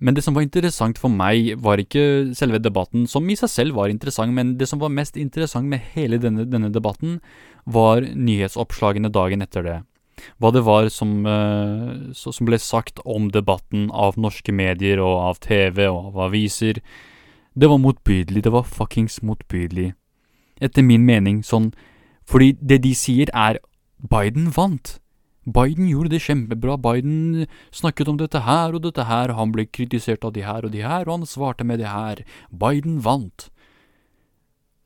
Men 0.00 0.16
det 0.16 0.24
som 0.24 0.34
var 0.36 0.46
interessant 0.46 0.98
for 0.98 1.12
meg, 1.12 1.52
var 1.60 1.80
ikke 1.80 2.32
selve 2.36 2.58
debatten, 2.62 3.04
som 3.06 3.28
i 3.28 3.36
seg 3.36 3.52
selv 3.52 3.76
var 3.76 3.92
interessant, 3.92 4.32
men 4.32 4.54
det 4.56 4.68
som 4.70 4.80
var 4.80 4.92
mest 4.96 5.18
interessant 5.20 5.68
med 5.68 5.84
hele 5.92 6.16
denne, 6.20 6.46
denne 6.48 6.72
debatten, 6.72 7.18
var 7.68 8.00
nyhetsoppslagene 8.00 9.12
dagen 9.12 9.44
etter 9.44 9.66
det. 9.66 9.78
Hva 10.40 10.50
det 10.52 10.64
var 10.64 10.88
som, 10.92 11.20
uh, 11.28 12.12
som 12.16 12.48
ble 12.48 12.58
sagt 12.60 13.00
om 13.04 13.28
debatten 13.32 13.88
av 13.92 14.18
norske 14.20 14.52
medier 14.52 15.00
og 15.04 15.16
av 15.30 15.40
TV 15.44 15.86
og 15.88 16.10
av 16.10 16.20
aviser. 16.28 16.80
Det 17.56 17.68
var 17.68 17.80
motbydelig. 17.80 18.44
Det 18.44 18.52
var 18.52 18.68
fuckings 18.68 19.20
motbydelig. 19.24 19.92
Etter 20.60 20.84
min 20.84 21.06
mening 21.08 21.40
sånn 21.44 21.72
Fordi 22.30 22.52
det 22.60 22.82
de 22.84 22.92
sier, 22.94 23.30
er 23.34 23.58
Biden 23.98 24.52
vant. 24.54 25.00
Biden 25.54 25.88
gjorde 25.90 26.12
det 26.14 26.22
kjempebra. 26.24 26.76
Biden 26.80 27.46
snakket 27.74 28.08
om 28.08 28.20
dette 28.20 28.42
her 28.46 28.76
og 28.76 28.84
dette 28.84 29.06
her, 29.08 29.34
han 29.36 29.52
ble 29.54 29.66
kritisert 29.66 30.24
av 30.26 30.34
de 30.36 30.44
her 30.46 30.66
og 30.66 30.72
de 30.74 30.84
her, 30.84 31.06
og 31.06 31.20
han 31.20 31.28
svarte 31.28 31.66
med 31.66 31.82
det 31.82 31.90
her. 31.90 32.24
Biden 32.50 33.00
vant. 33.04 33.50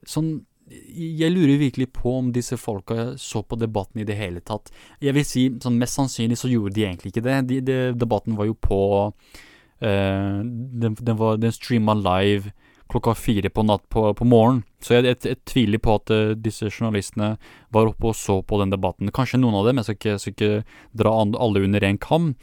sånn 0.06 0.44
Jeg 0.64 1.30
lurer 1.30 1.58
virkelig 1.60 1.90
på 1.92 2.18
om 2.18 2.32
disse 2.32 2.56
folka 2.56 3.14
så 3.20 3.42
på 3.44 3.56
debatten 3.60 4.00
i 4.00 4.06
det 4.08 4.16
hele 4.16 4.40
tatt. 4.40 4.72
Jeg 5.00 5.14
vil 5.14 5.24
si 5.28 5.42
sånn 5.60 5.78
mest 5.78 5.98
sannsynlig 5.98 6.38
så 6.40 6.48
gjorde 6.48 6.74
de 6.74 6.86
egentlig 6.86 7.12
ikke 7.12 7.24
det. 7.24 7.40
De, 7.48 7.60
de, 7.60 7.76
debatten 7.92 8.36
var 8.36 8.48
jo 8.48 8.56
på 8.56 8.80
uh, 9.12 10.38
den, 10.40 10.96
den, 10.96 11.20
den 11.40 11.52
streama 11.52 11.94
live 11.94 12.54
klokka 12.95 13.14
fire 13.18 13.51
på 13.53 13.66
natt 13.66 13.84
på, 13.92 14.07
på 14.16 14.26
morgenen. 14.28 14.64
Så 14.84 14.97
jeg, 14.97 15.09
jeg, 15.11 15.20
jeg, 15.28 15.40
tviler 15.51 15.82
på 15.82 15.99
at 15.99 16.12
uh, 16.14 16.34
disse 16.38 16.70
journalistene 16.70 17.34
var 17.74 17.90
oppe 17.90 18.11
og 18.12 18.18
så 18.18 18.40
på 18.47 18.61
den 18.62 18.72
debatten. 18.74 19.12
Kanskje 19.14 19.42
noen 19.42 19.59
av 19.61 19.68
dem, 19.68 19.80
jeg 19.80 19.88
skal 19.88 19.99
ikke, 20.01 20.18
skal 20.22 20.34
ikke 20.36 20.53
dra 21.05 21.14
alle 21.20 21.64
under 21.66 21.86
én 21.86 22.01
kam. 22.01 22.34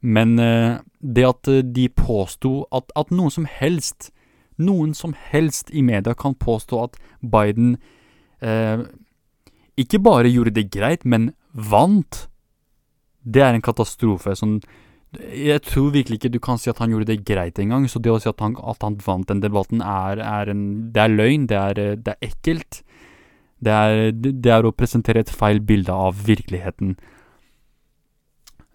Men 0.00 0.38
uh, 0.40 0.80
det 1.00 1.28
at 1.28 1.52
de 1.74 1.90
påsto 1.94 2.64
at, 2.74 2.92
at 2.98 3.12
noen 3.14 3.32
som 3.32 3.48
helst 3.48 4.12
noen 4.60 4.94
som 4.94 5.14
helst 5.16 5.70
i 5.72 5.82
media 5.82 6.14
kan 6.14 6.34
påstå 6.36 6.82
at 6.84 6.98
Biden 7.20 7.76
uh, 8.44 8.84
ikke 9.80 10.02
bare 10.04 10.28
gjorde 10.28 10.54
det 10.58 10.68
greit, 10.72 11.06
men 11.08 11.32
vant. 11.52 12.26
Det 13.24 13.42
er 13.44 13.56
en 13.56 13.64
katastrofe. 13.64 14.34
Sånn, 14.36 14.58
jeg 15.18 15.62
tror 15.66 15.90
virkelig 15.90 16.20
ikke 16.20 16.30
du 16.30 16.38
kan 16.42 16.58
si 16.60 16.70
at 16.70 16.78
han 16.78 16.92
gjorde 16.92 17.08
det 17.10 17.24
greit 17.26 17.58
engang. 17.58 17.88
Så 17.90 17.98
det 17.98 18.12
å 18.12 18.20
si 18.22 18.30
at 18.30 18.42
han, 18.42 18.54
at 18.62 18.84
han 18.86 18.98
vant 19.02 19.26
den 19.28 19.42
debatten, 19.42 19.82
er, 19.82 20.22
er, 20.22 20.52
en, 20.52 20.92
det 20.94 21.02
er 21.02 21.14
løgn. 21.14 21.48
Det 21.50 21.58
er, 21.58 21.80
det 21.98 22.14
er 22.14 22.28
ekkelt. 22.30 22.82
Det 23.60 23.72
er, 23.74 24.12
det 24.14 24.52
er 24.54 24.64
å 24.64 24.72
presentere 24.72 25.24
et 25.24 25.32
feil 25.32 25.58
bilde 25.66 25.92
av 25.92 26.22
virkeligheten. 26.28 26.94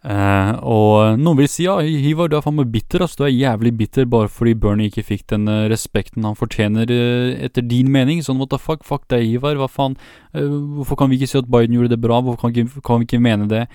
Uh, 0.06 0.52
og 0.62 1.18
noen 1.18 1.40
vil 1.40 1.48
si 1.50 1.64
ja, 1.66 1.80
Hivar, 1.82 2.28
du 2.30 2.36
er 2.38 2.44
faen 2.46 2.60
meg 2.60 2.70
bitter, 2.70 3.02
Altså, 3.02 3.24
Du 3.24 3.26
er 3.26 3.32
jævlig 3.34 3.72
bitter 3.74 4.06
bare 4.06 4.30
fordi 4.30 4.54
Bernie 4.54 4.92
ikke 4.92 5.02
fikk 5.02 5.24
den 5.34 5.50
uh, 5.50 5.66
respekten 5.72 6.28
han 6.28 6.38
fortjener, 6.38 6.92
uh, 6.92 7.32
etter 7.48 7.66
din 7.66 7.90
mening. 7.90 8.22
Sånn 8.22 8.38
what 8.38 8.52
the 8.54 8.60
fuck, 8.62 8.86
fuck 8.86 9.08
deg, 9.10 9.26
Hivar. 9.32 9.58
Hva 9.58 9.72
faen? 9.72 9.98
hvorfor 10.36 11.00
kan 11.00 11.10
vi 11.10 11.18
ikke 11.18 11.32
si 11.32 11.40
at 11.40 11.48
Biden 11.50 11.80
gjorde 11.80 11.96
det 11.96 12.04
bra? 12.04 12.20
Hvorfor 12.22 12.44
kan, 12.44 12.54
ikke, 12.54 12.84
kan 12.86 13.02
vi 13.02 13.08
ikke 13.08 13.24
mene 13.24 13.48
det? 13.50 13.66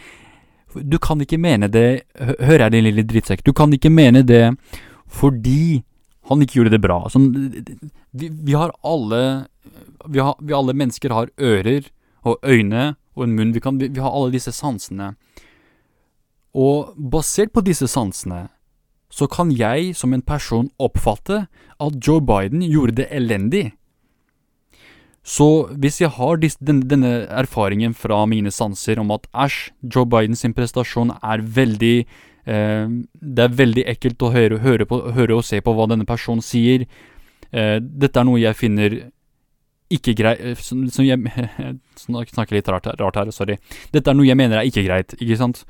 Du 0.75 0.99
kan 1.03 1.21
ikke 1.23 1.39
mene 1.41 1.69
det 1.73 2.05
Hør 2.19 2.63
her, 2.63 2.71
din 2.71 2.87
lille 2.87 3.05
drittsekk. 3.07 3.45
Du 3.47 3.53
kan 3.57 3.73
ikke 3.75 3.91
mene 3.91 4.23
det 4.27 4.51
fordi 5.11 5.83
han 6.31 6.43
ikke 6.45 6.61
gjorde 6.61 6.75
det 6.77 6.83
bra. 6.85 7.01
Sånn, 7.11 7.33
vi, 8.15 8.29
vi 8.31 8.55
har 8.55 8.71
alle 8.87 9.49
vi, 10.07 10.21
har, 10.23 10.37
vi 10.39 10.55
alle 10.55 10.77
mennesker 10.77 11.11
har 11.15 11.33
ører 11.41 11.89
og 12.23 12.39
øyne 12.47 12.95
og 13.17 13.25
en 13.27 13.35
munn. 13.35 13.55
Vi, 13.55 13.63
kan, 13.65 13.81
vi, 13.81 13.91
vi 13.91 14.03
har 14.03 14.15
alle 14.15 14.33
disse 14.35 14.53
sansene. 14.55 15.15
Og 16.55 16.95
basert 16.95 17.53
på 17.55 17.65
disse 17.67 17.89
sansene, 17.91 18.49
så 19.11 19.27
kan 19.31 19.51
jeg 19.51 19.95
som 19.99 20.15
en 20.15 20.23
person 20.23 20.71
oppfatte 20.79 21.45
at 21.81 21.99
Joe 22.07 22.23
Biden 22.23 22.63
gjorde 22.63 23.01
det 23.03 23.09
elendig. 23.11 23.73
Så 25.31 25.47
hvis 25.79 26.01
jeg 26.01 26.11
har 26.17 26.41
denne, 26.41 26.83
denne 26.91 27.13
erfaringen 27.29 27.95
fra 27.95 28.25
mine 28.27 28.51
sanser 28.51 28.99
om 29.03 29.13
at 29.15 29.29
æsj, 29.31 29.71
Joe 29.95 30.09
Bidens 30.11 30.43
prestasjon 30.57 31.13
er 31.21 31.45
veldig 31.45 31.95
eh, 32.01 32.91
Det 33.15 33.45
er 33.45 33.57
veldig 33.63 33.85
ekkelt 33.95 34.23
å 34.27 34.33
høre, 34.35 34.59
høre, 34.65 34.89
på, 34.91 34.99
høre, 35.15 35.39
og 35.39 35.47
se 35.47 35.61
på 35.63 35.75
hva 35.77 35.87
denne 35.91 36.09
personen 36.09 36.43
sier. 36.43 36.87
Eh, 37.53 37.79
dette 37.79 38.19
er 38.19 38.27
noe 38.27 38.43
jeg 38.43 38.59
finner 38.59 38.99
ikke 39.91 40.15
greit 40.19 40.43
eh, 40.43 40.59
som 40.59 41.07
jeg 41.07 41.19
snakker 42.35 42.59
litt 42.59 42.71
rart, 42.71 42.91
rart 42.99 43.23
her, 43.23 43.31
sorry. 43.35 43.59
Dette 43.95 44.11
er 44.11 44.19
noe 44.19 44.27
jeg 44.27 44.39
mener 44.39 44.59
er 44.61 44.71
ikke 44.71 44.87
greit, 44.87 45.15
ikke 45.21 45.39
sant? 45.39 45.63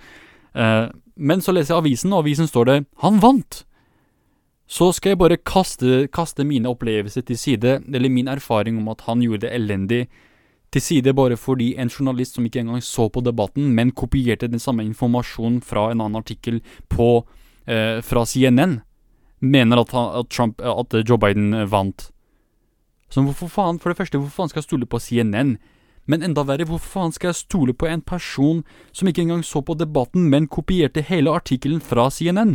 Eh, 0.55 0.87
men 1.21 1.45
så 1.45 1.53
leser 1.53 1.75
jeg 1.75 1.85
avisen, 1.85 2.15
og 2.15 2.25
avisen 2.25 2.49
står 2.49 2.71
det 2.71 2.79
'Han 3.05 3.21
vant'. 3.21 3.65
Så 4.71 4.93
skal 4.95 5.15
jeg 5.15 5.19
bare 5.19 5.41
kaste, 5.43 6.05
kaste 6.15 6.45
mine 6.47 6.71
opplevelser 6.71 7.25
til 7.27 7.39
side, 7.39 7.81
eller 7.91 8.13
min 8.13 8.29
erfaring 8.31 8.79
om 8.79 8.93
at 8.93 9.03
han 9.09 9.23
gjorde 9.25 9.49
det 9.49 9.55
elendig, 9.57 10.05
til 10.71 10.83
side 10.83 11.15
bare 11.19 11.35
fordi 11.37 11.73
en 11.75 11.91
journalist 11.91 12.37
som 12.37 12.45
ikke 12.47 12.61
engang 12.63 12.83
så 12.83 13.09
på 13.11 13.21
debatten, 13.27 13.73
men 13.75 13.91
kopierte 13.91 14.47
den 14.47 14.63
samme 14.63 14.85
informasjonen 14.87 15.59
fra 15.67 15.89
en 15.91 16.01
annen 16.01 16.21
artikkel 16.21 16.61
på, 16.89 17.27
eh, 17.67 17.99
fra 18.01 18.23
CNN, 18.25 18.81
mener 19.41 19.81
at, 19.81 19.91
han, 19.91 20.21
at, 20.21 20.31
Trump, 20.31 20.61
at 20.61 20.95
Joe 21.09 21.19
Biden 21.19 21.51
vant. 21.71 22.11
Så 23.11 23.23
hvorfor 23.27 23.49
faen, 23.51 23.81
for 23.81 23.91
det 23.91 23.99
første, 23.99 24.19
hvorfor 24.19 24.43
faen 24.43 24.49
skal 24.49 24.61
jeg 24.61 24.69
stole 24.69 24.87
på 24.87 24.99
CNN? 25.03 25.57
Men 26.07 26.23
enda 26.23 26.45
verre, 26.47 26.65
hvorfor 26.65 27.01
faen 27.01 27.13
skal 27.13 27.33
jeg 27.33 27.43
stole 27.43 27.75
på 27.75 27.87
en 27.87 28.03
person 28.03 28.63
som 28.93 29.09
ikke 29.09 29.23
engang 29.23 29.43
så 29.45 29.65
på 29.67 29.75
debatten, 29.75 30.31
men 30.31 30.47
kopierte 30.47 31.03
hele 31.03 31.31
artikkelen 31.35 31.81
fra 31.81 32.07
CNN? 32.11 32.55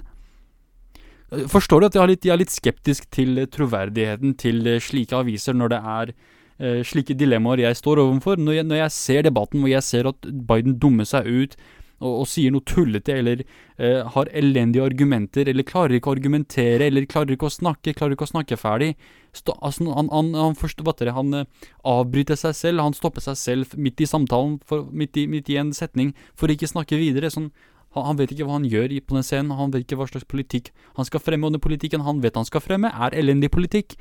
Forstår 1.49 1.81
du 1.81 1.87
at 1.87 1.95
jeg 1.97 2.11
litt, 2.11 2.25
jeg 2.27 2.35
er 2.35 2.41
litt 2.43 2.53
skeptisk 2.53 3.07
til 3.13 3.39
troverdigheten 3.51 4.35
til 4.37 4.75
slike 4.83 5.17
aviser 5.17 5.57
når 5.57 5.73
det 5.73 5.79
er 5.95 6.11
eh, 6.13 6.83
slike 6.85 7.17
dilemmaer 7.17 7.63
jeg 7.63 7.79
står 7.81 8.03
overfor? 8.03 8.37
Når 8.37 8.59
jeg, 8.59 8.67
når 8.69 8.83
jeg 8.83 8.95
ser 8.97 9.25
debatten 9.25 9.63
hvor 9.63 9.73
jeg 9.73 9.87
ser 9.87 10.11
at 10.11 10.29
Biden 10.49 10.77
dummer 10.79 11.09
seg 11.09 11.25
ut, 11.25 11.57
og, 12.03 12.11
og, 12.11 12.25
sier 12.27 12.51
noe 12.51 12.65
tullete, 12.67 13.15
eller 13.15 13.43
eh, 13.43 14.01
har 14.15 14.31
elendige 14.35 14.83
argumenter, 14.83 15.47
eller 15.49 15.67
klarer 15.67 15.97
ikke 15.97 16.11
å 16.11 16.15
argumentere, 16.15 16.89
eller 16.89 17.07
klarer 17.09 17.35
ikke 17.35 17.47
å 17.47 17.53
snakke, 17.53 17.93
klarer 17.95 18.17
ikke 18.17 18.27
å 18.27 18.33
snakke 18.33 18.59
ferdig. 18.59 18.91
Stå, 19.35 19.55
altså, 19.63 19.87
han, 19.95 20.09
han, 20.11 20.33
han, 20.37 20.57
forstår, 20.59 21.13
han 21.15 21.41
eh, 21.41 21.69
avbryter 21.87 22.39
seg 22.39 22.57
selv, 22.57 22.83
han 22.83 22.97
stopper 22.97 23.23
seg 23.23 23.39
selv 23.39 23.77
midt 23.79 24.03
i 24.03 24.09
samtalen, 24.09 24.59
for, 24.67 24.89
midt, 24.91 25.17
i, 25.21 25.27
midt, 25.31 25.51
i, 25.53 25.59
en 25.61 25.71
setning, 25.75 26.13
for 26.35 26.51
å 26.51 26.57
ikke 26.57 26.71
snakke 26.71 26.99
videre. 26.99 27.31
Sånn, 27.33 27.49
han, 27.95 28.05
han, 28.09 28.19
vet 28.19 28.33
ikke 28.35 28.47
hva 28.47 28.57
han 28.59 28.67
gjør 28.69 28.93
på 29.07 29.17
den 29.17 29.25
scenen, 29.25 29.55
han 29.57 29.73
vet 29.73 29.85
ikke 29.85 29.97
hva 29.99 30.07
slags 30.09 30.27
politikk 30.29 30.71
han 30.99 31.07
skal 31.07 31.23
fremme, 31.23 31.47
og 31.47 31.55
den 31.55 31.63
politikken 31.63 32.05
han 32.05 32.21
vet 32.23 32.37
han 32.39 32.47
skal 32.47 32.63
fremme, 32.63 32.91
er 32.91 33.15
elendig 33.17 33.51
politikk. 33.55 33.95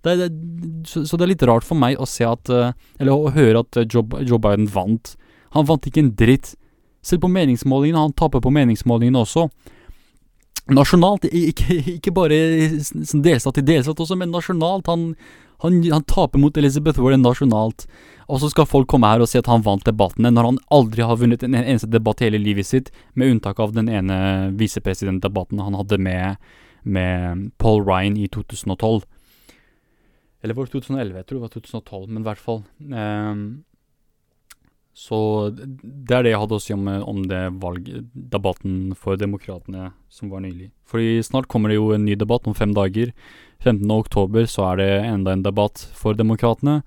Det, 0.00 0.14
det, 0.16 0.30
så, 0.88 1.04
så, 1.04 1.18
det 1.18 1.26
er 1.26 1.32
litt 1.34 1.44
rart 1.48 1.66
for 1.66 1.76
meg 1.76 1.98
å 2.00 2.06
se 2.08 2.24
at 2.24 2.48
eh, 2.48 2.70
Eller 2.96 3.12
å 3.12 3.32
høre 3.34 3.60
at 3.60 3.76
Joe, 3.84 4.06
Joe 4.24 4.40
Biden 4.40 4.70
vant. 4.72 5.12
Han 5.52 5.66
vant 5.68 5.84
ikke 5.86 6.00
en 6.00 6.14
dritt. 6.16 6.54
Selv 7.04 7.24
på 7.26 7.30
meningsmålingene. 7.32 8.06
Han 8.06 8.16
taper 8.16 8.40
på 8.40 8.52
meningsmålingene 8.54 9.20
også. 9.20 9.48
Nasjonalt, 10.70 11.26
ikke, 11.26 11.80
ikke 11.96 12.14
bare 12.14 12.38
delstat 12.78 13.58
til 13.58 13.66
delstat 13.66 14.00
også, 14.00 14.16
men 14.16 14.32
nasjonalt. 14.32 14.88
Han, 14.88 15.10
han, 15.62 15.76
han, 15.92 16.04
taper 16.08 16.40
mot 16.40 16.56
Elizabeth 16.56 17.00
Warren 17.02 17.22
nasjonalt. 17.24 17.86
Og 18.30 18.40
så 18.40 18.50
skal 18.52 18.68
folk 18.68 18.88
komme 18.88 19.10
her 19.10 19.22
og 19.22 19.28
si 19.28 19.40
at 19.40 19.48
han 19.50 19.64
vant 19.66 19.84
debattene, 19.84 20.30
når 20.32 20.52
han 20.52 20.58
aldri 20.72 21.04
har 21.04 21.18
vunnet 21.20 21.44
en 21.44 21.56
eneste 21.58 21.90
debatt 21.90 22.22
i 22.22 22.28
hele 22.28 22.40
livet 22.40 22.68
sitt, 22.68 22.92
med 23.12 23.34
unntak 23.34 23.60
av 23.60 23.74
den 23.76 23.90
ene 23.90 24.50
visepresidentdebatten 24.60 25.60
han 25.60 25.76
hadde 25.76 25.98
med, 26.00 26.52
med 26.82 27.48
Paul 27.58 27.82
Ryan 27.84 28.16
i 28.16 28.28
2012. 28.30 29.02
Eller 30.40 30.56
var 30.56 30.68
det 30.68 30.78
2011? 30.78 31.18
Jeg 31.18 31.26
tror 31.26 31.36
det 31.36 31.44
var 31.44 31.56
2012, 31.56 32.06
men 32.08 32.22
i 32.22 32.28
hvert 32.30 32.44
fall. 32.44 32.62
Um, 32.94 33.42
så 34.96 35.18
det 35.54 36.16
er 36.16 36.24
det 36.24 36.32
jeg 36.32 36.40
hadde 36.42 36.56
å 36.56 36.62
si 36.62 36.74
om, 36.74 36.88
om 36.88 37.20
det 37.28 37.42
valgdebatten 37.62 38.96
for 38.98 39.20
demokratene 39.20 39.92
som 40.12 40.32
var 40.32 40.42
nylig. 40.44 40.70
Fordi 40.88 41.20
snart 41.24 41.48
kommer 41.52 41.70
det 41.70 41.78
jo 41.78 41.92
en 41.94 42.04
ny 42.08 42.16
debatt 42.18 42.48
om 42.50 42.56
fem 42.56 42.74
dager. 42.76 43.12
15. 43.60 43.90
oktober 43.92 44.48
så 44.48 44.70
er 44.70 44.80
det 44.80 44.90
enda 45.04 45.34
en 45.34 45.44
debatt 45.44 45.82
for 45.96 46.16
demokratene. 46.16 46.80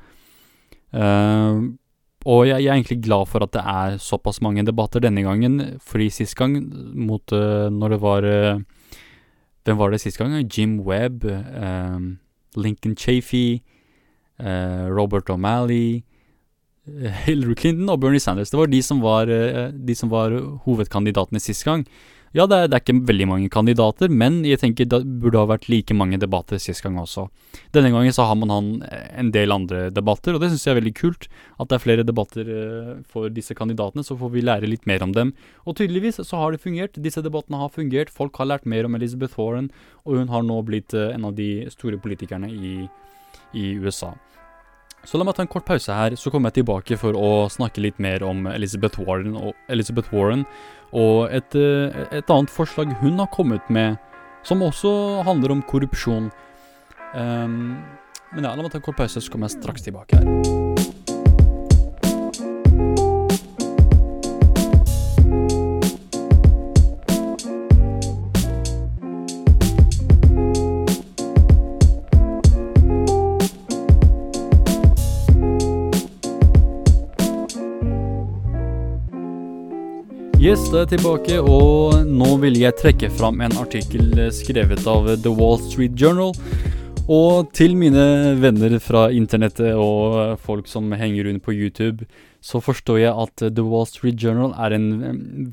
Uh, 0.93 1.73
og 2.23 2.45
jeg, 2.47 2.63
jeg, 2.63 2.69
er 2.69 2.77
egentlig 2.77 3.01
glad 3.03 3.27
for 3.27 3.43
at 3.43 3.51
det 3.51 3.63
er 3.67 3.97
såpass 3.99 4.39
mange 4.45 4.63
debatter 4.65 5.03
denne 5.03 5.25
gangen. 5.25 5.77
Fordi 5.83 6.09
sist 6.13 6.37
gang, 6.39 6.57
mot 6.95 7.33
uh, 7.35 7.69
når 7.73 7.95
det 7.95 8.01
var 8.01 8.29
uh, 8.29 8.63
Hvem 9.63 9.77
var 9.79 9.93
det 9.93 10.01
sist 10.03 10.19
gang? 10.19 10.33
Jim 10.43 10.81
Webb, 10.83 11.23
Lincoln 12.59 12.97
Chafee, 12.99 13.61
Robert 14.91 15.29
O'Malley 15.31 16.03
Hillary 17.23 17.55
Clinton 17.55 17.87
og 17.87 18.01
Bernie 18.01 18.19
Sanders. 18.19 18.51
Det 18.51 18.59
var 18.59 18.67
de 18.67 18.81
som 18.83 18.99
var, 18.99 19.31
de 19.71 19.95
som 19.95 20.11
var 20.11 20.35
hovedkandidatene 20.65 21.39
sist 21.39 21.63
gang. 21.63 21.85
Ja, 22.33 22.47
det 22.49 22.57
er, 22.57 22.69
det 22.71 22.77
er, 22.79 22.81
ikke 22.81 23.05
veldig 23.05 23.25
mange 23.29 23.49
kandidater, 23.53 24.09
men 24.09 24.39
jeg 24.47 24.57
tenker 24.57 24.87
det 24.89 25.03
burde 25.21 25.37
ha 25.37 25.45
vært 25.51 25.67
like 25.69 25.93
mange 25.93 26.17
debatter 26.17 26.57
sist 26.57 26.81
gang 26.81 26.97
også. 26.97 27.27
Denne 27.75 27.91
gangen 27.93 28.15
så 28.15 28.25
har 28.25 28.39
man 28.41 28.81
en 28.81 29.29
del 29.35 29.53
andre 29.53 29.83
debatter, 29.93 30.33
og 30.33 30.41
det 30.41 30.49
syns 30.49 30.65
jeg 30.65 30.73
er 30.73 30.79
veldig 30.79 30.95
kult. 30.97 31.27
At 31.61 31.69
det 31.69 31.77
er 31.77 31.83
flere 31.83 32.07
debatter 32.07 32.49
eh, 32.49 32.91
for 33.05 33.29
disse 33.29 33.53
kandidatene, 33.53 34.01
så 34.01 34.17
får 34.17 34.33
vi 34.33 34.45
lære 34.49 34.71
litt 34.71 34.89
mer 34.89 35.05
om 35.05 35.13
dem. 35.13 35.35
Og 35.69 35.77
tydeligvis 35.77 36.23
så 36.25 36.41
har 36.41 36.55
det 36.57 36.63
fungert. 36.65 36.97
Disse 37.05 37.21
debattene 37.21 37.61
har 37.61 37.69
fungert. 37.69 38.09
Folk 38.09 38.41
har 38.41 38.49
lært 38.49 38.65
mer 38.65 38.89
om 38.89 38.97
Elizabeth 38.97 39.37
Warren, 39.37 39.69
og 40.01 40.17
hun 40.17 40.33
har 40.33 40.41
nå 40.49 40.57
blitt 40.65 40.97
eh, 40.97 41.13
en 41.13 41.29
av 41.29 41.37
de 41.37 41.67
store 41.69 42.01
politikerne 42.01 42.49
i, 42.49 42.79
i 43.53 43.75
USA. 43.77 44.15
Så 45.03 45.19
la 45.19 45.25
meg 45.27 45.35
ta 45.35 45.43
en 45.43 45.51
kort 45.51 45.65
pause 45.67 45.91
her, 45.91 46.15
så 46.15 46.31
kommer 46.31 46.51
jeg 46.51 46.61
tilbake 46.61 46.97
for 46.99 47.17
å 47.19 47.49
snakke 47.51 47.83
litt 47.83 47.99
mer 47.99 48.23
om 48.23 48.47
Elizabeth 48.47 49.01
Warren 49.03 49.35
og, 49.35 49.51
Elizabeth 49.71 50.13
Warren, 50.15 50.45
og 50.95 51.27
et, 51.33 51.55
eh, 51.59 52.05
et 52.19 52.31
annet 52.31 52.53
forslag 52.53 52.93
hun 53.01 53.19
har 53.19 53.27
kommet 53.35 53.67
med, 53.69 53.99
som 54.47 54.63
også 54.63 55.23
handler 55.27 55.51
om 55.51 55.63
korrupsjon. 55.67 56.31
Um, 57.13 57.83
men 58.33 58.47
ja, 58.47 58.55
la 58.55 58.63
meg 58.63 58.71
ta 58.71 58.79
en 58.79 58.87
kort 58.87 58.99
pause, 58.99 59.21
så 59.21 59.31
kommer 59.31 59.51
jeg 59.51 59.59
straks 59.59 59.85
tilbake 59.85 60.19
her. 60.19 60.62
Yes, 80.43 80.65
da 80.67 80.81
er 80.81 80.89
jeg 80.89 80.97
tilbake, 80.97 81.37
og 81.39 82.01
nå 82.03 82.33
vil 82.41 82.57
jeg 82.59 82.75
trekke 82.75 83.07
fram 83.15 83.37
en 83.45 83.53
artikkel 83.61 84.09
skrevet 84.35 84.81
av 84.91 85.05
The 85.23 85.31
Wall 85.31 85.55
Street 85.61 85.93
Journal. 85.95 86.33
Og 87.07 87.53
til 87.55 87.77
mine 87.79 88.03
venner 88.41 88.75
fra 88.83 89.05
internettet 89.15 89.71
og 89.79 90.33
folk 90.43 90.67
som 90.67 90.91
henger 90.99 91.29
rundt 91.29 91.45
på 91.45 91.55
YouTube, 91.55 92.03
så 92.43 92.59
forstår 92.59 92.99
jeg 93.05 93.13
at 93.23 93.45
The 93.55 93.63
Wall 93.63 93.87
Street 93.87 94.19
Journal 94.19 94.51
er 94.59 94.75
en 94.75 94.89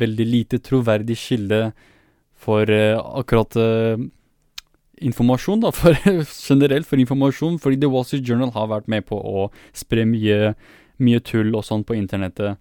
veldig 0.00 0.26
lite 0.26 0.58
troverdig 0.58 1.20
kilde 1.22 1.60
for 2.34 2.66
uh, 2.66 2.98
akkurat 3.22 3.60
uh, 3.62 3.94
informasjon, 4.98 5.62
da. 5.68 5.70
For, 5.84 6.02
generelt 6.34 6.90
for 6.90 6.98
informasjon, 6.98 7.62
fordi 7.62 7.78
The 7.78 7.94
Wall 7.94 8.10
Street 8.10 8.26
Journal 8.26 8.50
har 8.58 8.66
vært 8.74 8.90
med 8.90 9.06
på 9.06 9.22
å 9.22 9.52
spre 9.70 10.02
mye, 10.02 10.56
mye 10.98 11.22
tull 11.22 11.54
og 11.54 11.62
sånn 11.70 11.86
på 11.86 11.94
internettet. 11.94 12.58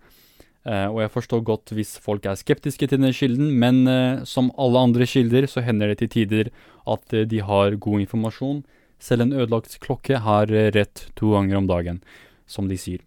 Uh, 0.70 0.86
og 0.92 1.00
jeg 1.02 1.10
forstår 1.16 1.40
godt 1.48 1.72
hvis 1.74 1.96
folk 2.04 2.28
er 2.30 2.38
skeptiske 2.38 2.86
til 2.86 3.00
denne 3.00 3.10
kilden, 3.16 3.48
men 3.58 3.88
uh, 3.90 4.22
som 4.28 4.52
alle 4.54 4.84
andre 4.86 5.08
kilder 5.10 5.48
så 5.50 5.64
hender 5.66 5.90
det 5.90 6.04
til 6.04 6.12
tider 6.14 6.52
at 6.86 7.16
uh, 7.16 7.24
de 7.26 7.40
har 7.42 7.78
god 7.82 8.04
informasjon. 8.04 8.62
Selv 9.02 9.26
en 9.26 9.34
ødelagt 9.34 9.80
klokke 9.82 10.20
har 10.22 10.52
rett 10.76 11.08
to 11.18 11.32
ganger 11.34 11.58
om 11.58 11.70
dagen, 11.70 12.02
som 12.46 12.68
de 12.68 12.76
sier. 12.78 13.06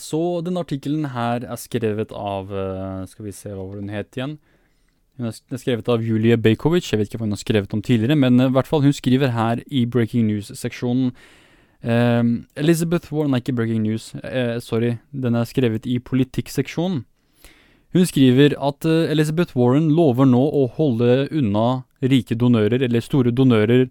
så 0.00 0.20
denne 0.40 0.62
artikkelen 0.64 1.10
her 1.12 1.44
er 1.44 1.58
skrevet 1.60 2.08
av 2.16 2.48
Skal 3.10 3.26
vi 3.26 3.34
se 3.36 3.52
hva 3.52 3.66
hun 3.74 3.92
het 3.92 4.16
igjen. 4.16 4.38
Hun 5.18 5.28
er 5.28 5.60
skrevet 5.60 5.90
av 5.92 6.00
Julie 6.00 6.38
Bejkovic. 6.40 6.88
Jeg 6.88 6.96
vet 6.96 7.10
ikke 7.10 7.20
hva 7.20 7.28
hun 7.28 7.36
har 7.36 7.42
skrevet 7.42 7.76
om 7.76 7.82
tidligere, 7.84 8.16
men 8.16 8.40
i 8.40 8.48
hvert 8.48 8.66
fall 8.70 8.80
hun 8.80 8.96
skriver 8.96 9.36
her 9.36 9.60
i 9.68 9.84
Breaking 9.84 10.30
News-seksjonen 10.30 11.12
Um, 11.82 12.46
Elizabeth 12.56 13.08
Warren 13.12 13.32
er 13.32 13.40
ikke 13.40 13.56
breaking 13.56 13.84
news, 13.86 14.12
uh, 14.20 14.58
sorry. 14.60 14.98
Den 15.12 15.34
er 15.38 15.48
skrevet 15.48 15.88
i 15.88 15.96
politikkseksjonen. 15.98 17.04
Hun 17.96 18.06
skriver 18.06 18.54
at 18.60 18.86
uh, 18.86 19.08
Elizabeth 19.10 19.56
Warren 19.56 19.88
lover 19.96 20.28
nå 20.28 20.42
å 20.44 20.66
holde 20.76 21.26
unna 21.32 21.82
rike 22.04 22.36
donører, 22.36 22.84
eller 22.84 23.04
store 23.04 23.32
donører, 23.32 23.88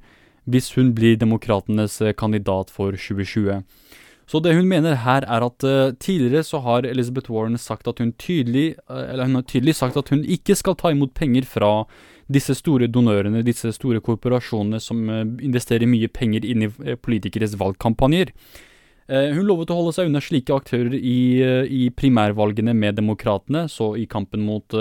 hvis 0.50 0.72
hun 0.78 0.94
blir 0.98 1.18
demokratenes 1.20 1.98
uh, 2.02 2.14
kandidat 2.14 2.70
for 2.74 2.94
2020. 2.94 3.66
Så 4.30 4.38
det 4.46 4.54
hun 4.54 4.70
mener 4.70 5.02
her, 5.02 5.26
er 5.26 5.42
at 5.42 5.64
tidligere 5.98 6.44
så 6.46 6.60
har 6.62 6.86
Elizabeth 6.86 7.32
Warren 7.34 7.58
sagt 7.58 7.88
at 7.90 7.98
hun 7.98 8.12
tydelig, 8.14 8.76
eller 8.86 9.26
hun 9.26 9.40
har 9.40 9.46
tydelig 9.50 9.74
sagt 9.80 9.98
at 9.98 10.12
hun 10.14 10.22
ikke 10.22 10.54
skal 10.54 10.78
ta 10.78 10.92
imot 10.94 11.16
penger 11.18 11.48
fra 11.50 11.72
disse 12.30 12.54
store 12.58 12.88
donørene, 12.92 13.44
disse 13.46 13.72
store 13.74 14.02
korporasjonene 14.06 14.80
som 14.84 15.02
eh, 15.10 15.24
investerer 15.46 15.90
mye 15.90 16.10
penger 16.14 16.46
inn 16.46 16.68
i 16.68 16.74
eh, 16.86 17.00
politikeres 17.00 17.56
valgkampanjer. 17.60 18.34
Eh, 19.10 19.32
hun 19.34 19.48
lovet 19.48 19.74
å 19.74 19.80
holde 19.80 19.96
seg 19.98 20.12
unna 20.12 20.22
slike 20.22 20.54
aktører 20.54 20.94
i, 20.94 21.42
i 21.66 21.90
primærvalgene 21.90 22.76
med 22.78 23.00
demokratene, 23.02 23.66
så 23.72 23.96
i 23.98 24.06
kampen 24.10 24.46
mot 24.46 24.78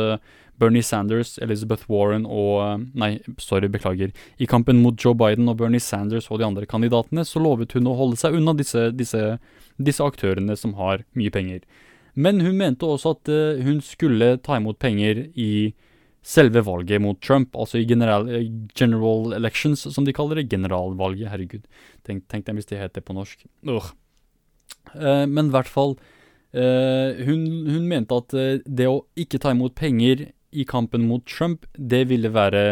Bernie 0.58 0.84
Sanders, 0.84 1.36
Elizabeth 1.40 1.88
Warren 1.88 2.26
og 2.26 2.84
Nei, 2.98 3.14
sorry, 3.40 3.70
beklager. 3.72 4.12
I 4.36 4.48
kampen 4.50 4.82
mot 4.82 4.98
Joe 5.00 5.16
Biden 5.16 5.48
og 5.48 5.60
Bernie 5.62 5.80
Sanders 5.80 6.28
og 6.28 6.42
de 6.42 6.48
andre 6.50 6.68
kandidatene, 6.68 7.24
så 7.24 7.40
lovet 7.40 7.72
hun 7.78 7.88
å 7.88 7.96
holde 7.96 8.20
seg 8.20 8.36
unna 8.36 8.52
disse, 8.58 8.90
disse, 8.92 9.38
disse 9.80 10.04
aktørene 10.04 10.58
som 10.58 10.76
har 10.76 11.06
mye 11.16 11.32
penger. 11.32 11.62
Men 12.18 12.42
hun 12.42 12.58
mente 12.58 12.84
også 12.84 13.14
at 13.14 13.30
hun 13.62 13.78
skulle 13.86 14.34
ta 14.42 14.58
imot 14.58 14.80
penger 14.82 15.28
i 15.38 15.52
selve 16.28 16.62
valget 16.64 17.02
mot 17.02 17.20
Trump, 17.24 17.56
altså 17.56 17.80
i 17.80 17.86
general, 17.88 18.28
eh, 18.28 18.50
general 18.76 19.32
elections, 19.32 19.86
som 19.94 20.04
de 20.04 20.12
kaller 20.12 20.40
det. 20.40 20.50
Generalvalget, 20.52 21.30
herregud. 21.32 21.64
Tenk, 22.06 22.26
tenk 22.28 22.46
deg 22.46 22.58
hvis 22.58 22.68
det 22.68 22.82
heter 22.82 23.04
på 23.04 23.16
norsk. 23.16 23.46
Uh. 23.64 23.92
Men 25.28 25.48
i 25.48 25.52
hvert 25.52 25.68
fall 25.68 25.96
uh, 26.56 27.16
hun, 27.24 27.42
hun, 27.68 27.88
mente 27.88 28.16
at 28.16 28.32
det 28.64 28.88
å 28.88 29.02
ikke 29.20 29.40
ta 29.40 29.52
imot 29.52 29.74
penger 29.76 30.28
i 30.52 30.64
kampen 30.68 31.04
mot 31.08 31.24
Trump, 31.28 31.66
det 31.76 32.06
ville 32.08 32.30
være, 32.32 32.62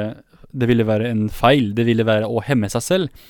det 0.52 0.68
ville 0.68 0.86
være 0.88 1.10
en 1.12 1.26
feil. 1.32 1.74
Det 1.76 1.84
ville 1.88 2.06
være 2.08 2.28
å 2.28 2.44
hemme 2.44 2.72
seg 2.72 2.84
selv. 2.84 3.26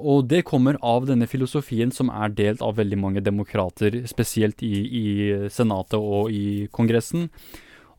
og 0.00 0.24
det 0.26 0.46
kommer 0.48 0.78
av 0.80 1.04
denne 1.06 1.26
filosofien 1.28 1.92
som 1.92 2.08
er 2.08 2.32
delt 2.32 2.62
av 2.64 2.78
veldig 2.78 2.96
mange 2.98 3.20
demokrater, 3.20 4.00
spesielt 4.08 4.62
i, 4.64 4.72
i 4.88 5.04
Senatet 5.52 6.00
og 6.00 6.32
i 6.32 6.66
Kongressen. 6.72 7.28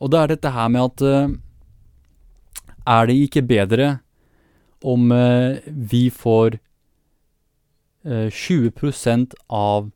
Og 0.00 0.12
det 0.12 0.20
er 0.20 0.32
dette 0.34 0.52
her 0.52 0.70
med 0.72 0.90
at 0.90 1.04
uh, 1.04 1.34
Er 2.86 3.08
det 3.08 3.16
ikke 3.26 3.46
bedre 3.46 3.98
om 4.84 5.10
uh, 5.10 5.58
vi 5.66 6.08
får 6.12 6.58
uh, 8.06 8.28
20% 8.28 9.34
av 9.48 9.90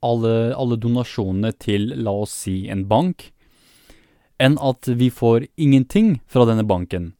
alle, 0.00 0.34
alle, 0.56 0.78
donasjonene 0.80 1.52
til, 1.60 1.90
la 2.00 2.14
oss 2.22 2.32
si, 2.46 2.64
en 2.72 2.86
bank, 2.88 3.28
enn 4.40 4.56
at 4.56 4.88
vi 4.88 5.10
får 5.12 5.44
ingenting 5.60 6.22
fra 6.24 6.46
denne 6.48 6.64
banken? 6.64 7.12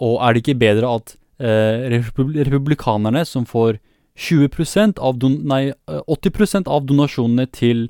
Og 0.00 0.16
er 0.24 0.32
det 0.32 0.42
ikke 0.42 0.62
bedre 0.62 0.94
at 0.96 1.18
republikanerne, 1.42 3.24
som 3.26 3.44
får 3.44 3.76
20 4.14 4.94
av 5.02 5.18
don 5.18 5.40
nei, 5.48 5.74
80 5.90 6.64
av 6.70 6.86
donasjonene 6.86 7.46
til 7.52 7.88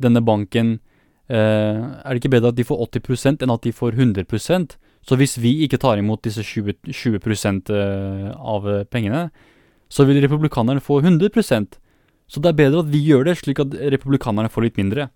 denne 0.00 0.22
banken, 0.24 0.76
Eh, 0.76 0.91
er 1.32 2.12
det 2.12 2.20
ikke 2.20 2.34
bedre 2.34 2.50
at 2.52 2.58
de 2.58 2.66
får 2.66 2.80
80% 2.98 3.44
enn 3.44 3.52
at 3.54 3.64
de 3.64 3.72
får 3.72 3.96
100% 3.96 4.76
Så 5.02 5.16
hvis 5.18 5.38
vi 5.40 5.62
ikke 5.64 5.80
tar 5.80 5.98
imot 5.98 6.22
disse 6.22 6.42
20, 6.44 6.74
20 6.92 7.18
eh, 7.74 8.28
av 8.36 8.66
pengene, 8.90 9.30
så 9.88 10.04
vil 10.04 10.22
republikanerne 10.22 10.80
få 10.80 11.00
100% 11.00 11.78
Så 12.28 12.40
det 12.40 12.48
er 12.52 12.58
bedre 12.58 12.82
at 12.84 12.92
vi 12.92 13.02
gjør 13.02 13.24
det, 13.24 13.38
slik 13.38 13.60
at 13.60 13.74
republikanerne 13.74 14.48
får 14.48 14.62
litt 14.62 14.76
mindre. 14.76 15.08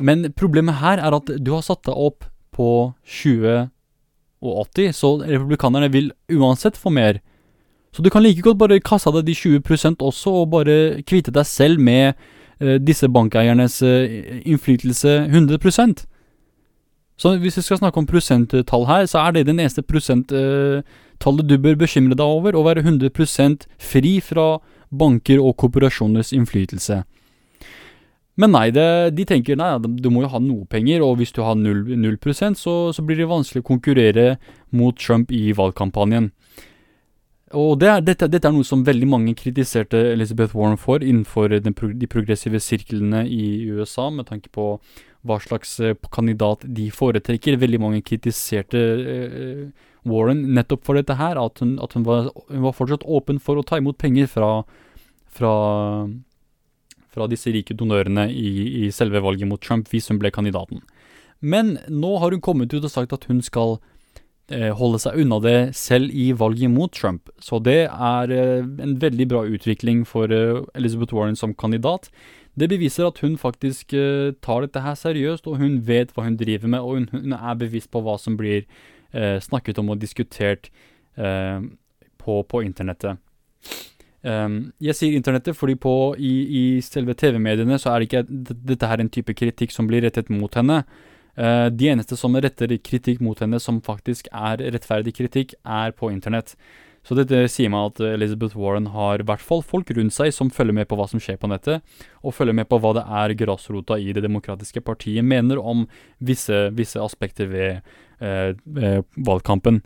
Men 0.00 0.32
problemet 0.32 0.80
her 0.80 0.98
er 0.98 1.14
at 1.14 1.28
du 1.38 1.52
har 1.52 1.62
satt 1.62 1.84
deg 1.86 1.94
opp 1.94 2.24
på 2.52 2.94
20 3.04 3.68
og 4.42 4.66
80, 4.74 4.92
så 4.92 5.16
republikanerne 5.22 5.92
vil 5.92 6.10
uansett 6.32 6.76
få 6.76 6.90
mer. 6.90 7.20
Så 7.92 8.02
du 8.02 8.10
kan 8.10 8.24
like 8.24 8.42
godt 8.42 8.58
bare 8.58 8.80
kaste 8.80 9.12
deg 9.14 9.28
de 9.28 9.36
20% 9.36 10.02
også, 10.02 10.32
og 10.42 10.50
bare 10.50 11.02
kvitte 11.06 11.30
deg 11.30 11.46
selv 11.46 11.78
med 11.78 12.16
Eh, 12.16 12.41
disse 12.60 13.08
bankeiernes 13.08 13.82
eh, 13.82 14.42
innflytelse 14.44 15.28
100 15.28 16.06
Så 17.16 17.36
hvis 17.38 17.56
vi 17.56 17.62
skal 17.62 17.78
snakke 17.78 17.98
om 17.98 18.06
prosenttall 18.06 18.86
her, 18.86 19.06
så 19.06 19.18
er 19.18 19.32
det 19.32 19.46
det 19.46 19.54
eneste 19.54 19.82
prosenttallet 19.82 21.48
du 21.48 21.58
bør 21.58 21.76
bekymre 21.76 22.14
deg 22.14 22.26
over, 22.26 22.54
å 22.54 22.64
være 22.64 22.82
100 22.82 23.66
fri 23.78 24.20
fra 24.20 24.58
banker 24.90 25.40
og 25.40 25.56
korporasjoners 25.56 26.32
innflytelse. 26.32 27.02
Men 28.40 28.54
nei, 28.54 28.70
det, 28.72 29.12
de 29.12 29.24
tenker 29.28 29.58
nei, 29.60 29.74
du 29.78 30.08
må 30.10 30.22
jo 30.24 30.30
ha 30.32 30.40
noe 30.40 30.64
penger, 30.64 31.02
og 31.04 31.18
hvis 31.20 31.34
du 31.36 31.42
har 31.44 31.54
0, 31.54 31.84
0 32.00 32.16
så, 32.56 32.92
så 32.92 33.02
blir 33.04 33.20
det 33.20 33.28
vanskelig 33.28 33.60
å 33.60 33.68
konkurrere 33.68 34.38
mot 34.70 34.96
Trump 34.96 35.32
i 35.32 35.52
valgkampanjen. 35.52 36.30
Og 37.52 37.76
det 37.80 37.88
er, 37.88 38.02
dette, 38.04 38.28
dette, 38.32 38.48
er 38.48 38.54
noe 38.54 38.64
som 38.64 38.84
veldig 38.86 39.06
mange 39.12 39.34
kritiserte 39.36 39.98
Elizabeth 40.14 40.56
Warren 40.56 40.78
for 40.80 41.04
innenfor 41.04 41.52
den, 41.52 41.74
de 41.76 42.08
progressive 42.08 42.60
sirklene 42.64 43.26
i 43.28 43.68
USA, 43.68 44.08
med 44.10 44.30
tanke 44.30 44.48
på 44.52 44.76
hva 45.28 45.38
slags 45.42 45.76
eh, 45.84 45.96
kandidat 46.14 46.64
de 46.64 46.88
foretrekker. 46.94 47.60
Veldig 47.60 47.80
mange 47.82 48.00
kritiserte 48.06 48.80
eh, 48.80 49.66
Warren 50.08 50.40
nettopp 50.56 50.86
for 50.88 50.98
dette 50.98 51.18
her, 51.18 51.38
at, 51.38 51.60
hun, 51.62 51.76
at 51.82 51.92
hun, 51.94 52.06
var, 52.08 52.32
hun, 52.48 52.62
var, 52.64 52.76
fortsatt 52.78 53.04
åpen 53.04 53.38
for 53.42 53.60
å 53.60 53.66
ta 53.66 53.78
imot 53.78 54.00
penger 54.00 54.30
fra, 54.32 54.50
fra, 55.30 55.52
fra 57.12 57.28
disse 57.30 57.52
rike 57.52 57.76
donørene 57.78 58.30
i, 58.32 58.86
i 58.86 58.90
selve 58.94 59.22
valget 59.22 59.50
mot 59.50 59.62
Trump 59.62 59.92
hvis 59.92 60.08
hun 60.10 60.18
ble 60.22 60.32
kandidaten. 60.34 60.82
Men 61.42 61.76
nå 61.90 62.16
har 62.22 62.32
hun 62.32 62.42
kommet 62.42 62.72
ut 62.74 62.84
og 62.84 62.90
sagt 62.90 63.12
at 63.14 63.28
hun 63.28 63.42
skal 63.44 63.76
holde 64.76 65.00
seg 65.02 65.16
unna 65.22 65.38
det 65.40 65.56
selv 65.78 66.12
i 66.12 66.30
valget 66.36 66.70
mot 66.70 66.92
Trump. 66.92 67.30
Så 67.40 67.60
det 67.64 67.86
er 67.88 68.32
eh, 68.36 68.64
en 68.84 68.94
veldig 69.00 69.26
bra 69.30 69.42
utvikling 69.48 70.04
for 70.08 70.32
eh, 70.32 70.62
Elizabeth 70.78 71.14
Warren 71.16 71.38
som 71.38 71.54
kandidat. 71.54 72.10
Det 72.58 72.68
beviser 72.68 73.06
at 73.08 73.22
hun 73.24 73.38
faktisk 73.40 73.94
tar 74.44 74.58
dette 74.60 74.80
her 74.84 74.96
seriøst, 74.98 75.46
og 75.48 75.56
hun 75.56 75.78
vet 75.88 76.10
hva 76.12 76.26
hun 76.26 76.36
driver 76.36 76.68
med, 76.68 76.80
og 76.84 77.14
hun, 77.14 77.32
er 77.32 77.54
bevisst 77.56 77.88
på 77.88 78.02
hva 78.04 78.18
som 78.20 78.36
blir 78.36 78.66
eh, 79.12 79.38
snakket 79.40 79.78
om 79.80 79.92
og 79.92 80.00
diskutert 80.02 80.70
eh, 81.16 81.60
på, 82.18 82.42
på, 82.42 82.62
internettet. 82.64 83.20
Um, 84.22 84.70
jeg 84.78 84.94
sier 84.94 85.16
internettet 85.18 85.56
fordi 85.58 85.74
på, 85.82 86.14
i, 86.14 86.34
i 86.46 86.64
selve 86.84 87.16
TV-mediene 87.18 87.74
så 87.82 87.90
er 87.90 87.98
det 87.98 88.06
ikke 88.06 88.52
dette 88.70 88.86
her 88.86 89.02
en 89.02 89.10
type 89.10 89.34
kritikk 89.34 89.74
som 89.74 89.88
blir 89.90 90.04
rettet 90.06 90.30
mot 90.30 90.54
henne. 90.54 90.82
Uh, 91.38 91.68
de 91.72 91.88
eneste 91.88 92.16
som 92.18 92.34
retter 92.36 92.74
kritikk 92.84 93.22
mot 93.24 93.38
henne 93.40 93.60
som 93.62 93.80
faktisk 93.84 94.28
er 94.32 94.60
rettferdig 94.74 95.14
kritikk, 95.16 95.54
er 95.64 95.94
på 95.96 96.12
internett. 96.12 96.56
Så 97.02 97.16
dette 97.18 97.40
sier 97.50 97.70
meg 97.72 97.88
at 97.90 98.00
Elizabeth 98.12 98.54
Warren 98.54 98.86
har 98.94 99.22
i 99.22 99.26
hvert 99.26 99.42
fall 99.42 99.64
folk 99.66 99.88
rundt 99.96 100.14
seg 100.14 100.30
som 100.34 100.52
følger 100.54 100.76
med 100.76 100.86
på 100.86 100.98
hva 100.98 101.08
som 101.10 101.22
skjer 101.22 101.40
på 101.40 101.50
nettet, 101.50 101.82
og 102.22 102.36
følger 102.36 102.54
med 102.54 102.68
på 102.70 102.78
hva 102.78 102.92
det 102.94 103.02
er 103.02 103.34
grasrota 103.40 103.98
i 103.98 104.14
Det 104.14 104.22
demokratiske 104.22 104.84
partiet 104.86 105.26
mener 105.26 105.58
om 105.58 105.88
visse, 106.22 106.68
visse 106.76 107.02
aspekter 107.02 107.50
ved 107.50 107.80
uh, 108.22 108.54
uh, 108.54 109.02
valgkampen. 109.18 109.82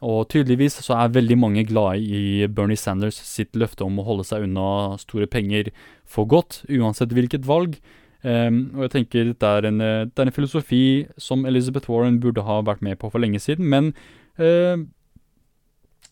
Og 0.00 0.28
tydeligvis 0.32 0.78
så 0.84 0.96
er 0.96 1.12
veldig 1.12 1.36
mange 1.36 1.64
glade 1.68 2.00
i 2.00 2.46
Bernie 2.48 2.80
Sanders 2.80 3.18
sitt 3.24 3.56
løfte 3.56 3.84
om 3.84 3.98
å 4.00 4.04
holde 4.06 4.24
seg 4.24 4.46
unna 4.46 4.98
store 5.00 5.28
penger 5.28 5.72
for 6.08 6.28
godt, 6.28 6.62
uansett 6.72 7.12
hvilket 7.16 7.48
valg. 7.48 7.76
Um, 8.20 8.56
og 8.76 8.84
jeg 8.84 8.92
tenker 8.92 9.28
dette 9.30 9.48
er, 9.48 9.66
en, 9.70 9.80
uh, 9.80 10.04
det 10.04 10.20
er 10.20 10.28
en 10.28 10.36
filosofi 10.36 10.84
som 11.16 11.46
Elizabeth 11.48 11.88
Warren 11.88 12.18
burde 12.20 12.44
ha 12.44 12.58
vært 12.66 12.82
med 12.84 12.98
på 13.00 13.08
for 13.08 13.22
lenge 13.22 13.40
siden, 13.40 13.64
men 13.72 13.94
uh, 14.36 14.76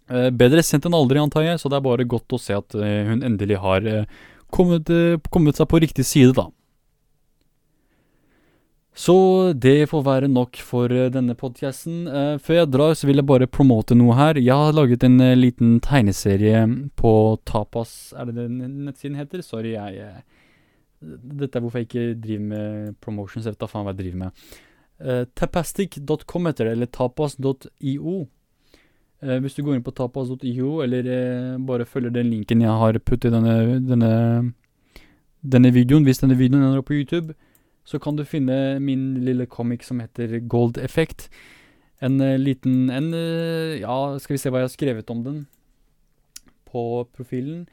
bedre 0.09 0.63
sent 0.65 0.87
enn 0.89 0.97
aldri, 0.97 1.21
antar 1.21 1.45
jeg, 1.45 1.61
så 1.61 1.69
det 1.69 1.77
er 1.77 1.85
bare 1.85 2.07
godt 2.09 2.33
å 2.33 2.41
se 2.41 2.55
at 2.57 2.73
hun 2.73 3.21
endelig 3.27 3.59
har 3.61 3.85
kommet, 4.49 4.89
kommet, 5.29 5.59
seg 5.59 5.69
på 5.69 5.83
riktig 5.85 6.07
side, 6.09 6.33
da. 6.33 6.47
Så 8.97 9.53
det 9.53 9.91
får 9.91 10.07
være 10.07 10.31
nok 10.33 10.57
for 10.65 10.89
denne 11.13 11.37
podcasten. 11.37 12.09
før 12.41 12.57
jeg 12.57 12.71
drar, 12.73 12.97
så 12.97 13.11
vil 13.11 13.21
jeg 13.21 13.29
bare 13.29 13.51
promote 13.53 13.93
noe 14.01 14.17
her. 14.17 14.41
Jeg 14.41 14.57
har 14.57 14.73
laget 14.73 15.05
en 15.05 15.21
liten 15.37 15.77
tegneserie 15.85 16.65
på 16.97 17.13
Tapas 17.45 18.15
Er 18.17 18.33
det 18.33 18.41
den 18.41 18.89
nettsiden 18.89 19.21
heter? 19.21 19.45
Sorry, 19.45 19.77
jeg 19.77 20.25
dette 21.01 21.59
er 21.59 21.63
hvorfor 21.63 21.83
jeg 21.83 21.89
ikke 21.89 22.21
driver 22.21 22.47
med 22.51 22.97
promotions. 23.03 23.47
Jeg 23.47 23.55
vet 23.55 23.63
da 23.63 23.71
faen 23.71 23.87
hva 23.87 23.95
jeg 23.95 24.01
driver 24.03 24.23
med. 24.25 24.47
Uh, 24.99 25.25
Tapastic.com 25.39 26.49
heter 26.51 26.69
det, 26.69 26.75
eller 26.75 26.91
tapas.io. 26.91 28.15
Uh, 29.23 29.37
hvis 29.43 29.55
du 29.55 29.63
går 29.63 29.79
inn 29.79 29.85
på 29.87 29.95
tapas.io, 29.95 30.71
eller 30.83 31.11
uh, 31.11 31.67
bare 31.67 31.87
følger 31.87 32.15
den 32.15 32.33
linken 32.33 32.65
jeg 32.65 32.81
har 32.83 32.99
puttet 32.99 33.31
i 33.31 33.35
denne, 33.37 33.79
denne, 33.87 34.11
denne 35.43 35.75
videoen, 35.75 36.07
hvis 36.07 36.23
denne 36.25 36.39
videoen 36.39 36.67
ender 36.67 36.83
opp 36.83 36.91
på 36.91 36.99
YouTube, 36.99 37.37
så 37.87 38.01
kan 38.03 38.19
du 38.19 38.27
finne 38.29 38.79
min 38.85 39.23
lille 39.25 39.47
comic 39.47 39.87
som 39.87 40.03
heter 40.03 40.41
Gold 40.51 40.79
Effect. 40.83 41.29
En 42.03 42.19
liten 42.39 42.91
en, 42.95 43.09
Ja, 43.81 44.19
skal 44.21 44.35
vi 44.35 44.39
se 44.43 44.51
hva 44.53 44.61
jeg 44.61 44.69
har 44.69 44.75
skrevet 44.75 45.11
om 45.11 45.23
den 45.25 45.39
på 46.69 47.09
profilen. 47.17 47.65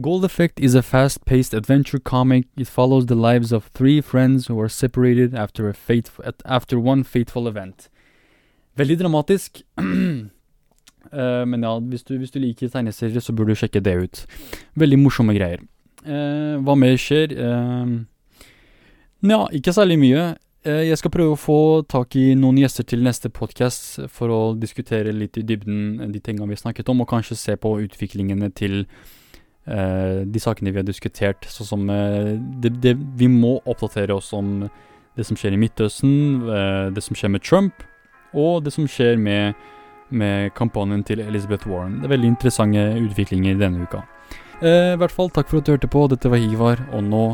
Gold 0.00 0.24
Effect 0.24 0.58
is 0.58 0.74
a 0.74 0.82
fast 0.82 1.26
paced 1.26 1.52
adventure 1.52 1.98
comic. 1.98 2.46
It 2.56 2.66
follows 2.66 3.06
the 3.06 3.14
lives 3.14 3.52
of 3.52 3.66
three 3.74 4.00
friends 4.00 4.46
who 4.46 4.58
are 4.58 4.68
separated 4.68 5.34
after, 5.34 5.68
a 5.68 5.74
fate, 5.74 6.10
after 6.46 6.80
one 6.80 7.04
fateful 7.04 7.46
event. 7.46 7.90
Veldig 8.78 8.98
dramatisk. 8.98 9.60
uh, 9.78 9.84
men 11.44 11.62
ja, 11.62 11.78
hvis 11.78 12.02
du, 12.04 12.16
hvis 12.16 12.30
du, 12.30 12.38
liker 12.40 12.68
tegneserier, 12.68 13.20
så 13.20 13.32
burde 13.36 13.52
du 13.52 13.60
sjekke 13.60 13.84
det 13.84 13.96
ut. 14.00 14.26
Veldig 14.80 14.98
morsomme 14.98 15.36
greier. 15.36 15.60
Uh, 16.06 16.56
hva 16.64 16.74
mer 16.74 16.96
skjer? 16.96 17.36
Uh, 17.36 18.00
ikke 19.52 19.76
særlig 19.76 19.98
mye. 19.98 20.36
jeg 20.64 20.98
skal 20.98 21.10
prøve 21.10 21.34
å 21.34 21.38
få 21.38 21.82
tak 21.90 22.16
i 22.16 22.34
noen 22.38 22.56
gjester 22.58 22.84
til 22.86 23.02
neste 23.02 23.28
podkast 23.28 24.06
for 24.08 24.30
å 24.30 24.54
diskutere 24.54 25.12
litt 25.12 25.36
i 25.36 25.42
dybden 25.42 26.12
de 26.12 26.20
tingene 26.20 26.48
vi 26.48 26.56
snakket 26.56 26.88
om, 26.88 27.00
og 27.02 27.10
kanskje 27.10 27.36
se 27.36 27.56
på 27.60 27.76
utviklingene 27.82 28.48
til 28.54 28.86
Uh, 28.86 29.21
de 29.64 30.40
sakene 30.42 30.72
vi 30.72 30.80
har 30.80 30.86
diskutert, 30.86 31.46
sånn 31.46 31.68
som 31.68 31.82
uh, 31.86 32.32
det, 32.34 32.72
det, 32.82 32.96
Vi 33.18 33.28
må 33.30 33.60
oppdatere 33.62 34.14
oss 34.16 34.32
om 34.34 34.64
det 35.14 35.26
som 35.28 35.38
skjer 35.38 35.54
i 35.54 35.60
Midtøsten, 35.60 36.16
uh, 36.48 36.90
det 36.90 37.04
som 37.06 37.14
skjer 37.14 37.30
med 37.30 37.44
Trump, 37.46 37.84
og 38.34 38.64
det 38.66 38.72
som 38.74 38.88
skjer 38.90 39.20
med, 39.22 39.54
med, 40.10 40.50
kampanjen 40.58 41.04
til 41.06 41.22
Elizabeth 41.22 41.70
Warren. 41.70 42.00
Det 42.00 42.10
er 42.10 42.16
veldig 42.16 42.32
interessante 42.34 42.86
utviklinger 43.04 43.60
denne 43.60 43.86
uka. 43.86 44.02
I 44.62 44.94
hvert 44.98 45.10
fall, 45.10 45.30
takk 45.34 45.48
for 45.50 45.58
at 45.58 45.66
du 45.66 45.72
hørte 45.72 45.90
på. 45.90 46.04
Dette 46.06 46.30
var 46.30 46.38
Ivar, 46.38 46.78
og 46.94 47.02
nå 47.02 47.24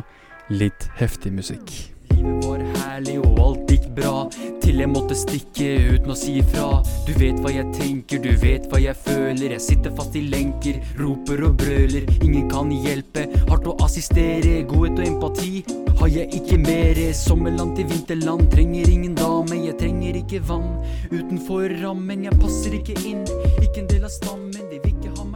litt 0.48 0.88
heftig 0.96 1.34
musikk. 1.36 1.97
Livet 2.18 2.46
var 2.48 2.62
herlig, 2.74 3.18
og 3.22 3.38
alt 3.44 3.70
gikk 3.70 3.84
bra. 3.94 4.12
Til 4.62 4.80
jeg 4.82 4.90
måtte 4.90 5.16
stikke 5.18 5.68
uten 5.94 6.10
å 6.10 6.16
si 6.18 6.38
ifra. 6.40 6.66
Du 7.06 7.12
vet 7.20 7.38
hva 7.44 7.52
jeg 7.54 7.70
tenker, 7.76 8.22
du 8.24 8.32
vet 8.42 8.66
hva 8.70 8.80
jeg 8.82 8.98
føler. 9.04 9.54
Jeg 9.54 9.62
sitter 9.62 9.94
fast 9.94 10.16
i 10.18 10.24
lenker, 10.26 10.80
roper 10.98 11.44
og 11.46 11.58
brøler. 11.62 12.08
Ingen 12.18 12.50
kan 12.50 12.72
hjelpe, 12.74 13.28
hardt 13.50 13.70
å 13.70 13.76
assistere. 13.86 14.64
Godhet 14.68 14.98
og 14.98 15.06
empati 15.06 15.62
har 16.00 16.12
jeg 16.16 16.40
ikke 16.40 16.58
mere. 16.64 17.08
Sommerland 17.14 17.76
til 17.78 17.86
vinterland, 17.92 18.48
trenger 18.54 18.90
ingen 18.90 19.14
dame. 19.18 19.62
Jeg 19.68 19.78
trenger 19.78 20.18
ikke 20.24 20.42
vann 20.50 20.72
utenfor 21.12 21.70
rammen. 21.84 22.26
Jeg 22.26 22.42
passer 22.42 22.78
ikke 22.82 22.98
inn, 23.06 23.22
ikke 23.62 23.84
en 23.84 23.92
del 23.94 24.10
av 24.10 24.14
stammen. 24.18 24.66
De 24.72 24.82
vil 24.82 24.96
ikke 24.96 25.14
ha 25.14 25.28